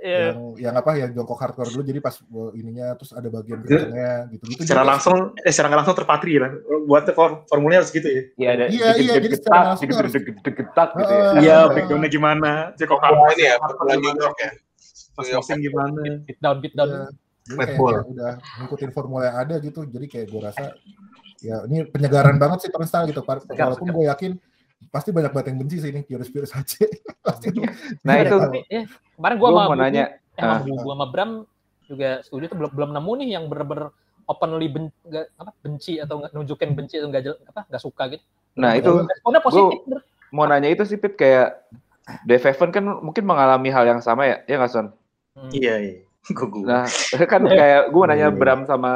[0.00, 0.32] Iya.
[0.32, 2.16] yang yang apa yang jongkok hardcore dulu jadi pas
[2.56, 6.50] ininya terus ada bagian kencengnya gitu gitu Secara langsung, eh secara nggak langsung terpatri lah.
[6.88, 8.22] Buat for- formulnya harus gitu ya.
[8.32, 11.24] Iya ada Iya, iya, jadi secara langsung harus- degetak gitu ya.
[11.36, 12.50] Iya, backgroundnya gimana.
[12.80, 14.50] Cek kok Formula ini ya, formula New York ya.
[15.20, 16.00] Masing-masing gimana.
[16.24, 17.04] beat down beat down Iya.
[17.50, 18.32] Jadi kayak, kayak udah
[18.62, 19.80] ngikutin formula yang ada gitu.
[19.84, 20.64] Jadi kayak gue rasa
[21.40, 23.20] ya ini penyegaran banget sih turnstile gitu.
[23.22, 24.32] Walaupun gue yakin
[24.88, 26.72] pasti banyak banget yang benci sih ini Purus HC.
[27.26, 27.52] pasti
[28.00, 28.82] Nah Iya, itu tapi, ya,
[29.14, 30.04] kemarin gua gue sama mau nanya.
[30.08, 30.60] eh, sama Ah.
[30.62, 31.30] Bubu sama Bram
[31.84, 33.92] juga setuju tuh belum belum nemu nih yang bener-bener
[34.24, 38.24] openly ben, nggak- apa, benci atau nggak nunjukin benci atau nggak apa nggak suka gitu.
[38.56, 39.78] Nah itu responnya positif.
[39.84, 40.00] bener.
[40.30, 41.66] mau nanya itu sih Pit kayak
[42.22, 44.86] Dave Evan kan mungkin mengalami hal yang sama ya, ya nggak Son?
[45.34, 45.50] Hmm.
[45.50, 45.94] Iya, iya.
[46.36, 46.62] Gugu.
[46.62, 46.86] Nah
[47.26, 48.34] kan kayak gue mau nanya Iya.
[48.34, 48.92] Bram sama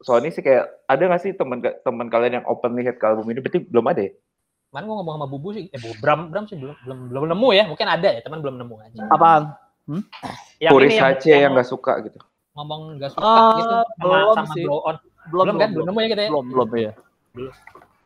[0.00, 3.44] Sony sih kayak ada nggak sih teman teman kalian yang openly hate ke album ini?
[3.44, 4.12] Berarti belum ada ya?
[4.70, 7.64] Kemarin gua ngomong sama Bubu sih, eh Bram Bram sih belum belum belum nemu ya,
[7.68, 8.98] mungkin ada ya, teman belum nemu aja.
[9.12, 9.42] Apaan?
[10.62, 12.18] Yang Puris ini yang, yang nggak suka gitu.
[12.54, 14.64] ngomong nggak suka Ah, gitu sama belum sama sih.
[14.66, 14.96] blow on.
[15.30, 15.68] Belum, Belum, kan?
[15.74, 16.30] Belum nemu ya kita ya?
[16.30, 16.92] Belum, belum ya.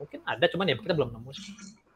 [0.01, 1.45] Mungkin ada cuman ya kita belum nemu sih.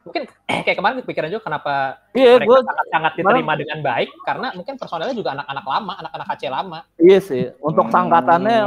[0.09, 0.25] Mungkin
[0.65, 1.73] kayak kemarin kepikiran juga kenapa
[2.17, 6.43] Iya, mereka gue sangat-sangat diterima dengan baik karena mungkin personelnya juga anak-anak lama, anak-anak HC
[6.49, 6.79] lama.
[6.97, 7.53] iya sih.
[7.61, 7.95] Untuk Hmm.
[7.95, 8.59] sangkatannya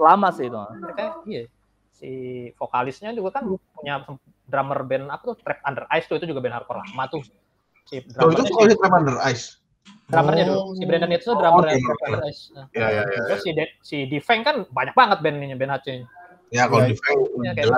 [0.00, 0.56] lama sih itu.
[0.56, 1.44] Mereka iya
[1.92, 2.10] si
[2.54, 4.06] vokalisnya juga kan punya
[4.46, 7.22] drummer band apa tuh Trap Under Ice tuh itu juga band hardcore lama tuh.
[7.84, 9.58] Si Oh, itu kalau di Trap Under Ice.
[10.08, 10.72] drummernya Oh.
[10.72, 10.78] dulu.
[10.78, 12.06] Si Brandon itu tuh drummer oke, Trap oke.
[12.08, 12.42] Under Ice.
[12.54, 13.20] Nah, Ya, ya, ya.
[13.26, 16.06] Terus si De- si Defeng kan banyak banget band ini band HC-nya.
[16.48, 17.68] Ya, kalau Ya, di Frank Ya, kayak,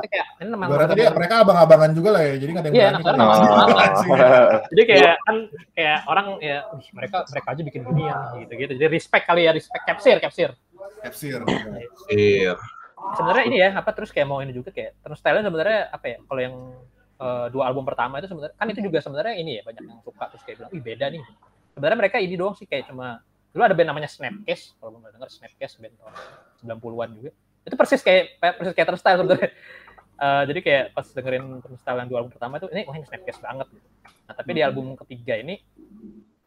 [0.95, 3.03] kayak mereka abang-abangan juga lah ya, jadi nggak ada yang Iya, berani.
[3.03, 3.93] kalau- abang-abangan.
[4.71, 5.37] Jadi kayak kan
[5.75, 8.73] kayak orang ya "Wih, mereka mereka aja bikin gini ya gitu gitu.
[8.79, 10.51] Jadi respect kali ya respect capsir capsir.
[11.03, 11.41] Capsir.
[12.09, 12.55] Iya.
[13.17, 16.19] Sebenarnya ini ya apa terus kayak mau ini juga kayak terus style sebenarnya apa ya
[16.23, 16.55] kalau yang
[17.17, 20.25] eh, dua album pertama itu sebenarnya kan itu juga sebenarnya ini ya banyak yang suka
[20.31, 21.23] terus kayak bilang ih beda nih.
[21.75, 23.19] Sebenarnya mereka ini doang sih kayak cuma
[23.51, 26.15] dulu ada band namanya Snapcase kalau belum pernah denger Snapcase band tahun
[26.79, 27.31] 90-an juga.
[27.63, 29.51] Itu persis kayak persis kayak Turnstile sebenarnya.
[30.21, 33.41] Eh, jadi kayak pas dengerin Turnstile yang dua album pertama itu ini wah ini Snapcase
[33.41, 33.67] banget.
[34.29, 35.59] Nah, tapi di album ketiga ini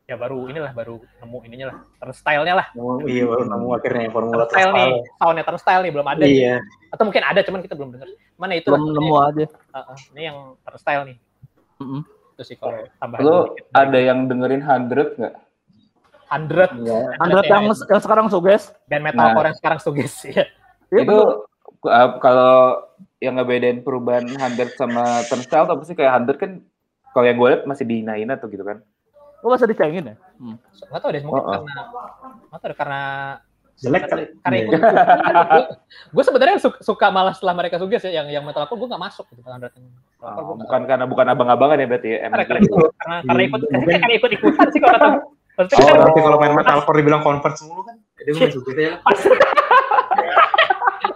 [0.03, 2.67] ya baru inilah baru nemu ininya lah Turnstile-nya lah.
[2.75, 6.23] Oh, iya baru nemu akhirnya formula Turnstile nih, soundnya Turnstile nih belum ada.
[6.23, 6.55] Iya.
[6.93, 8.09] Atau mungkin ada cuman kita belum dengar.
[8.37, 8.69] Mana itu?
[8.69, 9.45] belum nemu aja.
[9.49, 11.17] Heeh, ini yang Turnstile nih.
[11.81, 12.01] Mm-mm.
[12.33, 13.21] Itu sih kalau tambahan.
[13.25, 13.37] Lo
[13.73, 15.35] ada yang dengerin 100 nggak?
[16.29, 18.73] 100 Android yang, yang sekarang suges.
[18.85, 19.49] band metalcore Nah.
[19.49, 20.45] yang sekarang suges ya.
[20.95, 21.17] Itu
[21.83, 22.55] uh, kalau
[23.17, 24.37] yang ngebedain perubahan 100
[24.73, 26.51] sama Turnstile tuh apa sih kayak 100 kan
[27.09, 28.83] kalau yang gue lihat masih di Naina tuh gitu kan.
[29.39, 30.15] Lu masa dicengin ya?
[30.35, 30.55] Hmm.
[30.59, 31.53] Nggak tahu deh mungkin Oh, oh.
[31.53, 31.81] karena
[32.43, 33.01] nggak tahu deh, karena
[33.73, 34.23] Jelek kali.
[34.39, 34.63] karena Iya.
[34.63, 34.81] ikut
[36.13, 39.25] gue sebenarnya suka, suka malah setelah mereka suges ya yang yang metalcore gue nggak masuk
[39.29, 39.59] gitu kan
[40.23, 42.17] Oh, bukan karena bukan abang-abangan ya berarti ya.
[42.23, 45.07] Karena karena, ikut- karena, karena ikut Mungkin- karena ikut ikutan sih kalau kata
[45.53, 47.93] Oh, nanti kalau main metalcore dibilang convert mulu kan.
[48.17, 48.93] Jadi gue gitu ya.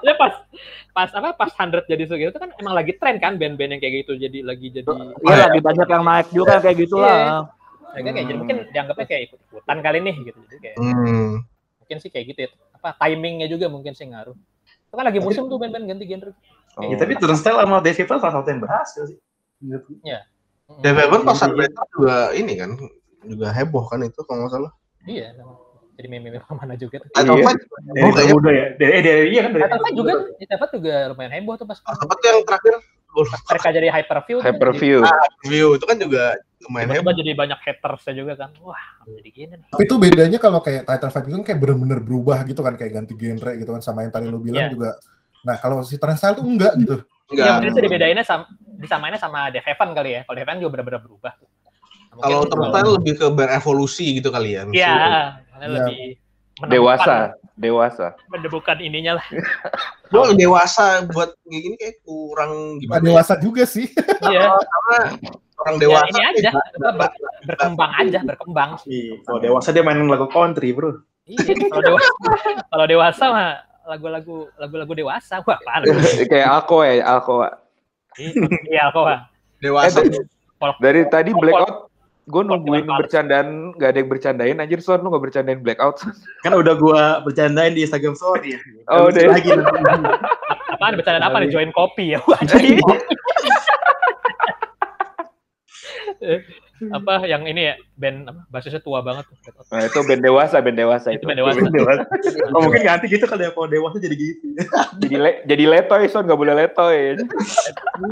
[0.08, 0.40] Pas ya
[0.94, 3.82] pas pas apa pas 100 jadi suges itu kan emang lagi tren kan band-band yang
[3.82, 4.88] kayak gitu jadi lagi jadi
[5.20, 7.50] Iya lagi banyak yang naik juga kayak gitulah.
[7.90, 11.32] mereka kayak jadi mungkin dianggapnya kayak ikut ikutan kali nih gitu jadi kayak Hmm.
[11.82, 15.48] mungkin sih kayak gitu ya apa timingnya juga mungkin sih ngaruh itu kan lagi musim
[15.48, 16.32] tuh band-band ganti genre
[16.78, 16.86] Oh.
[16.86, 19.18] Ya, tapi Turnstile sama Dave Evan salah satu yang berhasil sih.
[20.78, 22.78] Dave Evan pas Unrated juga ini kan
[23.26, 24.72] juga heboh kan itu kalau nggak salah.
[25.04, 25.34] iya.
[25.98, 27.44] Jadi meme-meme mana juga tuh Atau Iya.
[27.44, 28.66] Fight, Dari Oh, kayaknya- muda ya.
[28.76, 29.64] Dari, eh, dari iya kan dari.
[29.66, 32.74] Atau juga di Tefat juga lumayan heboh tuh pas apa tuh yang terakhir
[33.50, 34.98] mereka jadi hyperview tuh kan Hyperview.
[35.44, 36.24] view itu kan juga
[36.60, 37.12] lumayan heboh.
[37.12, 38.78] jadi banyak hatersnya juga kan wah
[39.08, 42.46] jadi gini nih Tapi itu bedanya kalau kayak title fight itu kan kayak bener-bener berubah
[42.46, 44.72] gitu kan kayak ganti genre gitu kan sama yang tadi lu bilang Iya.
[44.72, 44.92] juga.
[45.42, 46.96] Nah kalau si Turnstile tuh enggak gitu.
[47.28, 47.54] ya Enggak.
[47.58, 48.44] mungkin itu dibedainnya sama
[48.78, 51.34] disamainnya sama Dave Evan kali ya kalau Dave Evan juga benar-benar berubah
[52.14, 54.66] Kalau Turnstile lebih ke berevolusi gitu kali ya.
[54.68, 54.94] Iya,
[55.58, 55.74] karena Iya.
[55.82, 56.00] lebih
[56.58, 57.16] menemukan- Dewasa,
[57.56, 58.08] dewasa.
[58.28, 59.26] menemukan ininya lah.
[60.14, 63.06] Gua dewasa buat kayak gini kayak kurang gimana ya?
[63.10, 63.90] dewasa juga sih.
[64.24, 64.54] Iya,
[65.58, 66.06] orang ya, dewasa.
[66.08, 68.70] ini aja, ber- berkembang aja, berkembang.
[68.86, 71.02] Iya, kalau dewasa dia main lagu country, bro.
[71.26, 72.10] Iya, kalau dewasa,
[72.70, 73.50] kalau dewasa mah
[73.84, 75.82] lagu-lagu lagu-lagu dewasa, wah apaan?
[76.32, 77.46] kayak Alko ya, Alko.
[78.66, 79.04] Iya, kok.
[79.04, 79.20] Wak.
[79.60, 80.00] Dewasa.
[80.82, 81.87] Dari tadi blackout
[82.28, 86.04] gue nungguin bercandaan gak ada yang bercandain anjir Son lu gak bercandain blackout
[86.44, 88.60] Kan udah gua bercandain di Instagram story ya.
[88.92, 89.32] Oh, udah.
[89.32, 89.50] lagi.
[90.76, 91.50] Apaan bercanda apa nih?
[91.52, 92.20] Join kopi ya.
[96.94, 99.38] Apa yang ini ya band apa basisnya tua banget tuh.
[99.74, 101.58] nah itu band dewasa band dewasa Itu itu band dewasa.
[101.74, 102.06] Dewasa.
[102.54, 104.46] Oh, mungkin ganti gitu kali ya kalau dewasa jadi gitu.
[105.02, 107.18] jadi le jadi letoy Son gak boleh letoy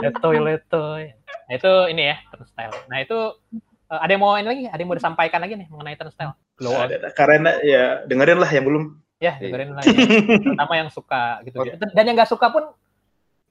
[0.02, 1.14] Letoy letoy.
[1.46, 2.74] Nah itu ini ya turnstile.
[2.90, 3.20] Nah itu
[3.86, 4.64] eh, ada yang mau ini lagi?
[4.68, 6.34] Ada yang mau disampaikan lagi nih mengenai turnstile?
[6.56, 6.88] Glow on.
[7.14, 8.84] Karena ya dengerin lah yang belum.
[9.20, 9.84] Ya dengerin lah.
[9.84, 9.96] Ya.
[10.44, 11.58] Terutama yang suka gitu.
[11.62, 11.76] Oke.
[11.80, 12.64] Dan yang nggak suka pun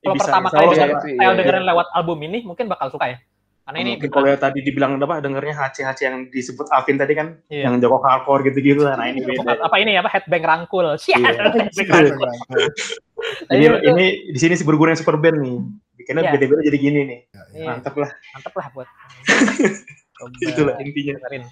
[0.04, 3.08] Ya, kalau bisa, pertama kali dengerin style Iya, dengerin lewat album ini mungkin bakal suka
[3.08, 3.18] ya.
[3.64, 7.40] Karena ini Mungkin kalau yang tadi dibilang apa dengernya HC-HC yang disebut Alvin tadi kan
[7.48, 7.72] Iya.
[7.72, 9.64] yang Joko hardcore gitu-gitu nah ini beda.
[9.64, 10.84] apa ini apa headbang rangkul.
[11.00, 11.16] Iya.
[11.24, 12.28] headbang rangkul.
[13.48, 13.90] Ini Iya, iya.
[13.96, 14.06] ini
[14.36, 15.56] di sini si berguna yang super band nih.
[15.96, 16.32] Bikinnya Iya.
[16.36, 17.18] beda-beda jadi gini nih.
[17.56, 18.10] Iya, Mantap lah.
[18.36, 18.88] mantep lah buat.
[20.14, 21.14] Coba Itulah intinya.
[21.18, 21.44] dengerin.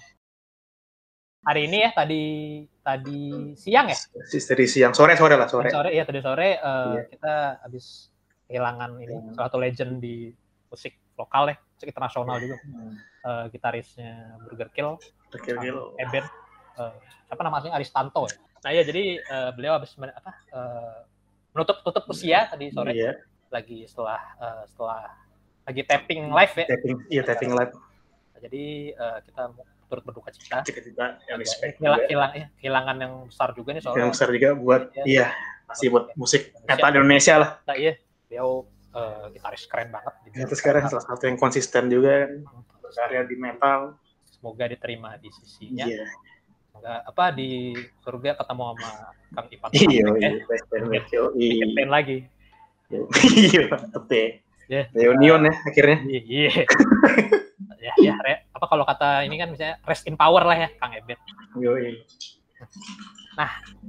[1.43, 2.23] Hari ini ya tadi
[2.79, 3.21] tadi
[3.59, 5.67] siang ya Dari siang sore sore lah sore.
[5.67, 7.01] Tadi sore ya tadi sore eh, Iya.
[7.11, 8.07] kita habis
[8.47, 10.31] kehilangan ini salah satu legend di
[10.71, 12.57] musik lokal ya musik internasional juga
[13.23, 14.99] Eh, gitarisnya Burger Kill
[15.31, 15.95] Gokil-gil.
[15.95, 16.23] Eben
[16.75, 20.97] eh, siapa namanya Aristanto ya nah iya jadi eh, beliau habis men- apa eh,
[21.51, 25.07] menutup tutup usia tadi sore Iya, lagi setelah eh, setelah
[25.63, 27.71] lagi tapping live ya tapping, iya tapping live.
[28.43, 29.41] Jadi eh, kita
[29.87, 31.77] turut berduka cita Cita-cita ya respect.
[31.77, 35.03] Hilang, hilang, ya, kehilangan yang besar juga nih Yang soalnya besar juga buat Iya.
[35.05, 35.27] iya
[35.63, 37.49] masih buat musik metal Indonesia lah.
[37.63, 37.93] Nah, iya
[38.27, 38.49] beliau
[38.93, 40.35] eh, gitaris keren banget gitu.
[40.43, 42.31] Itu sekarang salah satu yang konsisten juga kan
[42.83, 43.79] berkarya di metal.
[44.27, 46.03] semoga diterima di sisinya Iya.
[46.67, 47.71] semoga apa di
[48.03, 48.89] surga ketemu sama
[49.31, 50.11] Kang Ipan Iya, ya.
[50.19, 50.29] iya.
[51.31, 52.17] Iya, lagi
[52.91, 53.63] iya.
[54.67, 54.83] Iya.
[54.91, 55.97] Reunion ya akhirnya.
[56.07, 56.51] iya iya
[58.03, 58.35] ya ya Re.
[58.51, 61.19] apa kalau kata ini kan misalnya rest in power lah ya Kang Ebet
[61.55, 62.03] Yoi.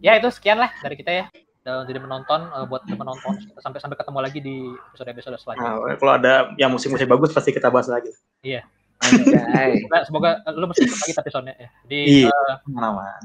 [0.00, 1.24] ya itu sekian lah dari kita ya
[1.64, 4.56] dan jadi menonton eh, buat menonton sampai sampai ketemu lagi di
[4.92, 8.12] episode episode selanjutnya Nah, kalau ada yang musik-musik bagus pasti kita bahas lagi.
[8.44, 9.80] Anjay.
[10.04, 12.36] semoga, semoga lu mesti ikut lagi tapi soalnya ya di Iya.
[12.68, 13.16] Mana-mana.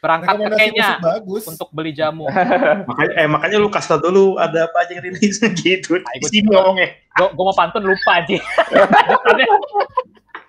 [0.00, 1.42] berangkat ke Rekomendasi Kenya musik bagus.
[1.44, 2.24] untuk beli jamu
[2.88, 6.00] Makanya, eh, makanya lu kasih tau dulu ada apa aja yang rilis gitu.
[6.00, 6.56] Nah, Di ikut sini juga.
[6.56, 6.88] ngomongnya.
[7.20, 8.38] gue gue mau pantun lupa aja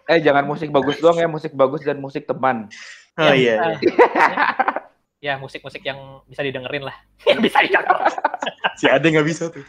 [0.05, 2.69] Eh jangan musik bagus doang ya, musik bagus dan musik teman.
[3.13, 3.55] Oh Ya, iya.
[3.67, 3.77] eh,
[5.21, 6.95] ya musik-musik yang bisa didengerin lah
[7.43, 8.09] bisa didengerin
[8.79, 9.61] Si Ade nggak bisa tuh.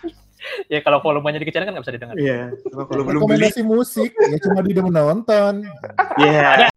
[0.67, 2.51] ya kalau volumenya dikecilin kan nggak bisa didengar Iya.
[2.65, 3.47] Kalau kalau belum beli.
[3.47, 5.55] Rekomendasi musik ya cuma di menonton.
[6.17, 6.72] Iya.